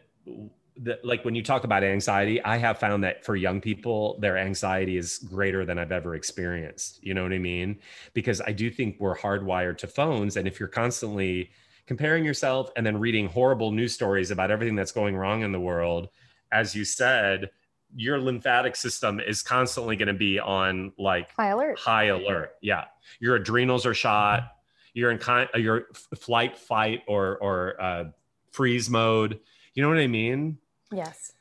that, 0.77 1.05
like, 1.05 1.23
when 1.23 1.35
you 1.35 1.43
talk 1.43 1.63
about 1.63 1.83
anxiety, 1.83 2.41
I 2.43 2.57
have 2.57 2.79
found 2.79 3.03
that 3.03 3.23
for 3.23 3.35
young 3.35 3.61
people, 3.61 4.17
their 4.19 4.37
anxiety 4.37 4.97
is 4.97 5.19
greater 5.19 5.63
than 5.63 5.77
I've 5.77 5.91
ever 5.91 6.15
experienced. 6.15 7.03
You 7.03 7.13
know 7.13 7.23
what 7.23 7.33
I 7.33 7.37
mean? 7.37 7.79
Because 8.13 8.41
I 8.41 8.51
do 8.51 8.71
think 8.71 8.97
we're 8.99 9.15
hardwired 9.15 9.77
to 9.79 9.87
phones. 9.87 10.37
And 10.37 10.47
if 10.47 10.59
you're 10.59 10.69
constantly 10.69 11.51
comparing 11.85 12.25
yourself 12.25 12.71
and 12.75 12.85
then 12.85 12.99
reading 12.99 13.27
horrible 13.27 13.71
news 13.71 13.93
stories 13.93 14.31
about 14.31 14.49
everything 14.49 14.75
that's 14.75 14.91
going 14.91 15.15
wrong 15.15 15.43
in 15.43 15.51
the 15.51 15.59
world, 15.59 16.09
as 16.51 16.75
you 16.75 16.83
said, 16.83 17.51
your 17.95 18.19
lymphatic 18.19 18.75
system 18.75 19.19
is 19.19 19.41
constantly 19.41 19.95
going 19.95 20.07
to 20.07 20.13
be 20.13 20.39
on 20.39 20.91
like 20.97 21.31
high 21.35 21.49
alert. 21.49 21.79
high 21.79 22.05
alert. 22.05 22.51
Yeah, 22.61 22.85
your 23.19 23.35
adrenals 23.35 23.85
are 23.85 23.93
shot. 23.93 24.51
You're 24.93 25.11
in 25.11 25.19
kind, 25.19 25.47
your 25.55 25.87
f- 25.91 26.19
flight, 26.19 26.57
fight, 26.57 27.03
or 27.07 27.37
or 27.37 27.81
uh, 27.81 28.03
freeze 28.51 28.89
mode. 28.89 29.39
You 29.73 29.83
know 29.83 29.89
what 29.89 29.99
I 29.99 30.07
mean? 30.07 30.57
Yes. 30.91 31.33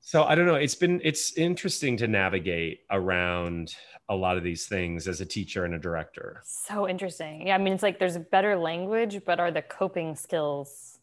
So 0.00 0.24
I 0.24 0.34
don't 0.34 0.46
know. 0.46 0.54
It's 0.54 0.74
been 0.74 1.00
it's 1.04 1.36
interesting 1.36 1.96
to 1.98 2.08
navigate 2.08 2.80
around 2.90 3.74
a 4.08 4.16
lot 4.16 4.36
of 4.36 4.42
these 4.42 4.66
things 4.66 5.06
as 5.06 5.20
a 5.20 5.26
teacher 5.26 5.64
and 5.64 5.74
a 5.74 5.78
director. 5.78 6.40
So 6.44 6.88
interesting. 6.88 7.46
Yeah, 7.46 7.54
I 7.54 7.58
mean, 7.58 7.74
it's 7.74 7.82
like 7.82 7.98
there's 7.98 8.16
better 8.16 8.56
language, 8.56 9.20
but 9.26 9.38
are 9.38 9.50
the 9.50 9.62
coping 9.62 10.16
skills 10.16 10.98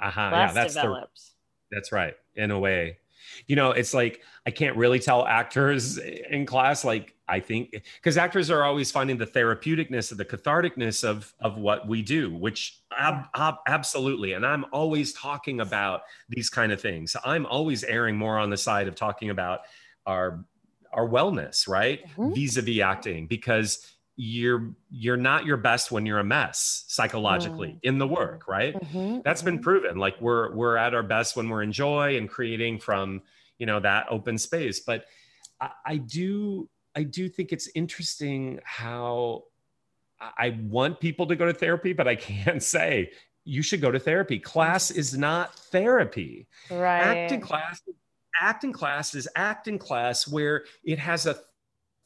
yeah, 0.00 0.30
less 0.30 0.54
that's 0.54 0.74
the 0.74 0.80
developed? 0.80 1.20
That's 1.70 1.92
right. 1.92 2.14
In 2.34 2.50
a 2.50 2.58
way, 2.58 2.98
you 3.46 3.56
know, 3.56 3.70
it's 3.72 3.94
like 3.94 4.22
I 4.46 4.50
can't 4.50 4.76
really 4.76 4.98
tell 4.98 5.26
actors 5.26 5.98
in 5.98 6.46
class. 6.46 6.84
Like 6.84 7.14
I 7.28 7.40
think 7.40 7.70
because 7.96 8.16
actors 8.16 8.50
are 8.50 8.64
always 8.64 8.90
finding 8.90 9.16
the 9.16 9.26
therapeuticness 9.26 10.12
of 10.12 10.18
the 10.18 10.24
catharticness 10.24 11.04
of 11.04 11.34
of 11.40 11.56
what 11.56 11.86
we 11.88 12.02
do, 12.02 12.34
which 12.34 12.80
ab- 12.96 13.26
ab- 13.34 13.58
absolutely. 13.66 14.32
And 14.32 14.44
I'm 14.44 14.64
always 14.72 15.12
talking 15.12 15.60
about 15.60 16.02
these 16.28 16.50
kind 16.50 16.72
of 16.72 16.80
things. 16.80 17.16
I'm 17.24 17.46
always 17.46 17.84
erring 17.84 18.16
more 18.16 18.38
on 18.38 18.50
the 18.50 18.56
side 18.56 18.88
of 18.88 18.94
talking 18.94 19.30
about 19.30 19.60
our 20.06 20.44
our 20.92 21.08
wellness, 21.08 21.66
right? 21.66 22.06
Mhm. 22.16 22.34
Vis-a-vis 22.34 22.80
acting, 22.80 23.26
because 23.26 23.93
you're 24.16 24.70
you're 24.90 25.16
not 25.16 25.44
your 25.44 25.56
best 25.56 25.90
when 25.90 26.06
you're 26.06 26.20
a 26.20 26.24
mess 26.24 26.84
psychologically 26.86 27.78
in 27.82 27.98
the 27.98 28.06
work, 28.06 28.46
right? 28.46 28.74
Mhm, 28.74 29.24
that's 29.24 29.42
been 29.42 29.58
mhm. 29.58 29.62
proven 29.62 29.98
like 29.98 30.20
we're 30.20 30.54
we're 30.54 30.76
at 30.76 30.94
our 30.94 31.02
best 31.02 31.36
when 31.36 31.48
we're 31.48 31.62
in 31.62 31.72
joy 31.72 32.16
and 32.16 32.28
creating 32.28 32.78
from 32.78 33.22
you 33.58 33.66
know 33.66 33.80
that 33.80 34.06
open 34.10 34.36
space 34.38 34.80
but 34.80 35.04
I, 35.60 35.70
I 35.86 35.96
do 35.96 36.68
i 36.96 37.02
do 37.04 37.28
think 37.28 37.52
it's 37.52 37.68
interesting 37.74 38.58
how 38.64 39.44
I- 40.20 40.32
i 40.38 40.58
want 40.62 40.98
people 40.98 41.26
to 41.28 41.36
go 41.36 41.46
to 41.46 41.52
therapy 41.54 41.92
but 41.92 42.08
i 42.08 42.16
can't 42.30 42.62
say 42.62 43.12
you 43.44 43.62
should 43.62 43.80
go 43.80 43.90
to 43.92 44.00
therapy 44.00 44.38
class 44.38 44.90
is 44.90 45.16
not 45.16 45.54
therapy 45.56 46.48
right. 46.70 47.00
acting 47.00 47.40
class 47.40 47.80
acting 48.40 48.72
class 48.72 49.14
is 49.14 49.28
acting 49.36 49.78
class 49.78 50.26
where 50.26 50.64
it 50.82 50.98
has 50.98 51.26
a 51.26 51.36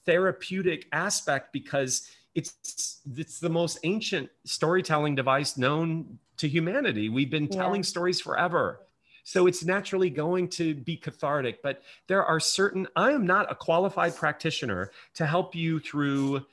therapeutic 0.08 0.88
aspect 0.92 1.52
because 1.52 2.08
it's 2.34 3.00
it's 3.16 3.38
the 3.40 3.50
most 3.50 3.78
ancient 3.84 4.30
storytelling 4.44 5.14
device 5.14 5.58
known 5.58 6.18
to 6.38 6.48
humanity. 6.48 7.10
We've 7.10 7.30
been 7.30 7.48
Yeah. 7.50 7.60
telling 7.62 7.82
stories 7.82 8.18
forever. 8.20 8.80
So 9.24 9.46
it's 9.46 9.62
naturally 9.62 10.08
going 10.08 10.48
to 10.60 10.74
be 10.74 10.96
cathartic 10.96 11.60
but 11.62 11.82
there 12.06 12.24
are 12.24 12.40
certain 12.40 12.86
i 12.96 13.10
am 13.12 13.26
not 13.26 13.52
a 13.52 13.54
qualified 13.54 14.16
practitioner 14.16 14.90
to 15.18 15.26
help 15.26 15.54
you 15.54 15.78
through 15.80 16.46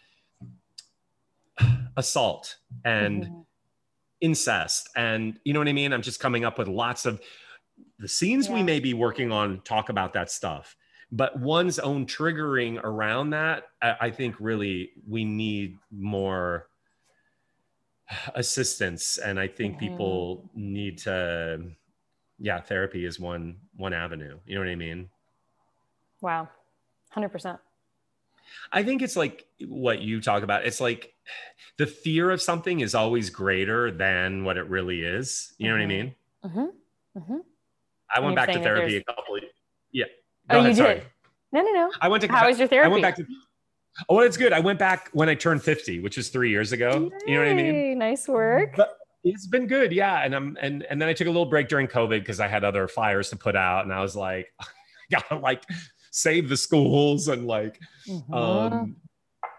assault 1.95 2.57
and 2.83 3.23
Mhm. 3.23 3.45
incest 4.19 4.89
and 4.97 5.39
you 5.45 5.53
know 5.53 5.61
what 5.61 5.69
i 5.69 5.73
mean? 5.81 5.93
I'm 5.93 6.01
just 6.01 6.19
coming 6.19 6.43
up 6.43 6.57
with 6.59 6.67
lots 6.67 7.05
of 7.05 7.21
the 7.99 8.09
scenes 8.09 8.49
we 8.49 8.61
may 8.63 8.81
be 8.81 8.93
working 8.93 9.31
on 9.31 9.61
talk 9.61 9.87
about 9.87 10.11
that 10.13 10.29
stuff 10.29 10.75
but 11.11 11.39
one's 11.39 11.79
own 11.79 12.05
triggering 12.05 12.83
around 12.83 13.31
that 13.31 13.65
I, 13.81 13.95
I 14.01 14.11
think 14.11 14.35
really 14.39 14.91
we 15.07 15.23
need 15.25 15.77
more 15.91 16.67
assistance 18.35 19.17
and 19.17 19.39
i 19.39 19.47
think 19.47 19.75
Mhm. 19.75 19.79
people 19.79 20.49
need 20.53 20.99
to 20.99 21.75
yeah, 22.39 22.59
therapy 22.59 23.05
is 23.05 23.19
one 23.19 23.57
one 23.75 23.93
avenue. 23.93 24.37
You 24.45 24.55
know 24.55 24.61
what 24.61 24.69
I 24.69 24.75
mean? 24.75 25.09
Wow, 26.21 26.49
hundred 27.11 27.29
percent. 27.29 27.59
I 28.71 28.83
think 28.83 29.01
it's 29.01 29.15
like 29.15 29.45
what 29.67 30.01
you 30.01 30.21
talk 30.21 30.43
about. 30.43 30.65
It's 30.65 30.81
like 30.81 31.13
the 31.77 31.87
fear 31.87 32.29
of 32.29 32.41
something 32.41 32.81
is 32.81 32.93
always 32.93 33.29
greater 33.29 33.91
than 33.91 34.43
what 34.43 34.57
it 34.57 34.69
really 34.69 35.01
is. 35.01 35.53
You 35.57 35.69
know 35.69 35.75
mm-hmm. 35.75 35.87
what 35.87 35.95
I 35.95 36.49
mm-hmm. 36.49 36.57
mean? 36.57 36.71
Mm-hmm. 37.15 37.33
Mm-hmm. 37.33 37.39
I 38.13 38.19
went 38.19 38.35
back 38.35 38.51
to 38.51 38.59
therapy 38.59 38.97
a 38.97 39.03
couple. 39.03 39.35
Of, 39.35 39.43
yeah. 39.91 40.05
Go 40.49 40.57
oh, 40.57 40.59
ahead, 40.59 40.71
you 40.71 40.75
sorry. 40.75 40.95
did. 40.95 41.05
No, 41.51 41.61
no, 41.61 41.71
no. 41.71 41.91
I 42.01 42.07
went 42.07 42.21
to. 42.23 42.31
How 42.31 42.47
was 42.47 42.59
your 42.59 42.67
therapy? 42.67 42.87
I 42.87 42.91
went 42.91 43.01
back 43.01 43.15
to. 43.15 43.25
Oh, 44.09 44.19
it's 44.19 44.37
good. 44.37 44.51
I 44.51 44.59
went 44.59 44.77
back 44.77 45.09
when 45.13 45.29
I 45.29 45.35
turned 45.35 45.63
50, 45.63 46.01
which 46.01 46.17
was 46.17 46.29
three 46.29 46.49
years 46.49 46.73
ago. 46.73 47.09
Yay, 47.25 47.31
you 47.31 47.33
know 47.35 47.45
what 47.45 47.49
I 47.49 47.53
mean? 47.53 47.97
Nice 47.97 48.27
work. 48.27 48.75
But 48.75 48.97
it's 49.23 49.47
been 49.47 49.67
good, 49.67 49.91
yeah. 49.91 50.23
And 50.23 50.35
I'm 50.35 50.57
and 50.61 50.83
and 50.83 51.01
then 51.01 51.09
I 51.09 51.13
took 51.13 51.27
a 51.27 51.29
little 51.29 51.45
break 51.45 51.67
during 51.67 51.87
COVID 51.87 52.19
because 52.19 52.39
I 52.39 52.47
had 52.47 52.63
other 52.63 52.87
fires 52.87 53.29
to 53.29 53.35
put 53.35 53.55
out, 53.55 53.83
and 53.83 53.93
I 53.93 54.01
was 54.01 54.15
like, 54.15 54.53
gotta 55.11 55.37
like 55.37 55.63
save 56.11 56.49
the 56.49 56.57
schools 56.57 57.27
and 57.27 57.47
like, 57.47 57.79
mm-hmm. 58.07 58.33
um, 58.33 58.95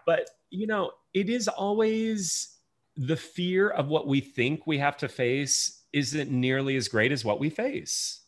but 0.05 0.29
you 0.49 0.67
know, 0.67 0.91
it 1.13 1.29
is 1.29 1.47
always 1.47 2.57
the 2.95 3.17
fear 3.17 3.69
of 3.69 3.87
what 3.87 4.07
we 4.07 4.21
think 4.21 4.65
we 4.65 4.77
have 4.77 4.97
to 4.97 5.07
face 5.07 5.83
isn't 5.93 6.31
nearly 6.31 6.75
as 6.75 6.87
great 6.87 7.11
as 7.11 7.25
what 7.25 7.39
we 7.39 7.49
face. 7.49 8.21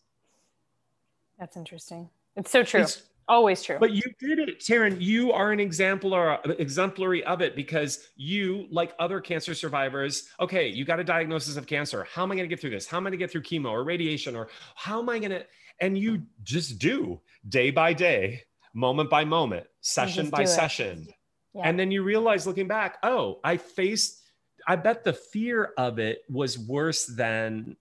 That's 1.40 1.56
interesting. 1.56 2.10
It's 2.36 2.52
so 2.52 2.64
true. 2.64 2.82
It's, 2.82 3.10
Always 3.30 3.62
true. 3.62 3.78
But 3.80 3.92
you 3.92 4.02
did 4.20 4.40
it, 4.40 4.60
Taryn. 4.60 5.00
You 5.00 5.32
are 5.32 5.52
an 5.52 5.60
exemplar, 5.60 6.40
exemplary 6.58 7.24
of 7.26 7.44
it 7.44 7.56
because 7.56 8.10
you, 8.16 8.66
like 8.72 8.96
other 8.98 9.22
cancer 9.22 9.54
survivors, 9.54 10.30
okay, 10.40 10.68
you 10.68 10.84
got 10.84 11.00
a 11.00 11.04
diagnosis 11.04 11.56
of 11.56 11.68
cancer. 11.68 12.08
How 12.12 12.24
am 12.24 12.32
I 12.32 12.36
going 12.36 12.50
to 12.50 12.54
get 12.54 12.60
through 12.60 12.72
this? 12.72 12.88
How 12.88 12.98
am 12.98 13.06
I 13.06 13.12
going 13.12 13.20
to 13.20 13.24
get 13.24 13.32
through 13.32 13.44
chemo 13.44 13.70
or 13.70 13.84
radiation? 13.84 14.36
Or 14.36 14.50
how 14.74 15.00
am 15.00 15.10
I 15.10 15.20
going 15.20 15.30
to? 15.30 15.46
And 15.80 15.96
you 15.96 16.24
just 16.42 16.80
do 16.80 17.22
day 17.48 17.70
by 17.70 17.94
day, 17.94 18.42
moment 18.74 19.12
by 19.12 19.26
moment, 19.26 19.68
session 19.82 20.32
by 20.32 20.44
session. 20.46 21.08
Yeah. 21.54 21.62
And 21.66 21.80
then 21.80 21.92
you 21.92 22.02
realize 22.02 22.48
looking 22.48 22.68
back, 22.68 22.98
oh, 23.04 23.42
I 23.44 23.58
faced, 23.58 24.24
I 24.68 24.76
bet 24.76 25.04
the 25.04 25.14
fear 25.14 25.74
of 25.78 26.00
it 26.00 26.24
was 26.30 26.58
worse 26.58 27.06
than 27.06 27.78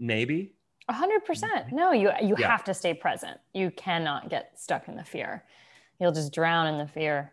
maybe 0.00 0.54
hundred 0.90 1.24
percent. 1.24 1.66
Mm-hmm. 1.66 1.76
No, 1.76 1.92
you 1.92 2.10
you 2.22 2.36
yeah. 2.38 2.48
have 2.48 2.64
to 2.64 2.74
stay 2.74 2.94
present. 2.94 3.38
You 3.52 3.70
cannot 3.70 4.28
get 4.28 4.58
stuck 4.58 4.88
in 4.88 4.96
the 4.96 5.04
fear. 5.04 5.44
You'll 6.00 6.12
just 6.12 6.32
drown 6.32 6.66
in 6.66 6.78
the 6.78 6.86
fear. 6.86 7.32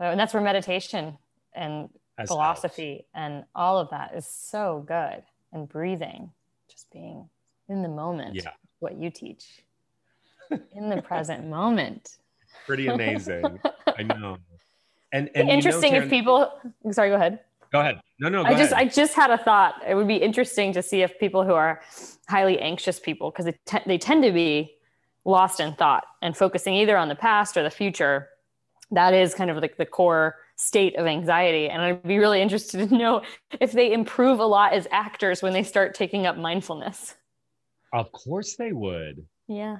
And 0.00 0.18
that's 0.18 0.34
where 0.34 0.42
meditation 0.42 1.16
and 1.54 1.88
As 2.18 2.28
philosophy 2.28 2.92
helps. 2.92 3.08
and 3.14 3.44
all 3.54 3.78
of 3.78 3.90
that 3.90 4.14
is 4.14 4.26
so 4.26 4.84
good. 4.86 5.22
And 5.52 5.68
breathing, 5.68 6.30
just 6.68 6.90
being 6.90 7.28
in 7.68 7.82
the 7.82 7.88
moment. 7.88 8.34
Yeah. 8.34 8.50
What 8.80 8.96
you 8.96 9.10
teach. 9.10 9.62
in 10.74 10.88
the 10.88 11.02
present 11.02 11.46
moment. 11.48 12.16
Pretty 12.66 12.88
amazing. 12.88 13.60
I 13.86 14.02
know. 14.02 14.38
And, 15.12 15.30
and 15.34 15.50
interesting 15.50 15.92
you 15.92 16.00
know, 16.00 16.04
if 16.04 16.10
people 16.10 16.52
sorry, 16.90 17.10
go 17.10 17.16
ahead. 17.16 17.40
Go 17.72 17.80
ahead. 17.80 18.00
No, 18.20 18.28
no. 18.28 18.44
I 18.44 18.54
just 18.54 18.72
ahead. 18.72 18.86
I 18.86 18.90
just 18.90 19.14
had 19.14 19.30
a 19.30 19.38
thought. 19.38 19.82
It 19.86 19.94
would 19.94 20.06
be 20.06 20.16
interesting 20.16 20.72
to 20.74 20.82
see 20.82 21.02
if 21.02 21.18
people 21.18 21.42
who 21.44 21.54
are 21.54 21.80
highly 22.28 22.58
anxious 22.60 23.00
people, 23.00 23.30
because 23.30 23.46
they, 23.46 23.58
te- 23.66 23.84
they 23.86 23.98
tend 23.98 24.22
to 24.24 24.32
be 24.32 24.76
lost 25.24 25.58
in 25.58 25.74
thought 25.74 26.04
and 26.20 26.36
focusing 26.36 26.74
either 26.74 26.96
on 26.96 27.08
the 27.08 27.14
past 27.14 27.56
or 27.56 27.62
the 27.62 27.70
future. 27.70 28.28
That 28.90 29.14
is 29.14 29.34
kind 29.34 29.50
of 29.50 29.56
like 29.56 29.78
the 29.78 29.86
core 29.86 30.36
state 30.56 30.96
of 30.96 31.06
anxiety. 31.06 31.68
And 31.68 31.80
I'd 31.80 32.02
be 32.02 32.18
really 32.18 32.42
interested 32.42 32.88
to 32.88 32.94
know 32.94 33.22
if 33.58 33.72
they 33.72 33.92
improve 33.92 34.38
a 34.38 34.44
lot 34.44 34.74
as 34.74 34.86
actors 34.90 35.42
when 35.42 35.54
they 35.54 35.62
start 35.62 35.94
taking 35.94 36.26
up 36.26 36.36
mindfulness. 36.36 37.14
Of 37.92 38.12
course 38.12 38.56
they 38.56 38.72
would. 38.72 39.26
Yeah. 39.48 39.78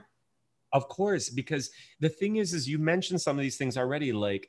Of 0.72 0.88
course, 0.88 1.28
because 1.28 1.70
the 2.01 2.09
thing 2.09 2.36
is, 2.36 2.55
is 2.55 2.66
you 2.66 2.78
mentioned 2.78 3.20
some 3.20 3.36
of 3.36 3.43
these 3.43 3.59
things 3.59 3.76
already. 3.76 4.12
Like 4.12 4.49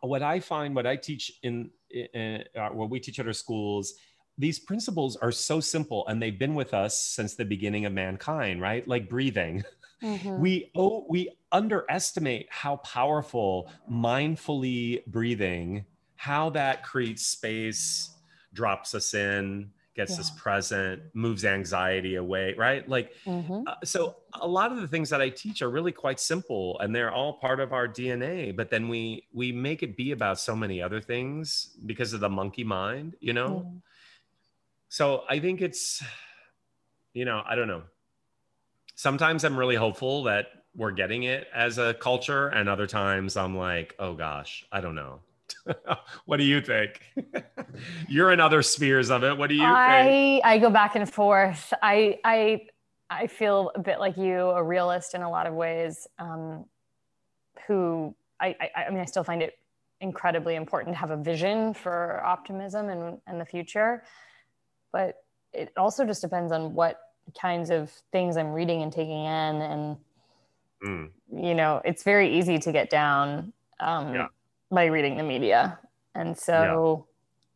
what 0.00 0.22
I 0.22 0.40
find, 0.40 0.74
what 0.74 0.86
I 0.86 0.96
teach 0.96 1.32
in 1.42 1.70
uh, 1.94 2.68
what 2.70 2.90
we 2.90 3.00
teach 3.00 3.18
at 3.18 3.26
our 3.26 3.32
schools 3.32 3.94
these 4.36 4.58
principles 4.58 5.16
are 5.16 5.32
so 5.32 5.60
simple 5.60 6.06
and 6.08 6.20
they've 6.20 6.38
been 6.38 6.54
with 6.54 6.74
us 6.74 6.98
since 6.98 7.34
the 7.34 7.44
beginning 7.44 7.86
of 7.86 7.92
mankind 7.92 8.60
right 8.60 8.86
like 8.88 9.08
breathing 9.08 9.62
mm-hmm. 10.02 10.40
we 10.40 10.70
oh 10.74 11.06
we 11.08 11.28
underestimate 11.52 12.46
how 12.50 12.76
powerful 12.76 13.70
mindfully 13.90 15.04
breathing 15.06 15.84
how 16.16 16.50
that 16.50 16.82
creates 16.82 17.26
space 17.26 18.10
drops 18.52 18.94
us 18.94 19.14
in 19.14 19.70
gets 19.94 20.12
yeah. 20.12 20.20
us 20.20 20.30
present 20.30 21.02
moves 21.14 21.44
anxiety 21.44 22.16
away 22.16 22.54
right 22.56 22.88
like 22.88 23.12
mm-hmm. 23.24 23.62
uh, 23.66 23.74
so 23.84 24.16
a 24.40 24.46
lot 24.46 24.72
of 24.72 24.80
the 24.80 24.88
things 24.88 25.10
that 25.10 25.20
i 25.20 25.28
teach 25.28 25.62
are 25.62 25.70
really 25.70 25.92
quite 25.92 26.18
simple 26.18 26.78
and 26.80 26.94
they're 26.94 27.12
all 27.12 27.34
part 27.34 27.60
of 27.60 27.72
our 27.72 27.86
dna 27.86 28.54
but 28.54 28.70
then 28.70 28.88
we 28.88 29.26
we 29.32 29.52
make 29.52 29.82
it 29.82 29.96
be 29.96 30.12
about 30.12 30.38
so 30.38 30.54
many 30.56 30.82
other 30.82 31.00
things 31.00 31.76
because 31.86 32.12
of 32.12 32.20
the 32.20 32.28
monkey 32.28 32.64
mind 32.64 33.14
you 33.20 33.32
know 33.32 33.66
mm. 33.66 33.80
so 34.88 35.22
i 35.28 35.38
think 35.38 35.60
it's 35.60 36.02
you 37.12 37.24
know 37.24 37.42
i 37.46 37.54
don't 37.54 37.68
know 37.68 37.82
sometimes 38.96 39.44
i'm 39.44 39.56
really 39.56 39.76
hopeful 39.76 40.24
that 40.24 40.46
we're 40.76 40.90
getting 40.90 41.22
it 41.22 41.46
as 41.54 41.78
a 41.78 41.94
culture 41.94 42.48
and 42.48 42.68
other 42.68 42.86
times 42.86 43.36
i'm 43.36 43.56
like 43.56 43.94
oh 43.98 44.14
gosh 44.14 44.66
i 44.72 44.80
don't 44.80 44.96
know 44.96 45.20
what 46.24 46.36
do 46.38 46.44
you 46.44 46.60
think? 46.60 47.00
You're 48.08 48.32
in 48.32 48.40
other 48.40 48.62
spheres 48.62 49.10
of 49.10 49.24
it. 49.24 49.36
What 49.36 49.48
do 49.48 49.54
you 49.54 49.64
I, 49.64 50.02
think? 50.02 50.44
I 50.44 50.58
go 50.58 50.70
back 50.70 50.96
and 50.96 51.10
forth. 51.10 51.72
I 51.82 52.18
I 52.24 52.66
I 53.10 53.26
feel 53.26 53.70
a 53.74 53.80
bit 53.80 54.00
like 54.00 54.16
you, 54.16 54.50
a 54.50 54.62
realist 54.62 55.14
in 55.14 55.22
a 55.22 55.30
lot 55.30 55.46
of 55.46 55.54
ways. 55.54 56.06
Um, 56.18 56.64
who 57.66 58.14
I, 58.40 58.56
I 58.60 58.84
I 58.84 58.90
mean, 58.90 59.00
I 59.00 59.04
still 59.04 59.24
find 59.24 59.42
it 59.42 59.58
incredibly 60.00 60.56
important 60.56 60.94
to 60.94 60.98
have 60.98 61.10
a 61.10 61.16
vision 61.16 61.74
for 61.74 62.22
optimism 62.24 62.88
and 62.88 63.18
and 63.26 63.40
the 63.40 63.46
future, 63.46 64.04
but 64.92 65.16
it 65.52 65.72
also 65.76 66.04
just 66.04 66.20
depends 66.20 66.52
on 66.52 66.74
what 66.74 67.00
kinds 67.40 67.70
of 67.70 67.90
things 68.12 68.36
I'm 68.36 68.52
reading 68.52 68.82
and 68.82 68.92
taking 68.92 69.24
in 69.24 69.62
and. 69.62 69.96
Mm. 70.84 71.10
You 71.34 71.54
know, 71.54 71.80
it's 71.82 72.02
very 72.02 72.36
easy 72.36 72.58
to 72.58 72.70
get 72.70 72.90
down. 72.90 73.54
Um, 73.80 74.14
yeah 74.14 74.26
by 74.74 74.86
reading 74.86 75.16
the 75.16 75.22
media. 75.22 75.78
And 76.14 76.36
so 76.36 77.06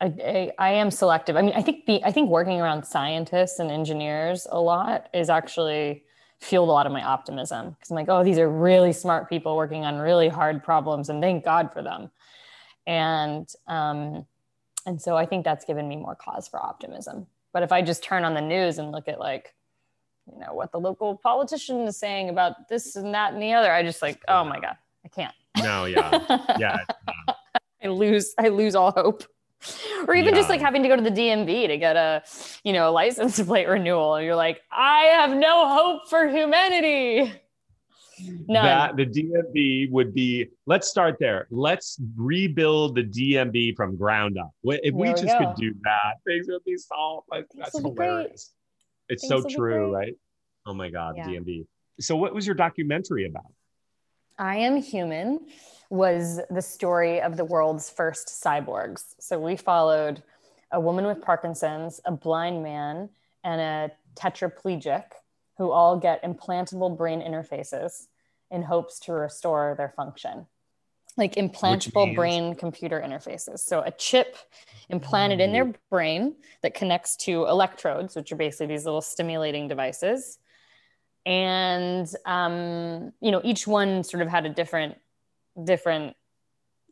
yeah. 0.00 0.08
I, 0.08 0.28
I, 0.28 0.52
I, 0.58 0.70
am 0.74 0.90
selective. 0.90 1.36
I 1.36 1.42
mean, 1.42 1.54
I 1.54 1.62
think 1.62 1.86
the, 1.86 2.02
I 2.04 2.12
think 2.12 2.30
working 2.30 2.60
around 2.60 2.84
scientists 2.84 3.58
and 3.58 3.70
engineers 3.70 4.46
a 4.50 4.60
lot 4.60 5.08
is 5.12 5.30
actually 5.30 6.04
fueled 6.40 6.68
a 6.68 6.72
lot 6.72 6.86
of 6.86 6.92
my 6.92 7.02
optimism 7.02 7.70
because 7.70 7.90
I'm 7.90 7.96
like, 7.96 8.08
oh, 8.08 8.22
these 8.24 8.38
are 8.38 8.48
really 8.48 8.92
smart 8.92 9.28
people 9.28 9.56
working 9.56 9.84
on 9.84 9.98
really 9.98 10.28
hard 10.28 10.62
problems 10.62 11.08
and 11.08 11.22
thank 11.22 11.44
God 11.44 11.72
for 11.72 11.82
them. 11.82 12.10
And, 12.86 13.48
um, 13.66 14.26
and 14.86 15.00
so 15.00 15.16
I 15.16 15.26
think 15.26 15.44
that's 15.44 15.64
given 15.64 15.88
me 15.88 15.96
more 15.96 16.14
cause 16.14 16.48
for 16.48 16.64
optimism. 16.64 17.26
But 17.52 17.62
if 17.62 17.72
I 17.72 17.82
just 17.82 18.02
turn 18.02 18.24
on 18.24 18.34
the 18.34 18.40
news 18.40 18.78
and 18.78 18.92
look 18.92 19.08
at 19.08 19.18
like, 19.18 19.54
you 20.32 20.38
know, 20.38 20.54
what 20.54 20.72
the 20.72 20.78
local 20.78 21.16
politician 21.16 21.80
is 21.86 21.96
saying 21.96 22.28
about 22.28 22.68
this 22.68 22.96
and 22.96 23.14
that 23.14 23.32
and 23.32 23.42
the 23.42 23.52
other, 23.52 23.72
I 23.72 23.82
just 23.82 24.02
like, 24.02 24.20
oh 24.28 24.44
my 24.44 24.60
God, 24.60 24.76
I 25.04 25.08
can't. 25.08 25.34
No, 25.56 25.86
yeah, 25.86 26.44
yeah. 26.58 26.78
Uh, 27.06 27.32
I 27.82 27.88
lose, 27.88 28.34
I 28.38 28.48
lose 28.48 28.74
all 28.74 28.92
hope. 28.92 29.24
Or 30.06 30.14
even 30.14 30.34
yeah. 30.34 30.40
just 30.40 30.48
like 30.48 30.60
having 30.60 30.82
to 30.82 30.88
go 30.88 30.96
to 30.96 31.02
the 31.02 31.10
DMV 31.10 31.66
to 31.66 31.78
get 31.78 31.96
a, 31.96 32.22
you 32.62 32.72
know, 32.72 32.88
a 32.88 32.92
license 32.92 33.40
plate 33.44 33.68
renewal, 33.68 34.14
and 34.14 34.24
you're 34.24 34.36
like, 34.36 34.60
I 34.70 35.04
have 35.04 35.36
no 35.36 35.68
hope 35.68 36.08
for 36.08 36.28
humanity. 36.28 37.32
None. 38.48 38.64
That 38.64 38.96
the 38.96 39.06
DMV 39.06 39.90
would 39.90 40.14
be. 40.14 40.48
Let's 40.66 40.88
start 40.88 41.16
there. 41.20 41.46
Let's 41.50 42.00
rebuild 42.16 42.96
the 42.96 43.04
DMV 43.04 43.76
from 43.76 43.96
ground 43.96 44.38
up. 44.38 44.50
If 44.64 44.94
we, 44.94 45.08
we 45.08 45.10
just 45.10 45.26
go. 45.26 45.38
could 45.38 45.54
do 45.56 45.74
that, 45.84 46.14
things 46.26 46.46
would 46.48 46.64
be 46.64 46.76
solved. 46.76 47.26
Like, 47.30 47.46
that's 47.54 47.78
hilarious. 47.78 48.52
It's 49.08 49.26
things 49.26 49.42
so 49.44 49.48
true, 49.48 49.94
right? 49.94 50.16
Oh 50.66 50.74
my 50.74 50.90
God, 50.90 51.14
yeah. 51.16 51.26
DMV. 51.26 51.66
So, 52.00 52.16
what 52.16 52.34
was 52.34 52.46
your 52.46 52.56
documentary 52.56 53.26
about? 53.26 53.52
I 54.38 54.56
Am 54.58 54.76
Human 54.76 55.40
was 55.90 56.40
the 56.50 56.62
story 56.62 57.20
of 57.20 57.36
the 57.36 57.44
world's 57.44 57.90
first 57.90 58.28
cyborgs. 58.28 59.14
So 59.18 59.38
we 59.38 59.56
followed 59.56 60.22
a 60.70 60.80
woman 60.80 61.06
with 61.06 61.20
Parkinson's, 61.20 62.00
a 62.04 62.12
blind 62.12 62.62
man, 62.62 63.08
and 63.42 63.60
a 63.60 63.90
tetraplegic 64.14 65.04
who 65.56 65.72
all 65.72 65.98
get 65.98 66.22
implantable 66.22 66.96
brain 66.96 67.20
interfaces 67.20 68.06
in 68.50 68.62
hopes 68.62 69.00
to 69.00 69.12
restore 69.12 69.74
their 69.76 69.88
function. 69.88 70.46
Like 71.16 71.34
implantable 71.34 72.14
brain 72.14 72.54
computer 72.54 73.02
interfaces. 73.04 73.58
So 73.58 73.80
a 73.80 73.90
chip 73.90 74.36
implanted 74.88 75.40
in 75.40 75.52
their 75.52 75.64
hmm. 75.64 75.72
brain 75.90 76.36
that 76.62 76.74
connects 76.74 77.16
to 77.16 77.46
electrodes, 77.46 78.14
which 78.14 78.30
are 78.30 78.36
basically 78.36 78.66
these 78.66 78.84
little 78.84 79.02
stimulating 79.02 79.66
devices 79.66 80.38
and 81.28 82.10
um, 82.24 83.12
you 83.20 83.30
know 83.30 83.42
each 83.44 83.66
one 83.66 84.02
sort 84.02 84.22
of 84.22 84.28
had 84.28 84.46
a 84.46 84.48
different 84.48 84.96
different 85.62 86.16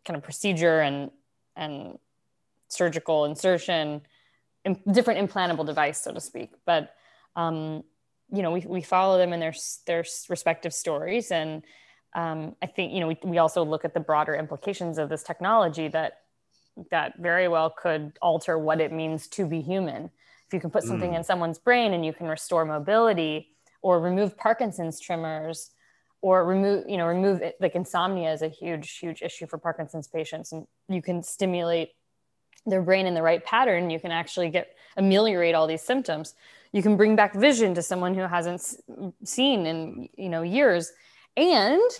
kind 0.04 0.16
of 0.16 0.22
procedure 0.22 0.80
and 0.80 1.10
and 1.56 1.98
surgical 2.68 3.24
insertion 3.24 4.02
different 4.90 5.30
implantable 5.30 5.64
device 5.64 6.02
so 6.02 6.12
to 6.12 6.20
speak. 6.20 6.50
But 6.66 6.94
um, 7.34 7.82
you 8.30 8.42
know 8.42 8.52
we, 8.52 8.60
we 8.60 8.82
follow 8.82 9.16
them 9.16 9.32
in 9.32 9.40
their 9.40 9.54
their 9.86 10.04
respective 10.28 10.74
stories. 10.74 11.32
And 11.32 11.62
um, 12.14 12.56
i 12.62 12.66
think 12.66 12.92
you 12.92 13.00
know 13.00 13.08
we, 13.08 13.18
we 13.24 13.38
also 13.38 13.64
look 13.64 13.84
at 13.84 13.94
the 13.94 14.00
broader 14.00 14.34
implications 14.34 14.96
of 14.98 15.08
this 15.08 15.22
technology 15.22 15.88
that 15.88 16.20
that 16.90 17.18
very 17.18 17.48
well 17.48 17.70
could 17.70 18.12
alter 18.20 18.58
what 18.58 18.82
it 18.82 18.92
means 18.92 19.28
to 19.28 19.46
be 19.46 19.62
human. 19.62 20.10
If 20.46 20.52
you 20.52 20.60
can 20.60 20.70
put 20.70 20.82
something 20.82 21.12
mm. 21.12 21.16
in 21.16 21.24
someone's 21.24 21.58
brain 21.58 21.94
and 21.94 22.04
you 22.04 22.12
can 22.12 22.28
restore 22.28 22.66
mobility 22.66 23.55
or 23.86 24.00
remove 24.00 24.36
parkinson's 24.36 24.98
tremors 24.98 25.70
or 26.20 26.44
remove 26.44 26.82
you 26.88 26.96
know 26.96 27.06
remove 27.06 27.40
it, 27.40 27.54
like 27.60 27.76
insomnia 27.76 28.32
is 28.32 28.42
a 28.42 28.48
huge 28.48 28.98
huge 28.98 29.22
issue 29.22 29.46
for 29.46 29.58
parkinson's 29.58 30.08
patients. 30.08 30.50
And 30.50 30.66
you 30.88 31.00
can 31.00 31.22
stimulate 31.22 31.90
their 32.66 32.82
brain 32.82 33.06
in 33.06 33.14
the 33.14 33.22
right 33.22 33.44
pattern. 33.44 33.88
You 33.88 34.00
can 34.00 34.10
actually 34.10 34.50
get 34.50 34.74
ameliorate 34.96 35.54
all 35.54 35.68
these 35.68 35.82
symptoms. 35.82 36.34
You 36.72 36.82
can 36.82 36.96
bring 36.96 37.14
back 37.14 37.32
vision 37.32 37.74
to 37.74 37.82
someone 37.82 38.12
who 38.12 38.22
hasn't 38.22 38.60
seen 39.22 39.66
in 39.66 40.08
you 40.16 40.30
know 40.30 40.42
years. 40.42 40.92
And 41.36 41.90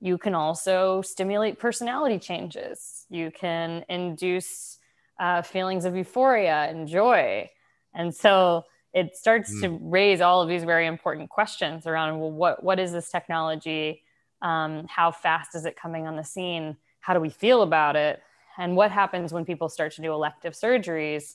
you 0.00 0.18
can 0.18 0.34
also 0.34 1.00
stimulate 1.02 1.60
personality 1.60 2.18
changes. 2.18 3.06
You 3.08 3.30
can 3.30 3.84
induce 3.88 4.78
uh, 5.20 5.42
feelings 5.42 5.84
of 5.84 5.94
euphoria 5.94 6.66
and 6.68 6.88
joy. 6.88 7.50
And 7.94 8.12
so 8.12 8.64
it 8.92 9.16
starts 9.16 9.54
mm. 9.54 9.60
to 9.62 9.78
raise 9.82 10.20
all 10.20 10.42
of 10.42 10.48
these 10.48 10.64
very 10.64 10.86
important 10.86 11.30
questions 11.30 11.86
around 11.86 12.18
well 12.18 12.30
what 12.30 12.62
what 12.62 12.78
is 12.78 12.92
this 12.92 13.10
technology? 13.10 14.02
Um, 14.42 14.86
how 14.88 15.12
fast 15.12 15.54
is 15.54 15.64
it 15.66 15.76
coming 15.76 16.06
on 16.06 16.16
the 16.16 16.24
scene? 16.24 16.76
How 17.00 17.14
do 17.14 17.20
we 17.20 17.30
feel 17.30 17.62
about 17.62 17.96
it? 17.96 18.20
And 18.58 18.74
what 18.76 18.90
happens 18.90 19.32
when 19.32 19.44
people 19.44 19.68
start 19.68 19.92
to 19.92 20.02
do 20.02 20.12
elective 20.12 20.54
surgeries 20.54 21.34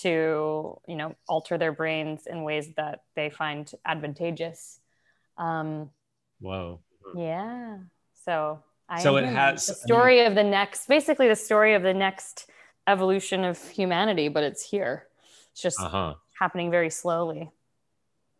to 0.00 0.78
you 0.86 0.96
know 0.96 1.14
alter 1.28 1.58
their 1.58 1.72
brains 1.72 2.26
in 2.26 2.42
ways 2.42 2.70
that 2.76 3.02
they 3.14 3.30
find 3.30 3.70
advantageous? 3.84 4.80
Um 5.38 5.90
whoa. 6.40 6.80
Yeah. 7.16 7.78
So 8.24 8.62
I 8.88 9.00
so 9.00 9.16
it 9.16 9.26
has 9.26 9.66
the 9.66 9.74
story 9.74 10.24
of 10.24 10.34
the 10.34 10.44
next 10.44 10.88
basically 10.88 11.28
the 11.28 11.36
story 11.36 11.74
of 11.74 11.82
the 11.82 11.94
next 11.94 12.50
evolution 12.88 13.44
of 13.44 13.62
humanity 13.68 14.28
but 14.28 14.42
it's 14.42 14.68
here. 14.68 15.06
It's 15.52 15.62
just 15.62 15.80
uh-huh. 15.80 16.14
Happening 16.40 16.70
very 16.70 16.90
slowly. 16.90 17.50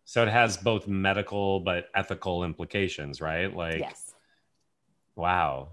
So 0.04 0.22
it 0.22 0.28
has 0.28 0.56
both 0.56 0.88
medical 0.88 1.60
but 1.60 1.88
ethical 1.94 2.42
implications 2.42 3.20
right? 3.20 3.54
Like 3.54 3.80
yes. 3.80 4.14
wow. 5.14 5.68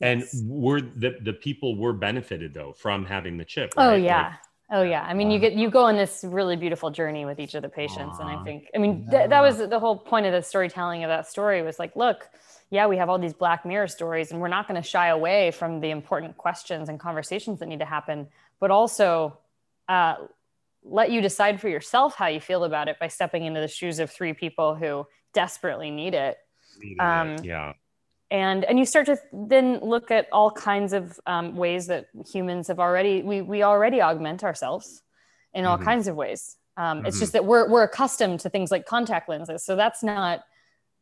And 0.00 0.20
yes. 0.20 0.42
were 0.44 0.80
the 0.80 1.16
the 1.20 1.32
people 1.32 1.76
were 1.76 1.92
benefited 1.92 2.54
though 2.54 2.72
from 2.72 3.04
having 3.04 3.36
the 3.38 3.44
chip 3.44 3.72
oh, 3.76 3.86
right? 3.86 3.92
oh 3.94 3.96
yeah. 3.96 4.22
Like, 4.22 4.32
Oh 4.74 4.80
yeah, 4.80 5.02
I 5.02 5.12
mean, 5.12 5.30
you 5.30 5.38
get 5.38 5.52
you 5.52 5.68
go 5.68 5.84
on 5.84 5.96
this 5.96 6.24
really 6.26 6.56
beautiful 6.56 6.90
journey 6.90 7.26
with 7.26 7.38
each 7.38 7.54
of 7.54 7.60
the 7.60 7.68
patients, 7.68 8.18
and 8.18 8.26
I 8.26 8.42
think, 8.42 8.70
I 8.74 8.78
mean, 8.78 9.06
th- 9.10 9.28
that 9.28 9.42
was 9.42 9.58
the 9.58 9.78
whole 9.78 9.98
point 9.98 10.24
of 10.24 10.32
the 10.32 10.40
storytelling 10.40 11.04
of 11.04 11.08
that 11.08 11.26
story 11.26 11.60
was 11.60 11.78
like, 11.78 11.94
look, 11.94 12.26
yeah, 12.70 12.86
we 12.86 12.96
have 12.96 13.10
all 13.10 13.18
these 13.18 13.34
Black 13.34 13.66
Mirror 13.66 13.88
stories, 13.88 14.30
and 14.30 14.40
we're 14.40 14.48
not 14.48 14.66
going 14.66 14.80
to 14.80 14.88
shy 14.88 15.08
away 15.08 15.50
from 15.50 15.80
the 15.80 15.90
important 15.90 16.38
questions 16.38 16.88
and 16.88 16.98
conversations 16.98 17.58
that 17.58 17.66
need 17.66 17.80
to 17.80 17.84
happen, 17.84 18.28
but 18.60 18.70
also 18.70 19.36
uh, 19.90 20.14
let 20.84 21.10
you 21.10 21.20
decide 21.20 21.60
for 21.60 21.68
yourself 21.68 22.14
how 22.14 22.26
you 22.26 22.40
feel 22.40 22.64
about 22.64 22.88
it 22.88 22.98
by 22.98 23.08
stepping 23.08 23.44
into 23.44 23.60
the 23.60 23.68
shoes 23.68 23.98
of 23.98 24.10
three 24.10 24.32
people 24.32 24.74
who 24.74 25.06
desperately 25.32 25.90
need 25.90 26.14
it. 26.14 26.36
Um, 26.98 27.36
yeah 27.42 27.74
and 28.32 28.64
and 28.64 28.78
you 28.78 28.86
start 28.86 29.06
to 29.06 29.18
then 29.30 29.78
look 29.80 30.10
at 30.10 30.26
all 30.32 30.50
kinds 30.50 30.94
of 30.94 31.20
um, 31.26 31.54
ways 31.54 31.86
that 31.88 32.06
humans 32.32 32.66
have 32.66 32.80
already 32.80 33.22
we 33.22 33.42
we 33.42 33.62
already 33.62 34.00
augment 34.00 34.42
ourselves 34.42 35.02
in 35.52 35.66
all 35.66 35.76
mm-hmm. 35.76 35.84
kinds 35.84 36.08
of 36.08 36.16
ways 36.16 36.56
um, 36.78 36.98
mm-hmm. 36.98 37.06
it's 37.06 37.20
just 37.20 37.34
that 37.34 37.44
we're 37.44 37.68
we're 37.68 37.82
accustomed 37.82 38.40
to 38.40 38.48
things 38.48 38.70
like 38.70 38.86
contact 38.86 39.28
lenses 39.28 39.62
so 39.62 39.76
that's 39.76 40.02
not 40.02 40.44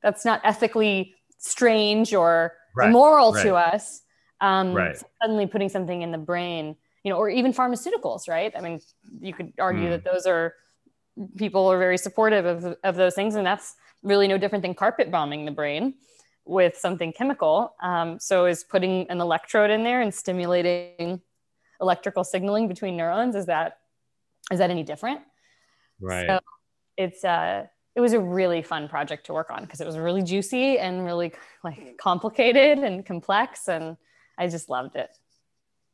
that's 0.02 0.24
not 0.24 0.40
ethically 0.44 1.14
strange 1.38 2.12
or 2.12 2.52
right. 2.76 2.88
immoral 2.88 3.32
right. 3.32 3.44
to 3.44 3.54
us 3.54 4.02
um, 4.40 4.72
right. 4.74 5.00
suddenly 5.22 5.46
putting 5.46 5.68
something 5.68 6.02
in 6.02 6.10
the 6.10 6.18
brain 6.18 6.74
you 7.04 7.10
know 7.10 7.16
or 7.16 7.28
even 7.28 7.52
pharmaceuticals 7.52 8.28
right 8.28 8.52
i 8.56 8.60
mean 8.60 8.80
you 9.20 9.32
could 9.32 9.52
argue 9.58 9.86
mm. 9.86 9.90
that 9.90 10.04
those 10.04 10.26
are 10.26 10.54
people 11.36 11.66
are 11.66 11.78
very 11.78 11.98
supportive 11.98 12.46
of, 12.46 12.76
of 12.84 12.96
those 12.96 13.14
things 13.14 13.34
and 13.34 13.46
that's 13.46 13.74
really 14.02 14.28
no 14.28 14.38
different 14.38 14.62
than 14.62 14.74
carpet 14.74 15.10
bombing 15.10 15.44
the 15.44 15.50
brain 15.50 15.94
with 16.50 16.76
something 16.76 17.12
chemical. 17.12 17.74
Um, 17.80 18.18
so 18.18 18.46
is 18.46 18.64
putting 18.64 19.08
an 19.10 19.20
electrode 19.20 19.70
in 19.70 19.84
there 19.84 20.00
and 20.00 20.12
stimulating 20.12 21.20
electrical 21.80 22.24
signaling 22.24 22.68
between 22.68 22.96
neurons 22.96 23.34
is 23.34 23.46
that 23.46 23.78
is 24.50 24.58
that 24.58 24.68
any 24.68 24.82
different? 24.82 25.20
Right. 26.00 26.26
So 26.26 26.40
it's 26.96 27.24
uh 27.24 27.66
it 27.94 28.00
was 28.00 28.12
a 28.12 28.20
really 28.20 28.62
fun 28.62 28.88
project 28.88 29.26
to 29.26 29.32
work 29.32 29.50
on 29.50 29.62
because 29.62 29.80
it 29.80 29.86
was 29.86 29.96
really 29.96 30.22
juicy 30.22 30.78
and 30.78 31.04
really 31.04 31.32
like 31.64 31.96
complicated 31.98 32.78
and 32.78 33.06
complex 33.06 33.68
and 33.68 33.96
I 34.36 34.48
just 34.48 34.68
loved 34.68 34.96
it. 34.96 35.10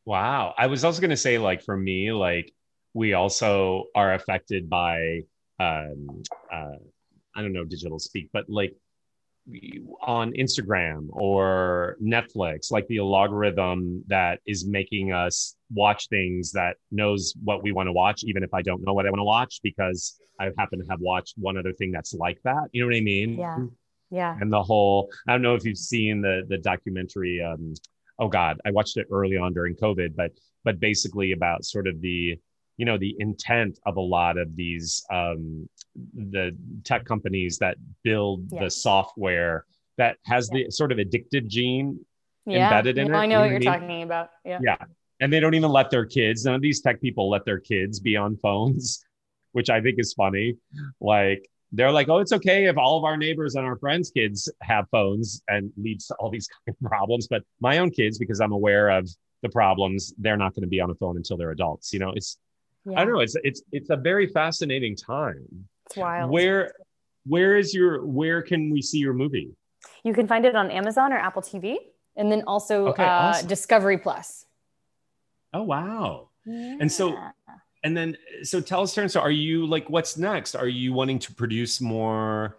Wow. 0.06 0.54
I 0.56 0.68
was 0.68 0.84
also 0.84 1.00
going 1.00 1.10
to 1.10 1.16
say 1.16 1.36
like 1.36 1.62
for 1.62 1.76
me 1.76 2.12
like 2.12 2.52
we 2.94 3.12
also 3.12 3.84
are 3.94 4.14
affected 4.14 4.70
by 4.70 5.22
um 5.60 6.22
uh 6.52 6.78
I 7.34 7.42
don't 7.42 7.52
know 7.52 7.64
digital 7.64 7.98
speak 7.98 8.30
but 8.32 8.48
like 8.48 8.74
on 10.02 10.32
Instagram 10.32 11.06
or 11.10 11.96
Netflix, 12.02 12.72
like 12.72 12.86
the 12.88 12.98
algorithm 12.98 14.02
that 14.08 14.40
is 14.46 14.66
making 14.66 15.12
us 15.12 15.56
watch 15.72 16.08
things 16.08 16.52
that 16.52 16.76
knows 16.90 17.34
what 17.44 17.62
we 17.62 17.72
want 17.72 17.86
to 17.86 17.92
watch, 17.92 18.24
even 18.24 18.42
if 18.42 18.52
I 18.52 18.62
don't 18.62 18.84
know 18.84 18.92
what 18.92 19.06
I 19.06 19.10
want 19.10 19.20
to 19.20 19.24
watch, 19.24 19.60
because 19.62 20.18
I 20.40 20.50
happen 20.58 20.80
to 20.80 20.86
have 20.90 21.00
watched 21.00 21.34
one 21.36 21.56
other 21.56 21.72
thing 21.72 21.92
that's 21.92 22.12
like 22.14 22.40
that. 22.42 22.68
You 22.72 22.82
know 22.82 22.88
what 22.88 22.96
I 22.96 23.00
mean? 23.00 23.38
Yeah. 23.38 23.58
Yeah. 24.10 24.36
And 24.40 24.52
the 24.52 24.62
whole, 24.62 25.10
I 25.26 25.32
don't 25.32 25.42
know 25.42 25.54
if 25.54 25.64
you've 25.64 25.78
seen 25.78 26.22
the 26.22 26.42
the 26.48 26.58
documentary. 26.58 27.42
Um, 27.42 27.74
oh 28.18 28.28
God, 28.28 28.60
I 28.64 28.70
watched 28.70 28.96
it 28.96 29.06
early 29.10 29.36
on 29.36 29.52
during 29.52 29.74
COVID, 29.74 30.14
but 30.16 30.32
but 30.64 30.80
basically 30.80 31.32
about 31.32 31.64
sort 31.64 31.86
of 31.86 32.00
the 32.00 32.38
you 32.76 32.84
know 32.84 32.98
the 32.98 33.16
intent 33.18 33.78
of 33.86 33.96
a 33.96 34.00
lot 34.00 34.38
of 34.38 34.54
these 34.56 35.04
um, 35.10 35.68
the 36.14 36.56
tech 36.84 37.04
companies 37.04 37.58
that 37.58 37.76
build 38.02 38.44
yeah. 38.50 38.64
the 38.64 38.70
software 38.70 39.64
that 39.98 40.16
has 40.24 40.50
yeah. 40.52 40.64
the 40.64 40.70
sort 40.70 40.92
of 40.92 40.98
addictive 40.98 41.46
gene 41.46 41.98
yeah. 42.46 42.64
embedded 42.64 42.98
in 42.98 43.08
no, 43.08 43.14
it. 43.14 43.20
I 43.22 43.26
know 43.26 43.40
what 43.40 43.50
you're 43.50 43.58
mean? 43.58 43.66
talking 43.66 44.02
about. 44.02 44.30
Yeah. 44.44 44.58
Yeah. 44.62 44.76
And 45.20 45.32
they 45.32 45.40
don't 45.40 45.54
even 45.54 45.70
let 45.70 45.90
their 45.90 46.04
kids, 46.04 46.44
none 46.44 46.54
of 46.54 46.60
these 46.60 46.80
tech 46.82 47.00
people 47.00 47.30
let 47.30 47.44
their 47.46 47.58
kids 47.58 48.00
be 48.00 48.16
on 48.16 48.36
phones, 48.36 49.02
which 49.52 49.70
I 49.70 49.80
think 49.80 49.98
is 49.98 50.12
funny. 50.12 50.56
Like 51.00 51.48
they're 51.72 51.92
like, 51.92 52.08
oh, 52.08 52.18
it's 52.18 52.32
okay 52.32 52.66
if 52.66 52.76
all 52.78 52.96
of 52.98 53.04
our 53.04 53.16
neighbors 53.16 53.54
and 53.54 53.66
our 53.66 53.76
friends' 53.76 54.10
kids 54.10 54.50
have 54.62 54.86
phones 54.90 55.42
and 55.48 55.72
leads 55.76 56.06
to 56.06 56.14
all 56.14 56.30
these 56.30 56.48
kind 56.66 56.76
of 56.80 56.88
problems. 56.88 57.26
But 57.28 57.42
my 57.60 57.78
own 57.78 57.90
kids, 57.90 58.18
because 58.18 58.40
I'm 58.40 58.52
aware 58.52 58.88
of 58.90 59.08
the 59.42 59.48
problems, 59.48 60.14
they're 60.18 60.36
not 60.36 60.54
going 60.54 60.62
to 60.62 60.68
be 60.68 60.80
on 60.80 60.90
a 60.90 60.94
phone 60.94 61.16
until 61.16 61.36
they're 61.36 61.50
adults. 61.50 61.92
You 61.92 61.98
know, 61.98 62.12
it's 62.14 62.38
yeah. 62.84 63.00
I 63.00 63.04
don't 63.04 63.14
know. 63.14 63.20
It's 63.20 63.36
it's 63.42 63.62
it's 63.72 63.90
a 63.90 63.96
very 63.96 64.26
fascinating 64.28 64.96
time. 64.96 65.44
It's 65.86 65.96
wild. 65.96 66.30
Where 66.30 66.72
where 67.26 67.56
is 67.56 67.74
your 67.74 68.04
where 68.04 68.42
can 68.42 68.70
we 68.70 68.80
see 68.80 68.98
your 68.98 69.12
movie? 69.12 69.50
You 70.04 70.14
can 70.14 70.26
find 70.26 70.46
it 70.46 70.54
on 70.54 70.70
Amazon 70.70 71.12
or 71.12 71.18
Apple 71.18 71.42
TV, 71.42 71.76
and 72.16 72.30
then 72.30 72.44
also 72.46 72.88
okay, 72.88 73.04
uh, 73.04 73.08
awesome. 73.08 73.48
Discovery 73.48 73.98
Plus. 73.98 74.46
Oh 75.52 75.62
wow! 75.62 76.28
Yeah. 76.44 76.76
And 76.80 76.90
so, 76.90 77.16
and 77.86 77.96
then 77.96 78.16
so 78.42 78.60
tell 78.60 78.82
us, 78.82 78.92
Taryn. 78.96 79.08
So, 79.08 79.20
are 79.20 79.30
you 79.30 79.64
like, 79.64 79.88
what's 79.88 80.16
next? 80.16 80.56
Are 80.56 80.66
you 80.66 80.92
wanting 80.92 81.20
to 81.20 81.32
produce 81.32 81.80
more 81.80 82.58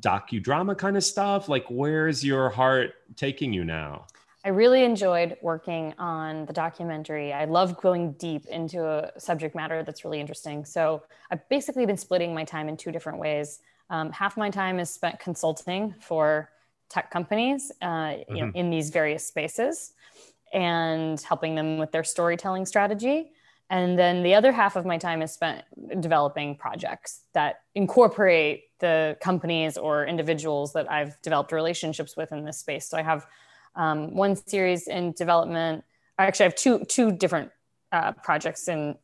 docudrama 0.00 0.76
kind 0.76 0.94
of 0.94 1.04
stuff? 1.04 1.48
Like, 1.48 1.64
where's 1.70 2.22
your 2.22 2.50
heart 2.50 2.92
taking 3.16 3.54
you 3.54 3.64
now? 3.64 4.06
I 4.44 4.50
really 4.50 4.84
enjoyed 4.84 5.38
working 5.40 5.94
on 5.98 6.44
the 6.44 6.52
documentary. 6.52 7.32
I 7.32 7.46
love 7.46 7.80
going 7.80 8.12
deep 8.12 8.44
into 8.46 8.86
a 8.86 9.18
subject 9.18 9.56
matter 9.56 9.82
that's 9.82 10.04
really 10.04 10.20
interesting. 10.20 10.66
So 10.66 11.02
I've 11.30 11.48
basically 11.48 11.86
been 11.86 11.96
splitting 11.96 12.34
my 12.34 12.44
time 12.44 12.68
in 12.68 12.76
two 12.76 12.92
different 12.92 13.18
ways. 13.18 13.60
Um, 13.88 14.12
half 14.12 14.36
my 14.36 14.50
time 14.50 14.78
is 14.78 14.90
spent 14.90 15.18
consulting 15.18 15.94
for 16.00 16.50
tech 16.90 17.10
companies, 17.10 17.72
uh, 17.80 17.86
mm-hmm. 17.86 18.36
you 18.36 18.44
know, 18.44 18.52
in 18.54 18.68
these 18.68 18.90
various 18.90 19.26
spaces, 19.26 19.94
and 20.52 21.18
helping 21.22 21.54
them 21.54 21.78
with 21.78 21.90
their 21.90 22.04
storytelling 22.04 22.66
strategy. 22.66 23.32
And 23.68 23.98
then 23.98 24.22
the 24.22 24.34
other 24.34 24.52
half 24.52 24.76
of 24.76 24.86
my 24.86 24.96
time 24.96 25.22
is 25.22 25.32
spent 25.32 25.64
developing 26.00 26.56
projects 26.56 27.22
that 27.34 27.62
incorporate 27.74 28.64
the 28.78 29.16
companies 29.20 29.76
or 29.76 30.06
individuals 30.06 30.72
that 30.74 30.90
I've 30.90 31.20
developed 31.22 31.50
relationships 31.50 32.16
with 32.16 32.30
in 32.30 32.44
this 32.44 32.58
space. 32.58 32.88
So 32.88 32.96
I 32.96 33.02
have 33.02 33.26
um, 33.74 34.14
one 34.14 34.36
series 34.36 34.86
in 34.86 35.12
development. 35.12 35.84
Actually, 36.18 36.44
I 36.44 36.48
have 36.48 36.54
two 36.54 36.84
two 36.84 37.10
different 37.10 37.50
uh, 37.92 38.12
projects 38.12 38.68
in 38.68 38.96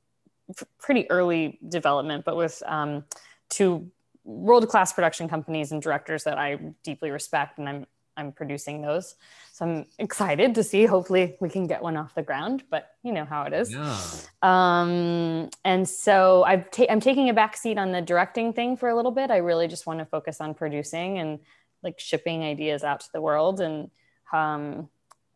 pretty 0.79 1.11
early 1.11 1.59
development, 1.69 2.25
but 2.25 2.37
with 2.37 2.63
um, 2.67 3.05
two 3.49 3.91
world 4.25 4.69
class 4.69 4.93
production 4.93 5.29
companies 5.29 5.73
and 5.73 5.83
directors 5.83 6.25
that 6.25 6.39
I 6.39 6.59
deeply 6.85 7.11
respect, 7.11 7.59
and 7.59 7.69
I'm 7.69 7.87
I'm 8.17 8.33
producing 8.33 8.83
those. 8.83 9.15
So 9.53 9.65
I'm 9.65 9.87
excited 9.99 10.55
to 10.55 10.63
see. 10.63 10.85
Hopefully, 10.85 11.37
we 11.41 11.49
can 11.49 11.67
get 11.67 11.83
one 11.83 11.97
off 11.97 12.15
the 12.15 12.23
ground, 12.23 12.65
but 12.71 12.91
you 13.03 13.13
know 13.13 13.25
how 13.25 13.43
it 13.45 13.53
is. 13.53 13.73
Yeah. 13.73 13.99
Um, 14.43 15.51
and 15.65 15.89
so 15.89 16.43
I've 16.45 16.71
ta- 16.71 16.87
I'm 16.91 17.01
taking 17.01 17.29
a 17.29 17.35
back 17.35 17.57
seat 17.57 17.79
on 17.79 17.93
the 17.93 18.03
directing 18.03 18.53
thing 18.53 18.77
for 18.77 18.89
a 18.89 18.97
little 18.97 19.13
bit. 19.13 19.31
I 19.31 19.39
really 19.39 19.69
just 19.69 19.87
want 19.87 19.99
to 20.01 20.05
focus 20.05 20.41
on 20.41 20.55
producing 20.55 21.19
and 21.19 21.41
like 21.83 21.99
shipping 21.99 22.43
ideas 22.43 22.85
out 22.85 23.01
to 23.01 23.09
the 23.13 23.21
world. 23.21 23.61
And 23.61 23.91
um, 24.33 24.89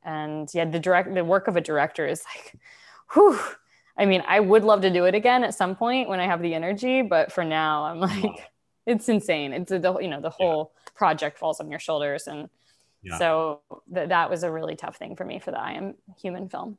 and 0.02 0.48
yeah, 0.54 0.64
the 0.64 0.78
direct 0.78 1.12
the 1.14 1.24
work 1.24 1.48
of 1.48 1.56
a 1.56 1.60
director 1.60 2.06
is 2.06 2.22
like, 2.34 2.56
whew. 3.12 3.38
I 3.98 4.04
mean, 4.04 4.22
I 4.28 4.40
would 4.40 4.62
love 4.62 4.82
to 4.82 4.90
do 4.90 5.06
it 5.06 5.14
again 5.14 5.42
at 5.42 5.54
some 5.54 5.74
point 5.74 6.08
when 6.08 6.20
I 6.20 6.26
have 6.26 6.42
the 6.42 6.54
energy, 6.54 7.00
but 7.00 7.32
for 7.32 7.44
now, 7.44 7.84
I'm 7.84 8.00
like, 8.00 8.50
it's 8.86 9.08
insane. 9.08 9.52
It's 9.52 9.70
the 9.70 9.98
you 10.00 10.08
know 10.08 10.20
the 10.20 10.30
whole 10.30 10.72
yeah. 10.74 10.90
project 10.94 11.38
falls 11.38 11.60
on 11.60 11.70
your 11.70 11.80
shoulders 11.80 12.26
and 12.26 12.48
yeah. 13.06 13.18
So 13.18 13.60
th- 13.92 14.08
that 14.08 14.28
was 14.30 14.42
a 14.42 14.50
really 14.50 14.76
tough 14.76 14.96
thing 14.96 15.16
for 15.16 15.24
me 15.24 15.38
for 15.38 15.50
the 15.50 15.60
I 15.60 15.72
Am 15.72 15.94
Human 16.20 16.48
film. 16.48 16.76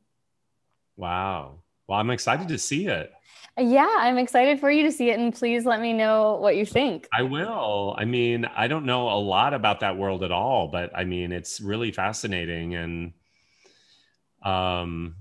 Wow. 0.96 1.60
Well, 1.88 2.00
I'm 2.00 2.10
excited 2.10 2.50
to 2.50 2.58
see 2.58 2.88
it. 2.88 3.12
Yeah, 3.58 3.88
I'm 4.00 4.18
excited 4.18 4.60
for 4.60 4.70
you 4.70 4.84
to 4.84 4.92
see 4.92 5.10
it. 5.10 5.20
And 5.20 5.34
please 5.34 5.66
let 5.66 5.80
me 5.80 5.94
know 5.94 6.36
what 6.36 6.56
you 6.58 6.66
think. 6.66 7.08
I 7.14 7.24
will. 7.24 7.96
I 7.98 8.06
mean, 8.06 8.46
I 8.46 8.68
don't 8.68 8.86
know 8.86 9.10
a 9.10 9.18
lot 9.20 9.54
about 9.54 9.80
that 9.80 9.98
world 9.98 10.24
at 10.24 10.32
all, 10.32 10.68
but 10.68 10.92
I 10.96 11.06
mean, 11.06 11.32
it's 11.32 11.62
really 11.62 11.92
fascinating. 11.92 12.76
And, 12.76 13.14
um, 14.44 15.16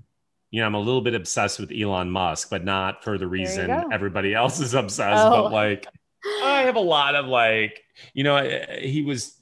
you 0.50 0.60
know, 0.60 0.66
I'm 0.66 0.74
a 0.74 0.80
little 0.80 1.02
bit 1.02 1.14
obsessed 1.14 1.60
with 1.60 1.70
Elon 1.72 2.10
Musk, 2.10 2.50
but 2.50 2.64
not 2.64 3.04
for 3.04 3.16
the 3.16 3.26
reason 3.26 3.70
everybody 3.92 4.34
else 4.34 4.60
is 4.60 4.74
obsessed. 4.74 5.24
Oh. 5.24 5.44
But 5.44 5.52
like, 5.52 5.86
I 6.24 6.62
have 6.62 6.76
a 6.76 6.80
lot 6.80 7.14
of 7.14 7.26
like, 7.26 7.82
you 8.14 8.24
know, 8.24 8.42
he 8.80 9.02
was 9.02 9.36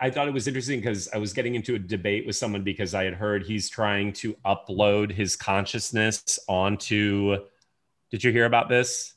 I 0.00 0.10
thought 0.10 0.28
it 0.28 0.34
was 0.34 0.48
interesting 0.48 0.80
because 0.80 1.08
I 1.12 1.18
was 1.18 1.32
getting 1.32 1.54
into 1.54 1.74
a 1.74 1.78
debate 1.78 2.26
with 2.26 2.36
someone 2.36 2.62
because 2.62 2.94
I 2.94 3.04
had 3.04 3.14
heard 3.14 3.44
he's 3.44 3.68
trying 3.70 4.12
to 4.14 4.34
upload 4.44 5.12
his 5.12 5.36
consciousness 5.36 6.38
onto. 6.48 7.36
Did 8.10 8.24
you 8.24 8.32
hear 8.32 8.44
about 8.44 8.68
this? 8.68 9.14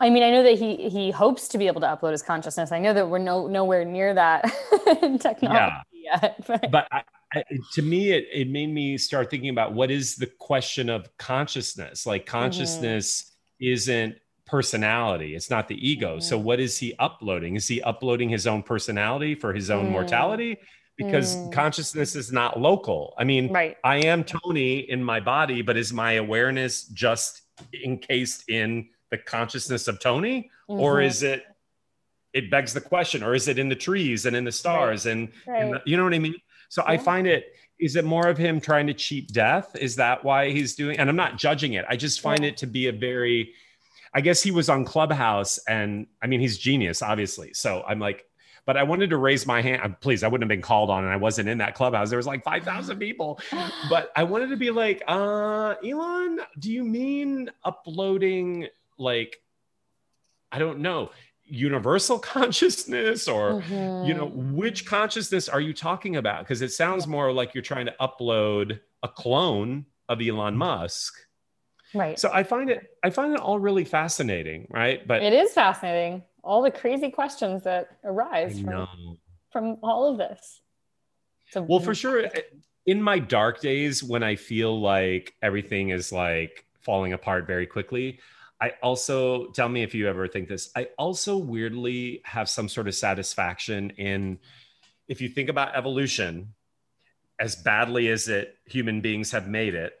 I 0.00 0.10
mean, 0.10 0.22
I 0.22 0.30
know 0.30 0.42
that 0.42 0.58
he 0.58 0.88
he 0.88 1.10
hopes 1.10 1.48
to 1.48 1.58
be 1.58 1.66
able 1.66 1.80
to 1.82 1.86
upload 1.86 2.12
his 2.12 2.22
consciousness. 2.22 2.72
I 2.72 2.80
know 2.80 2.92
that 2.92 3.08
we're 3.08 3.18
no 3.18 3.46
nowhere 3.46 3.84
near 3.84 4.12
that 4.14 4.42
technology 5.20 5.84
yeah. 5.92 6.20
yet. 6.20 6.44
But, 6.46 6.70
but 6.70 6.88
I, 6.90 7.02
I, 7.32 7.44
to 7.74 7.82
me, 7.82 8.10
it 8.10 8.26
it 8.32 8.48
made 8.48 8.70
me 8.70 8.98
start 8.98 9.30
thinking 9.30 9.50
about 9.50 9.72
what 9.72 9.90
is 9.90 10.16
the 10.16 10.26
question 10.26 10.90
of 10.90 11.08
consciousness. 11.18 12.06
Like 12.06 12.26
consciousness 12.26 13.22
mm-hmm. 13.22 13.72
isn't 13.72 14.16
personality 14.46 15.34
it's 15.34 15.48
not 15.48 15.68
the 15.68 15.88
ego 15.88 16.18
mm. 16.18 16.22
so 16.22 16.36
what 16.36 16.60
is 16.60 16.76
he 16.76 16.94
uploading 16.98 17.56
is 17.56 17.66
he 17.66 17.80
uploading 17.82 18.28
his 18.28 18.46
own 18.46 18.62
personality 18.62 19.34
for 19.34 19.54
his 19.54 19.70
own 19.70 19.86
mm. 19.86 19.92
mortality 19.92 20.58
because 20.96 21.36
mm. 21.36 21.52
consciousness 21.52 22.14
is 22.14 22.30
not 22.30 22.60
local 22.60 23.14
i 23.16 23.24
mean 23.24 23.50
right. 23.50 23.78
i 23.84 23.96
am 23.96 24.22
tony 24.22 24.80
in 24.90 25.02
my 25.02 25.18
body 25.18 25.62
but 25.62 25.76
is 25.76 25.92
my 25.92 26.12
awareness 26.12 26.84
just 26.88 27.42
encased 27.84 28.48
in 28.50 28.86
the 29.10 29.16
consciousness 29.16 29.88
of 29.88 29.98
tony 29.98 30.50
mm-hmm. 30.68 30.80
or 30.80 31.00
is 31.00 31.22
it 31.22 31.44
it 32.34 32.50
begs 32.50 32.74
the 32.74 32.80
question 32.80 33.22
or 33.22 33.34
is 33.34 33.48
it 33.48 33.58
in 33.58 33.70
the 33.70 33.76
trees 33.76 34.26
and 34.26 34.36
in 34.36 34.44
the 34.44 34.52
stars 34.52 35.06
right. 35.06 35.12
and, 35.12 35.28
right. 35.46 35.62
and 35.62 35.74
the, 35.74 35.82
you 35.86 35.96
know 35.96 36.04
what 36.04 36.12
i 36.12 36.18
mean 36.18 36.34
so 36.68 36.82
yeah. 36.82 36.92
i 36.92 36.98
find 36.98 37.26
it 37.26 37.46
is 37.80 37.96
it 37.96 38.04
more 38.04 38.28
of 38.28 38.36
him 38.36 38.60
trying 38.60 38.86
to 38.86 38.94
cheat 38.94 39.32
death 39.32 39.74
is 39.80 39.96
that 39.96 40.22
why 40.22 40.50
he's 40.50 40.74
doing 40.74 40.98
and 40.98 41.08
i'm 41.08 41.16
not 41.16 41.38
judging 41.38 41.72
it 41.72 41.84
i 41.88 41.96
just 41.96 42.20
find 42.20 42.42
yeah. 42.42 42.50
it 42.50 42.58
to 42.58 42.66
be 42.66 42.88
a 42.88 42.92
very 42.92 43.54
I 44.14 44.20
guess 44.20 44.42
he 44.42 44.52
was 44.52 44.68
on 44.68 44.84
Clubhouse, 44.84 45.58
and 45.66 46.06
I 46.22 46.28
mean, 46.28 46.40
he's 46.40 46.56
genius, 46.56 47.02
obviously. 47.02 47.52
So 47.52 47.82
I'm 47.86 47.98
like, 47.98 48.24
but 48.64 48.76
I 48.76 48.84
wanted 48.84 49.10
to 49.10 49.16
raise 49.16 49.46
my 49.46 49.60
hand. 49.60 49.96
Please, 50.00 50.22
I 50.22 50.28
wouldn't 50.28 50.44
have 50.44 50.56
been 50.56 50.62
called 50.62 50.88
on, 50.88 51.04
and 51.04 51.12
I 51.12 51.16
wasn't 51.16 51.48
in 51.48 51.58
that 51.58 51.74
clubhouse. 51.74 52.10
There 52.10 52.16
was 52.16 52.26
like 52.26 52.44
five 52.44 52.62
thousand 52.62 52.98
people, 52.98 53.40
but 53.90 54.12
I 54.16 54.22
wanted 54.22 54.50
to 54.50 54.56
be 54.56 54.70
like, 54.70 55.02
uh, 55.08 55.74
Elon, 55.84 56.40
do 56.58 56.72
you 56.72 56.84
mean 56.84 57.50
uploading 57.64 58.68
like, 58.98 59.36
I 60.52 60.60
don't 60.60 60.78
know, 60.78 61.10
universal 61.44 62.18
consciousness, 62.20 63.26
or 63.26 63.54
mm-hmm. 63.54 64.06
you 64.06 64.14
know, 64.14 64.28
mm-hmm. 64.28 64.54
which 64.54 64.86
consciousness 64.86 65.48
are 65.48 65.60
you 65.60 65.74
talking 65.74 66.16
about? 66.16 66.40
Because 66.40 66.62
it 66.62 66.72
sounds 66.72 67.08
more 67.08 67.32
like 67.32 67.52
you're 67.52 67.62
trying 67.62 67.86
to 67.86 67.94
upload 68.00 68.78
a 69.02 69.08
clone 69.08 69.86
of 70.08 70.20
Elon 70.22 70.56
Musk 70.56 71.14
Right. 71.94 72.18
So 72.18 72.30
I 72.32 72.42
find 72.42 72.70
it 72.70 72.90
I 73.02 73.10
find 73.10 73.32
it 73.32 73.40
all 73.40 73.58
really 73.58 73.84
fascinating, 73.84 74.66
right? 74.70 75.06
But 75.06 75.22
it 75.22 75.32
is 75.32 75.52
fascinating. 75.52 76.22
All 76.42 76.62
the 76.62 76.70
crazy 76.70 77.10
questions 77.10 77.62
that 77.62 77.96
arise 78.04 78.60
from, 78.60 79.18
from 79.50 79.78
all 79.82 80.10
of 80.10 80.18
this. 80.18 80.60
So 81.50 81.62
well, 81.62 81.80
for 81.80 81.92
mm. 81.92 82.00
sure, 82.00 82.28
in 82.86 83.00
my 83.00 83.18
dark 83.18 83.60
days 83.60 84.02
when 84.02 84.22
I 84.22 84.36
feel 84.36 84.78
like 84.78 85.34
everything 85.40 85.90
is 85.90 86.12
like 86.12 86.66
falling 86.80 87.12
apart 87.12 87.46
very 87.46 87.66
quickly, 87.66 88.18
I 88.60 88.72
also 88.82 89.46
tell 89.52 89.68
me 89.68 89.82
if 89.82 89.94
you 89.94 90.08
ever 90.08 90.28
think 90.28 90.48
this. 90.48 90.70
I 90.76 90.88
also 90.98 91.36
weirdly 91.36 92.20
have 92.24 92.48
some 92.48 92.68
sort 92.68 92.88
of 92.88 92.94
satisfaction 92.94 93.90
in 93.90 94.38
if 95.08 95.20
you 95.20 95.28
think 95.28 95.48
about 95.48 95.76
evolution, 95.76 96.54
as 97.38 97.56
badly 97.56 98.08
as 98.08 98.28
it 98.28 98.56
human 98.64 99.00
beings 99.00 99.30
have 99.32 99.48
made 99.48 99.74
it, 99.74 99.92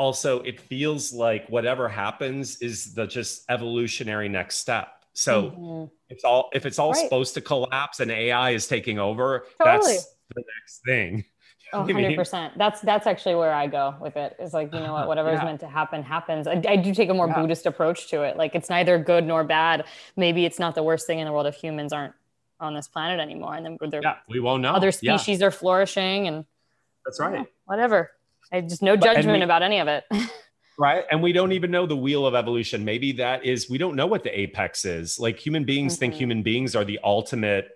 also 0.00 0.40
it 0.40 0.58
feels 0.58 1.12
like 1.12 1.46
whatever 1.48 1.86
happens 1.86 2.56
is 2.62 2.94
the 2.94 3.06
just 3.06 3.44
evolutionary 3.50 4.30
next 4.30 4.56
step 4.56 5.04
so 5.12 5.50
mm-hmm. 5.50 5.84
it's 6.08 6.24
all 6.24 6.48
if 6.54 6.64
it's 6.64 6.78
all 6.78 6.92
right. 6.92 7.04
supposed 7.04 7.34
to 7.34 7.42
collapse 7.42 8.00
and 8.00 8.10
ai 8.10 8.50
is 8.50 8.66
taking 8.66 8.98
over 8.98 9.44
totally. 9.58 9.92
that's 9.92 10.06
the 10.34 10.42
next 10.58 10.80
thing 10.86 11.24
Oh, 11.72 11.84
100%. 11.84 12.56
That's 12.56 12.80
that's 12.80 13.06
actually 13.06 13.36
where 13.36 13.54
I 13.54 13.68
go 13.68 13.94
with 14.00 14.16
it. 14.16 14.34
it. 14.36 14.42
Is 14.42 14.52
like, 14.52 14.74
you 14.74 14.80
know 14.80 14.92
what, 14.92 15.06
whatever 15.06 15.30
yeah. 15.30 15.38
is 15.38 15.44
meant 15.44 15.60
to 15.60 15.68
happen 15.68 16.02
happens. 16.02 16.48
I, 16.48 16.60
I 16.68 16.74
do 16.74 16.92
take 16.92 17.10
a 17.10 17.14
more 17.14 17.28
yeah. 17.28 17.40
Buddhist 17.40 17.64
approach 17.64 18.08
to 18.08 18.22
it. 18.22 18.36
Like 18.36 18.56
it's 18.56 18.68
neither 18.68 18.98
good 18.98 19.24
nor 19.24 19.44
bad. 19.44 19.84
Maybe 20.16 20.44
it's 20.44 20.58
not 20.58 20.74
the 20.74 20.82
worst 20.82 21.06
thing 21.06 21.20
in 21.20 21.26
the 21.26 21.32
world 21.32 21.46
if 21.46 21.54
humans 21.54 21.92
aren't 21.92 22.14
on 22.58 22.74
this 22.74 22.88
planet 22.88 23.20
anymore 23.20 23.54
and 23.54 23.64
then 23.64 24.00
yeah, 24.02 24.16
we 24.28 24.40
won't 24.40 24.62
know. 24.62 24.72
Other 24.72 24.90
species 24.90 25.40
yeah. 25.40 25.46
are 25.46 25.50
flourishing 25.52 26.26
and 26.26 26.44
That's 27.06 27.20
right. 27.20 27.46
whatever. 27.66 28.10
I 28.52 28.60
just 28.60 28.82
no 28.82 28.96
judgment 28.96 29.38
we, 29.38 29.42
about 29.44 29.62
any 29.62 29.78
of 29.78 29.88
it. 29.88 30.04
right. 30.78 31.04
And 31.10 31.22
we 31.22 31.32
don't 31.32 31.52
even 31.52 31.70
know 31.70 31.86
the 31.86 31.96
wheel 31.96 32.26
of 32.26 32.34
evolution. 32.34 32.84
Maybe 32.84 33.12
that 33.12 33.44
is, 33.44 33.70
we 33.70 33.78
don't 33.78 33.96
know 33.96 34.06
what 34.06 34.24
the 34.24 34.38
apex 34.38 34.84
is. 34.84 35.18
Like 35.18 35.38
human 35.38 35.64
beings 35.64 35.94
mm-hmm. 35.94 36.00
think 36.00 36.14
human 36.14 36.42
beings 36.42 36.74
are 36.74 36.84
the 36.84 36.98
ultimate 37.04 37.68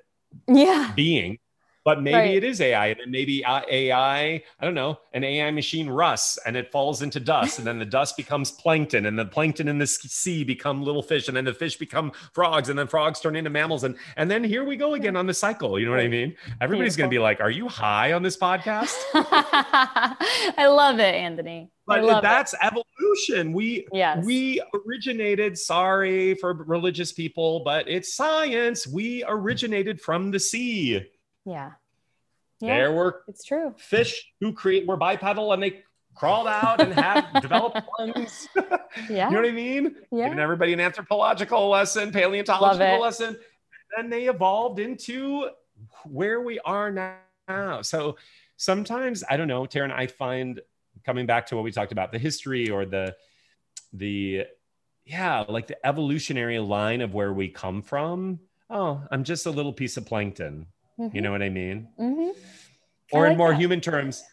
yeah. 0.49 0.93
being 0.97 1.39
but 1.85 2.03
maybe 2.03 2.16
right. 2.16 2.35
it 2.37 2.45
is 2.45 2.61
AI, 2.61 2.89
and 2.89 3.01
then 3.01 3.11
maybe 3.11 3.45
AI, 3.45 4.43
I 4.61 4.64
don't 4.64 4.74
know, 4.74 4.99
an 5.12 5.22
AI 5.22 5.51
machine 5.51 5.89
rusts 5.89 6.39
and 6.47 6.57
it 6.57 6.72
falls 6.72 7.03
into 7.03 7.20
dust, 7.20 7.59
and 7.59 7.66
then 7.66 7.78
the 7.78 7.85
dust 7.85 8.16
becomes 8.16 8.51
plankton, 8.51 9.07
and 9.07 9.18
the 9.18 9.26
plankton 9.26 9.68
in 9.68 9.78
the 9.78 9.87
sea 9.87 10.45
become 10.45 10.82
little 10.82 11.03
fish, 11.03 11.28
and 11.28 11.37
then 11.37 11.45
the 11.45 11.55
fish 11.55 11.76
become 11.76 12.12
frogs, 12.32 12.68
and 12.70 12.78
then 12.78 12.87
frogs 12.87 13.20
turn 13.20 13.37
into 13.37 13.51
mammals, 13.51 13.85
and 13.85 13.97
and 14.16 14.30
then 14.30 14.43
here 14.43 14.64
we 14.64 14.76
go 14.76 14.95
again 14.95 15.16
on 15.16 15.26
the 15.26 15.35
cycle. 15.35 15.78
You 15.78 15.87
know 15.87 15.93
what 15.93 16.01
I 16.01 16.09
mean? 16.09 16.35
Everybody's 16.61 16.97
going 16.97 17.11
to 17.11 17.14
be 17.14 17.20
like, 17.20 17.41
"Are 17.41 17.51
you 17.51 17.68
high 17.68 18.12
on 18.12 18.22
this 18.22 18.37
podcast?" 18.37 18.95
I 19.14 20.66
love 20.66 20.99
it, 20.99 21.14
Anthony. 21.14 21.70
But 21.87 22.22
that's 22.22 22.55
it. 22.55 22.61
evolution. 22.62 23.53
We 23.53 23.87
yes. 23.93 24.24
we 24.24 24.62
originated. 24.87 25.59
Sorry 25.59 26.35
for 26.35 26.55
religious 26.55 27.12
people, 27.12 27.61
but 27.61 27.89
it's 27.89 28.14
science. 28.14 28.87
We 28.87 29.22
originated 29.26 30.01
from 30.01 30.30
the 30.30 30.41
sea. 30.41 31.07
Yeah. 31.45 31.72
yeah. 32.61 32.76
There 32.76 32.92
were 32.92 33.22
it's 33.28 33.45
true. 33.45 33.74
Fish 33.76 34.32
who 34.40 34.53
create 34.53 34.86
were 34.86 34.97
bipedal 34.97 35.53
and 35.53 35.62
they 35.62 35.82
crawled 36.14 36.47
out 36.47 36.80
and 36.80 36.92
have 36.95 37.26
developed 37.42 37.80
lungs. 37.99 38.49
yeah. 39.11 39.28
You 39.28 39.34
know 39.34 39.42
what 39.42 39.49
I 39.49 39.53
mean? 39.53 39.97
Yeah. 40.11 40.24
Giving 40.24 40.38
everybody 40.38 40.72
an 40.72 40.80
anthropological 40.80 41.68
lesson, 41.68 42.12
paleontological 42.12 43.01
lesson. 43.01 43.28
And 43.28 43.36
then 43.97 44.11
they 44.11 44.28
evolved 44.28 44.78
into 44.78 45.51
where 46.05 46.40
we 46.40 46.59
are 46.61 46.90
now. 46.90 47.82
So 47.82 48.16
sometimes 48.57 49.24
I 49.28 49.36
don't 49.36 49.49
know, 49.49 49.64
Taryn, 49.64 49.92
I 49.92 50.07
find 50.07 50.61
coming 51.05 51.26
back 51.26 51.47
to 51.49 51.57
what 51.57 51.64
we 51.64 51.72
talked 51.72 51.92
about, 51.92 52.12
the 52.12 52.18
history 52.18 52.70
or 52.70 52.84
the 52.86 53.14
the 53.92 54.45
yeah, 55.05 55.45
like 55.49 55.66
the 55.66 55.86
evolutionary 55.86 56.59
line 56.59 57.01
of 57.01 57.12
where 57.12 57.32
we 57.32 57.49
come 57.49 57.82
from. 57.82 58.40
Oh, 58.70 59.03
I'm 59.11 59.24
just 59.24 59.47
a 59.47 59.51
little 59.51 59.72
piece 59.72 59.97
of 59.97 60.07
plankton. 60.07 60.66
Mm-hmm. 60.99 61.16
You 61.16 61.22
know 61.22 61.32
what 61.32 61.42
I 61.42 61.49
mean? 61.49 61.88
Mm-hmm. 61.99 62.38
Or 63.12 63.26
I 63.26 63.28
like 63.28 63.32
in 63.32 63.38
more 63.38 63.51
that. 63.51 63.61
human 63.61 63.80
terms, 63.80 64.24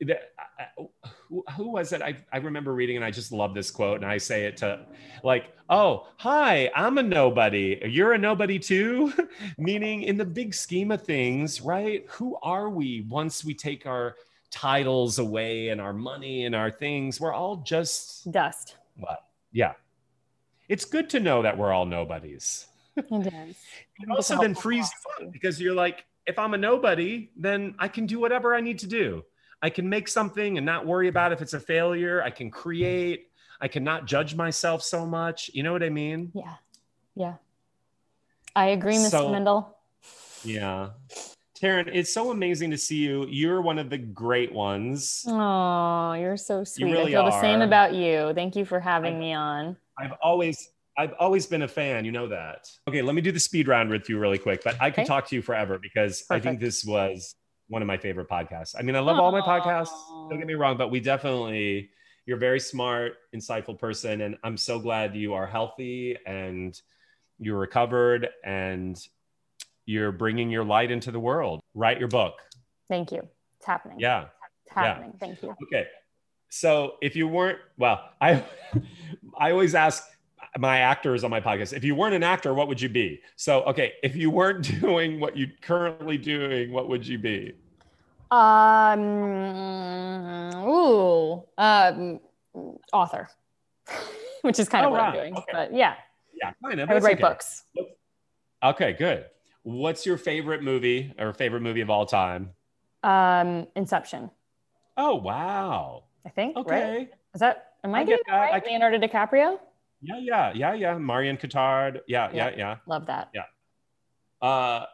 the, 0.00 0.18
who, 1.28 1.44
who, 1.56 1.70
was 1.70 1.92
it? 1.92 2.02
I, 2.02 2.16
I 2.32 2.38
remember 2.38 2.72
reading 2.74 2.96
and 2.96 3.04
I 3.04 3.10
just 3.10 3.32
love 3.32 3.54
this 3.54 3.70
quote. 3.70 3.96
And 3.96 4.06
I 4.06 4.18
say 4.18 4.44
it 4.44 4.56
to 4.58 4.86
like, 5.22 5.52
oh, 5.68 6.08
hi, 6.16 6.70
I'm 6.74 6.98
a 6.98 7.02
nobody. 7.02 7.80
You're 7.84 8.14
a 8.14 8.18
nobody 8.18 8.58
too. 8.58 9.12
Meaning, 9.58 10.02
in 10.02 10.16
the 10.16 10.24
big 10.24 10.54
scheme 10.54 10.90
of 10.90 11.02
things, 11.02 11.60
right? 11.60 12.04
Who 12.10 12.36
are 12.42 12.70
we 12.70 13.06
once 13.08 13.44
we 13.44 13.54
take 13.54 13.86
our 13.86 14.16
titles 14.50 15.18
away 15.18 15.68
and 15.68 15.80
our 15.80 15.92
money 15.92 16.44
and 16.44 16.54
our 16.54 16.70
things? 16.70 17.20
We're 17.20 17.34
all 17.34 17.56
just 17.56 18.30
dust. 18.30 18.76
What? 18.96 19.24
Yeah. 19.52 19.74
It's 20.68 20.84
good 20.84 21.10
to 21.10 21.20
know 21.20 21.42
that 21.42 21.56
we're 21.56 21.72
all 21.72 21.86
nobodies. 21.86 22.66
It 22.96 23.06
also 24.10 24.38
then 24.38 24.54
frees 24.54 24.90
because 25.30 25.60
you're 25.60 25.74
like, 25.74 26.04
if 26.28 26.38
I'm 26.38 26.52
a 26.54 26.58
nobody, 26.58 27.30
then 27.36 27.74
I 27.78 27.88
can 27.88 28.04
do 28.06 28.20
whatever 28.20 28.54
I 28.54 28.60
need 28.60 28.78
to 28.80 28.86
do. 28.86 29.24
I 29.62 29.70
can 29.70 29.88
make 29.88 30.06
something 30.06 30.58
and 30.58 30.64
not 30.64 30.86
worry 30.86 31.08
about 31.08 31.32
if 31.32 31.40
it's 31.42 31.54
a 31.54 31.58
failure. 31.60 32.22
I 32.22 32.30
can 32.30 32.50
create. 32.50 33.30
I 33.60 33.66
cannot 33.66 34.04
judge 34.06 34.36
myself 34.36 34.82
so 34.82 35.04
much. 35.06 35.50
You 35.54 35.62
know 35.64 35.72
what 35.72 35.82
I 35.82 35.88
mean? 35.88 36.30
Yeah. 36.34 36.54
Yeah. 37.16 37.34
I 38.54 38.66
agree, 38.66 38.94
Mr. 38.96 39.10
So- 39.10 39.30
Meindl. 39.30 39.66
Yeah. 40.44 40.90
Taryn, 41.60 41.90
it's 41.92 42.14
so 42.14 42.30
amazing 42.30 42.70
to 42.70 42.78
see 42.78 42.98
you. 42.98 43.26
You're 43.28 43.60
one 43.60 43.80
of 43.80 43.90
the 43.90 43.98
great 43.98 44.52
ones. 44.52 45.24
Oh, 45.26 46.12
you're 46.12 46.36
so 46.36 46.62
sweet. 46.62 46.84
really 46.84 47.16
I 47.16 47.22
feel 47.22 47.24
the 47.24 47.40
same 47.40 47.62
about 47.62 47.94
you. 47.94 48.32
Thank 48.34 48.54
you 48.54 48.64
for 48.64 48.78
having 48.78 49.16
I- 49.16 49.18
me 49.18 49.32
on. 49.32 49.76
I've 49.98 50.12
always 50.22 50.70
I've 50.98 51.14
always 51.20 51.46
been 51.46 51.62
a 51.62 51.68
fan, 51.68 52.04
you 52.04 52.10
know 52.10 52.26
that. 52.26 52.66
Okay, 52.88 53.02
let 53.02 53.14
me 53.14 53.20
do 53.22 53.30
the 53.30 53.38
speed 53.38 53.68
round 53.68 53.88
with 53.88 54.08
you 54.08 54.18
really 54.18 54.36
quick, 54.36 54.64
but 54.64 54.74
I 54.80 54.90
could 54.90 55.02
Okay. 55.02 55.06
talk 55.06 55.28
to 55.28 55.36
you 55.36 55.42
forever 55.42 55.78
because 55.78 56.24
I 56.28 56.40
think 56.40 56.58
this 56.58 56.84
was 56.84 57.36
one 57.68 57.82
of 57.82 57.86
my 57.86 57.96
favorite 57.96 58.28
podcasts. 58.28 58.74
I 58.76 58.82
mean, 58.82 58.96
I 58.96 58.98
love 58.98 59.20
all 59.20 59.30
my 59.30 59.40
podcasts. 59.40 59.92
Don't 60.28 60.38
get 60.38 60.48
me 60.48 60.54
wrong, 60.54 60.76
but 60.76 60.90
we 60.90 60.98
definitely 60.98 61.90
you're 62.26 62.36
a 62.36 62.40
very 62.40 62.58
smart, 62.60 63.14
insightful 63.34 63.78
person 63.78 64.22
and 64.22 64.36
I'm 64.42 64.56
so 64.56 64.80
glad 64.80 65.14
you 65.14 65.34
are 65.34 65.46
healthy 65.46 66.18
and 66.26 66.78
you're 67.38 67.58
recovered 67.58 68.28
and 68.44 68.98
you're 69.86 70.12
bringing 70.12 70.50
your 70.50 70.64
light 70.64 70.90
into 70.90 71.10
the 71.12 71.20
world. 71.20 71.60
Write 71.74 71.98
your 72.00 72.08
book. 72.08 72.34
Thank 72.88 73.12
you. 73.12 73.22
It's 73.56 73.66
happening. 73.66 74.00
Yeah. 74.00 74.26
It's 74.66 74.74
happening. 74.74 75.14
Thank 75.20 75.42
you. 75.42 75.54
Okay. 75.62 75.86
So 76.50 76.96
if 77.00 77.14
you 77.14 77.28
weren't, 77.28 77.60
well, 77.78 78.10
I 78.20 78.44
I 79.38 79.52
always 79.52 79.74
ask 79.74 80.04
my 80.56 80.78
actors 80.78 81.24
on 81.24 81.30
my 81.30 81.40
podcast, 81.40 81.72
if 81.72 81.84
you 81.84 81.94
weren't 81.94 82.14
an 82.14 82.22
actor, 82.22 82.54
what 82.54 82.68
would 82.68 82.80
you 82.80 82.88
be? 82.88 83.20
So 83.36 83.62
okay, 83.64 83.92
if 84.02 84.16
you 84.16 84.30
weren't 84.30 84.80
doing 84.80 85.20
what 85.20 85.36
you're 85.36 85.48
currently 85.60 86.16
doing, 86.18 86.72
what 86.72 86.88
would 86.88 87.06
you 87.06 87.18
be? 87.18 87.54
Um, 88.30 89.00
ooh, 90.68 91.42
um, 91.56 92.20
author, 92.92 93.28
which 94.42 94.58
is 94.58 94.68
kind 94.68 94.84
of 94.84 94.90
Oh, 94.92 94.94
what 94.94 95.00
I'm 95.00 95.12
doing. 95.14 95.34
Okay. 95.36 95.52
But 95.52 95.74
yeah, 95.74 95.94
Yeah, 96.34 96.52
kind 96.64 96.80
of. 96.80 96.90
I 96.90 96.94
would 96.94 97.02
write 97.02 97.14
okay. 97.14 97.22
books. 97.22 97.64
Okay, 98.62 98.92
good. 98.92 99.26
What's 99.62 100.04
your 100.06 100.16
favorite 100.16 100.62
movie 100.62 101.12
or 101.18 101.32
favorite 101.32 101.60
movie 101.62 101.80
of 101.80 101.90
all 101.90 102.06
time? 102.06 102.50
Um, 103.02 103.66
Inception, 103.76 104.30
Oh 104.96 105.14
wow. 105.14 106.04
I 106.26 106.30
think. 106.30 106.56
Right? 106.56 106.66
Okay. 106.66 107.08
Is 107.34 107.40
that? 107.40 107.74
Am 107.84 107.94
I, 107.94 108.00
I 108.00 108.04
getting 108.04 108.16
get 108.26 108.32
that 108.32 108.50
right? 108.52 108.62
I- 108.62 108.68
Leonardo 108.68 108.98
DiCaprio. 108.98 109.58
Yeah, 110.00 110.18
yeah, 110.20 110.52
yeah, 110.54 110.74
yeah. 110.74 110.98
Marion 110.98 111.36
Cotillard. 111.36 112.00
Yeah, 112.06 112.30
yeah, 112.32 112.50
yeah. 112.56 112.76
Love 112.86 113.06
that. 113.06 113.30
Yeah. 113.34 113.42
Uh, 114.40 114.86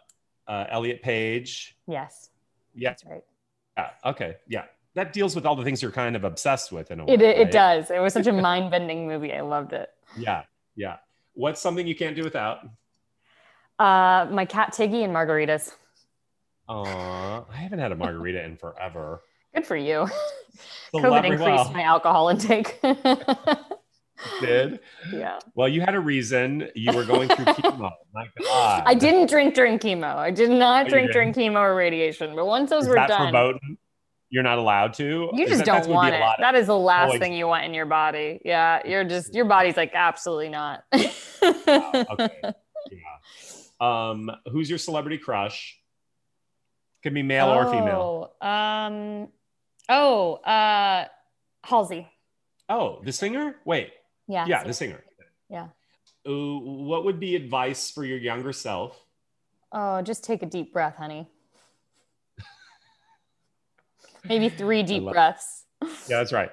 uh, 0.47 0.67
Elliot 0.71 1.03
Page. 1.03 1.77
Yes. 1.87 2.31
Yeah. 2.75 2.91
That's 2.91 3.05
right. 3.05 3.25
Yeah. 3.77 3.91
Okay. 4.05 4.37
Yeah. 4.49 4.65
That 4.95 5.13
deals 5.13 5.35
with 5.35 5.45
all 5.45 5.57
the 5.57 5.65
things 5.65 5.83
you're 5.83 5.91
kind 5.91 6.17
of 6.17 6.25
obsessed 6.25 6.73
with 6.73 6.91
in 6.91 7.01
a 7.01 7.05
way. 7.05 7.15
It, 7.15 7.23
it 7.23 7.39
right? 7.39 7.51
does. 7.53 7.91
It 7.91 7.99
was 7.99 8.13
such 8.13 8.27
a 8.27 8.33
mind 8.49 8.71
bending 8.71 9.07
movie. 9.07 9.33
I 9.33 9.41
loved 9.41 9.73
it. 9.73 9.91
Yeah. 10.17 10.45
Yeah. 10.77 10.97
What's 11.35 11.61
something 11.61 11.87
you 11.87 11.97
can't 11.97 12.15
do 12.15 12.23
without? 12.23 12.61
Uh, 13.79 14.27
my 14.31 14.45
cat 14.45 14.73
Tiggy 14.73 15.03
and 15.03 15.13
margaritas. 15.13 15.73
Aw, 16.69 17.45
I 17.51 17.57
haven't 17.57 17.81
had 17.81 17.93
a 17.93 17.97
margarita 17.97 18.43
in 18.43 18.57
forever. 18.57 19.23
Good 19.55 19.67
for 19.67 19.77
you. 19.77 20.09
COVID 20.95 21.25
increased 21.25 21.41
well, 21.41 21.73
my 21.73 21.83
alcohol 21.83 22.29
intake. 22.29 22.81
did. 24.41 24.81
yeah. 25.13 25.39
Well, 25.55 25.69
you 25.69 25.81
had 25.81 25.95
a 25.95 26.01
reason. 26.01 26.69
You 26.75 26.93
were 26.93 27.05
going 27.05 27.29
through 27.29 27.45
chemo. 27.47 27.91
My 28.13 28.27
God. 28.43 28.83
I 28.87 28.95
didn't 28.95 29.29
drink 29.31 29.55
during 29.55 29.79
chemo. 29.79 30.17
I 30.17 30.31
did 30.31 30.51
not 30.51 30.87
Oh, 30.87 30.89
drink 30.91 31.13
during 31.13 31.33
chemo 31.33 31.61
or 31.61 31.75
radiation. 31.75 32.35
But 32.35 32.47
once 32.47 32.71
those 32.71 32.85
Is 32.85 32.89
were 32.89 32.95
done, 32.97 33.33
verboten? 33.33 33.79
You're 34.31 34.43
not 34.43 34.59
allowed 34.59 34.95
to. 34.95 35.31
you 35.33 35.47
just 35.47 35.59
that- 35.59 35.67
don't 35.67 35.75
that's 35.77 35.87
would 35.87 35.93
be 35.93 35.97
want 35.97 36.15
it. 36.15 36.21
of- 36.23 36.35
that 36.41 36.55
is 36.57 36.67
the 36.67 36.77
last 36.77 37.07
always- 37.07 37.21
thing 37.21 37.35
you 37.35 37.47
want 37.47 37.65
in 37.65 37.75
your 37.75 37.87
body. 37.87 38.41
Yeah, 38.45 38.81
you're 38.87 39.05
just 39.05 39.35
your 39.35 39.45
body's 39.45 39.77
like 39.77 39.93
absolutely 39.95 40.49
not. 40.49 40.85
okay. 40.93 42.31
Yeah. 42.91 44.11
Um, 44.11 44.31
who's 44.53 44.69
your 44.69 44.79
celebrity 44.79 45.17
crush? 45.19 45.79
Could 47.03 47.15
be 47.15 47.23
male 47.23 47.49
or 47.49 47.65
female. 47.71 48.33
Oh, 48.43 48.47
um, 48.47 49.29
oh, 49.89 50.35
uh, 50.35 51.07
Halsey. 51.65 52.07
Oh, 52.69 53.01
the 53.05 53.13
singer? 53.13 53.57
Wait. 53.65 53.91
Yeah. 54.29 54.47
Yeah, 54.47 54.65
the 54.65 54.73
singer. 54.73 55.03
Yeah. 55.51 55.69
Ooh, 56.27 56.59
what 56.65 57.05
would 57.05 57.21
be 57.21 57.37
advice 57.37 57.91
for 57.91 58.05
your 58.05 58.19
younger 58.19 58.53
self? 58.53 58.99
Oh, 59.73 60.01
just 60.03 60.25
take 60.25 60.43
a 60.43 60.47
deep 60.47 60.73
breath, 60.73 60.97
honey. 60.97 61.29
Maybe 64.25 64.49
three 64.49 64.83
deep 64.83 65.03
love- 65.03 65.13
breaths 65.13 65.65
Yeah, 65.83 66.19
that's 66.19 66.33
right. 66.33 66.51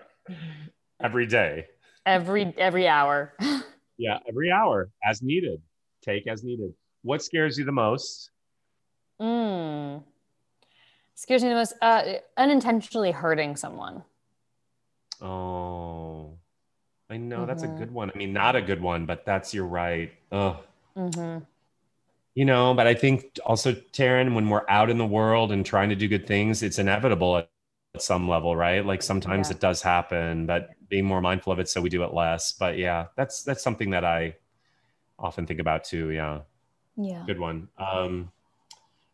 Every 1.02 1.26
day. 1.26 1.68
every 2.06 2.54
every 2.58 2.88
hour. 2.88 3.34
Yeah, 3.98 4.18
every 4.28 4.52
hour 4.52 4.90
as 5.06 5.22
needed. 5.22 5.62
Take 6.02 6.28
as 6.28 6.44
needed. 6.44 6.74
What 7.04 7.22
scares 7.24 7.58
you 7.58 7.66
the 7.66 7.72
most? 7.72 8.32
Mm. 9.22 10.04
Scares 11.16 11.44
me 11.44 11.50
the 11.50 11.56
most. 11.56 11.74
Uh, 11.82 12.14
unintentionally 12.36 13.12
hurting 13.12 13.56
someone. 13.56 14.04
Oh, 15.22 16.40
I 17.12 17.18
know 17.18 17.46
that's 17.46 17.64
a 17.64 17.68
Mhm. 17.68 17.78
good 17.78 17.92
one. 17.92 18.10
I 18.12 18.18
mean, 18.18 18.34
not 18.34 18.56
a 18.56 18.62
good 18.62 18.82
one, 18.82 19.06
but 19.06 19.26
that's 19.26 19.54
you're 19.54 19.68
right. 19.68 20.12
Oh, 20.32 20.64
hmm 20.96 21.40
you 22.36 22.46
know, 22.46 22.74
but 22.74 22.88
I 22.88 22.94
think 22.94 23.40
also, 23.46 23.74
Taryn, 23.74 24.34
when 24.36 24.50
we're 24.50 24.66
out 24.70 24.90
in 24.90 24.98
the 24.98 25.06
world 25.06 25.52
and 25.52 25.66
trying 25.66 25.90
to 25.90 25.96
do 25.96 26.08
good 26.08 26.28
things, 26.28 26.64
it's 26.64 26.80
inevitable 26.80 27.38
at, 27.38 27.50
at 27.96 28.02
some 28.02 28.30
level, 28.30 28.56
right? 28.56 28.86
Like 28.86 29.04
sometimes 29.04 29.50
Yeah. 29.50 29.58
it 29.58 29.60
does 29.60 29.82
happen, 29.82 30.46
but 30.46 30.72
being 30.90 31.06
more 31.06 31.22
mindful 31.22 31.52
of 31.54 31.60
it 31.60 31.70
so 31.70 31.82
we 31.82 31.90
do 31.90 32.04
it 32.04 32.14
less. 32.14 32.52
But 32.52 32.78
yeah, 32.78 33.08
that's 33.18 33.44
that's 33.44 33.64
something 33.64 33.90
that 33.92 34.06
I 34.06 34.36
often 35.20 35.46
think 35.48 35.60
about 35.60 35.84
too. 35.86 36.12
Yeah. 36.12 36.42
Yeah. 36.98 37.26
good 37.26 37.40
one. 37.40 37.68
Um, 37.78 38.32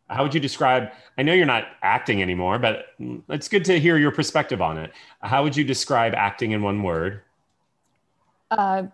how 0.08 0.22
would 0.22 0.34
you 0.34 0.40
describe? 0.40 0.90
I 1.18 1.22
know 1.22 1.34
you're 1.34 1.46
not 1.46 1.66
acting 1.82 2.22
anymore, 2.22 2.58
but 2.58 2.86
it's 3.30 3.48
good 3.48 3.64
to 3.66 3.80
hear 3.80 3.98
your 3.98 4.12
perspective 4.12 4.62
on 4.62 4.78
it. 4.78 4.92
How 5.22 5.42
would 5.42 5.56
you 5.56 5.64
describe 5.64 6.14
acting 6.14 6.52
in 6.52 6.62
one 6.62 6.82
word? 6.82 7.22
Uh, 8.50 8.84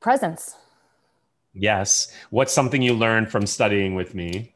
presence. 0.00 0.56
Yes. 1.54 2.12
What's 2.30 2.52
something 2.52 2.80
you 2.82 2.94
learned 2.94 3.30
from 3.30 3.46
studying 3.46 3.94
with 3.94 4.14
me? 4.14 4.54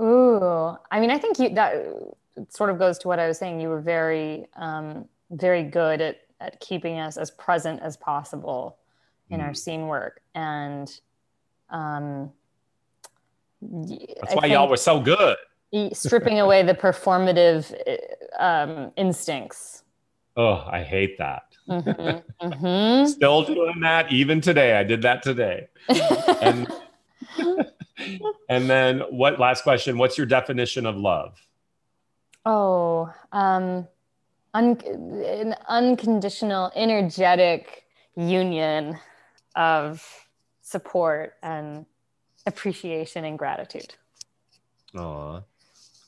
Ooh, 0.00 0.76
I 0.90 1.00
mean, 1.00 1.10
I 1.10 1.18
think 1.18 1.38
you 1.38 1.50
that 1.54 1.74
sort 2.48 2.70
of 2.70 2.78
goes 2.78 2.98
to 2.98 3.08
what 3.08 3.18
I 3.18 3.26
was 3.26 3.36
saying. 3.38 3.60
You 3.60 3.68
were 3.68 3.80
very, 3.80 4.46
um, 4.56 5.06
very 5.30 5.62
good 5.62 6.00
at 6.00 6.20
at 6.40 6.60
keeping 6.60 7.00
us 7.00 7.16
as 7.16 7.32
present 7.32 7.82
as 7.82 7.96
possible 7.96 8.78
in 9.28 9.40
our 9.40 9.50
Mm. 9.50 9.56
scene 9.56 9.86
work, 9.88 10.22
and 10.36 10.88
um, 11.68 12.32
That's 13.60 14.34
why 14.36 14.46
y'all 14.46 14.68
were 14.68 14.76
so 14.76 15.00
good. 15.00 15.36
stripping 15.92 16.38
away 16.38 16.62
the 16.62 16.74
performative 16.74 17.74
uh, 18.38 18.42
um, 18.42 18.92
instincts. 18.96 19.82
Oh, 20.38 20.64
I 20.70 20.84
hate 20.84 21.18
that. 21.18 21.42
Mhm, 21.68 22.22
mhm. 22.40 23.08
Still 23.08 23.42
doing 23.42 23.80
that 23.80 24.12
even 24.12 24.40
today. 24.40 24.78
I 24.78 24.84
did 24.84 25.02
that 25.02 25.20
today. 25.24 25.66
And 26.40 26.72
and 28.48 28.70
then 28.70 29.00
what 29.10 29.40
last 29.40 29.64
question, 29.64 29.98
what's 29.98 30.16
your 30.16 30.28
definition 30.28 30.86
of 30.86 30.96
love? 30.96 31.36
Oh, 32.46 33.12
um, 33.32 33.88
un- 34.54 34.80
an 35.24 35.56
unconditional, 35.66 36.70
energetic 36.76 37.84
union 38.14 38.96
of 39.56 40.06
support 40.62 41.34
and 41.42 41.84
appreciation 42.46 43.24
and 43.24 43.36
gratitude. 43.36 43.92
Aw. 44.96 45.40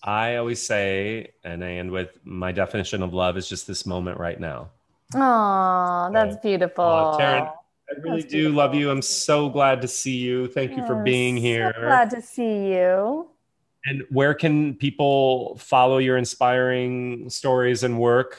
I 0.03 0.37
always 0.37 0.63
say, 0.63 1.33
and 1.45 1.65
I 1.65 1.73
end 1.73 1.91
with 1.91 2.19
my 2.25 2.53
definition 2.53 3.03
of 3.03 3.13
love 3.13 3.37
is 3.37 3.49
just 3.49 3.67
this 3.67 3.85
moment 3.85 4.19
right 4.19 4.41
now. 4.41 4.69
Oh, 5.15 6.11
that's 6.13 6.37
beautiful. 6.37 6.85
Aw, 6.85 7.19
Taryn, 7.19 7.53
I 7.91 8.01
really 8.01 8.21
That's 8.23 8.33
do 8.33 8.51
love 8.51 8.75
you. 8.75 8.91
I'm 8.91 9.03
so 9.03 9.49
glad 9.49 9.83
to 9.83 9.89
see 9.89 10.17
you. 10.17 10.47
Thank 10.47 10.77
you 10.77 10.87
for 10.87 11.03
being 11.03 11.37
so 11.37 11.43
here. 11.43 11.75
glad 11.79 12.11
to 12.11 12.23
see 12.23 12.73
you. 12.73 13.29
And 13.87 14.05
where 14.11 14.35
can 14.35 14.75
people 14.75 15.57
follow 15.59 15.99
your 15.99 16.17
inspiring 16.17 17.29
stories 17.29 17.83
and 17.83 17.99
work? 17.99 18.39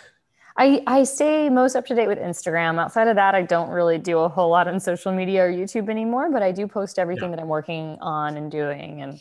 I, 0.58 0.84
I 0.86 1.04
stay 1.04 1.50
most 1.50 1.76
up 1.76 1.86
to 1.88 1.96
date 1.96 2.08
with 2.08 2.20
Instagram. 2.20 2.80
Outside 2.80 3.08
of 3.08 3.16
that, 3.16 3.36
I 3.36 3.42
don't 3.42 3.70
really 3.70 3.98
do 3.98 4.20
a 4.20 4.30
whole 4.30 4.50
lot 4.50 4.68
on 4.68 4.80
social 4.80 5.12
media 5.12 5.46
or 5.46 5.52
YouTube 5.52 5.90
anymore, 5.90 6.30
but 6.30 6.44
I 6.44 6.52
do 6.52 6.68
post 6.68 7.00
everything 7.00 7.32
that 7.32 7.40
I'm 7.40 7.48
working 7.48 7.98
on 8.02 8.38
and 8.38 8.52
doing 8.52 9.02
and 9.02 9.20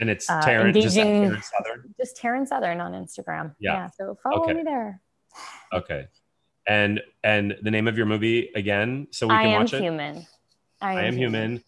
And 0.00 0.08
it's 0.10 0.28
Uh, 0.28 0.40
Taryn, 0.40 0.72
just 0.74 0.96
engaging- 0.96 1.30
Taryn 1.30 1.42
Southern. 1.44 1.94
just 1.98 2.16
Taryn 2.16 2.46
Southern 2.48 2.80
on 2.80 2.92
Instagram. 2.92 3.54
Yeah. 3.58 3.88
so 3.90 4.16
follow 4.22 4.42
Okay. 4.44 4.54
me 4.54 4.62
there. 4.62 5.00
Okay. 5.72 6.08
And 6.66 7.00
and 7.22 7.56
the 7.62 7.70
name 7.70 7.86
of 7.88 7.96
your 7.96 8.06
movie 8.06 8.50
again, 8.54 9.08
so 9.10 9.26
we 9.28 9.34
I 9.34 9.42
can 9.44 9.52
am 9.52 9.60
watch 9.60 9.74
it. 9.74 9.82
human. 9.82 10.26
I 10.80 11.04
am 11.04 11.16
human 11.16 11.62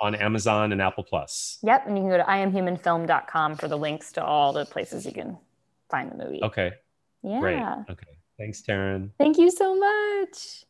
on 0.00 0.14
Amazon 0.14 0.72
and 0.72 0.80
Apple 0.82 1.04
Plus. 1.04 1.58
Yep. 1.62 1.86
And 1.86 1.96
you 1.96 2.02
can 2.02 2.10
go 2.10 2.16
to 2.18 2.24
iamhumanfilm.com 2.24 3.56
for 3.56 3.68
the 3.68 3.76
links 3.76 4.12
to 4.12 4.24
all 4.24 4.52
the 4.52 4.64
places 4.66 5.04
you 5.06 5.12
can 5.12 5.38
find 5.90 6.10
the 6.12 6.16
movie. 6.24 6.42
Okay. 6.42 6.72
Yeah. 7.22 7.40
Great. 7.40 7.62
Okay. 7.90 8.06
Thanks, 8.38 8.62
Taryn. 8.62 9.10
Thank 9.18 9.36
you 9.38 9.50
so 9.50 9.74
much. 9.78 10.64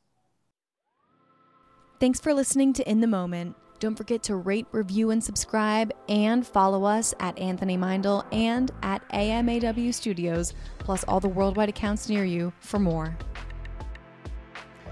Thanks 2.00 2.18
for 2.20 2.32
listening 2.34 2.72
to 2.74 2.88
In 2.90 3.00
the 3.00 3.06
Moment. 3.06 3.56
Don't 3.80 3.96
forget 3.96 4.22
to 4.24 4.36
rate, 4.36 4.66
review, 4.72 5.10
and 5.10 5.24
subscribe, 5.24 5.90
and 6.06 6.46
follow 6.46 6.84
us 6.84 7.14
at 7.18 7.38
Anthony 7.38 7.78
Meindl 7.78 8.26
and 8.30 8.70
at 8.82 9.02
AMAW 9.08 9.94
Studios, 9.94 10.52
plus 10.78 11.02
all 11.04 11.18
the 11.18 11.30
worldwide 11.30 11.70
accounts 11.70 12.06
near 12.10 12.26
you 12.26 12.52
for 12.60 12.78
more. 12.78 13.16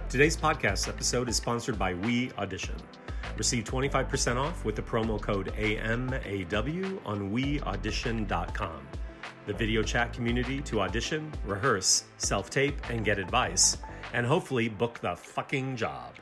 Today's 0.09 0.39
podcast 0.39 0.89
episode 0.89 1.28
is 1.28 1.36
sponsored 1.36 1.78
by 1.78 1.93
We 1.93 2.32
Audition. 2.39 2.76
Receive 3.36 3.64
25% 3.64 4.36
off 4.36 4.64
with 4.64 4.74
the 4.74 4.82
promo 4.82 5.20
code 5.20 5.53
AMAW 5.59 6.99
on 7.05 7.30
WeAudition.com. 7.30 8.89
The 9.47 9.53
video 9.53 9.82
chat 9.82 10.14
community 10.14 10.62
to 10.62 10.80
audition, 10.80 11.30
rehearse, 11.45 12.05
self 12.16 12.49
tape, 12.49 12.80
and 12.89 13.05
get 13.05 13.18
advice, 13.18 13.76
and 14.14 14.24
hopefully 14.24 14.70
book 14.70 14.99
the 15.01 15.14
fucking 15.14 15.76
job. 15.76 16.14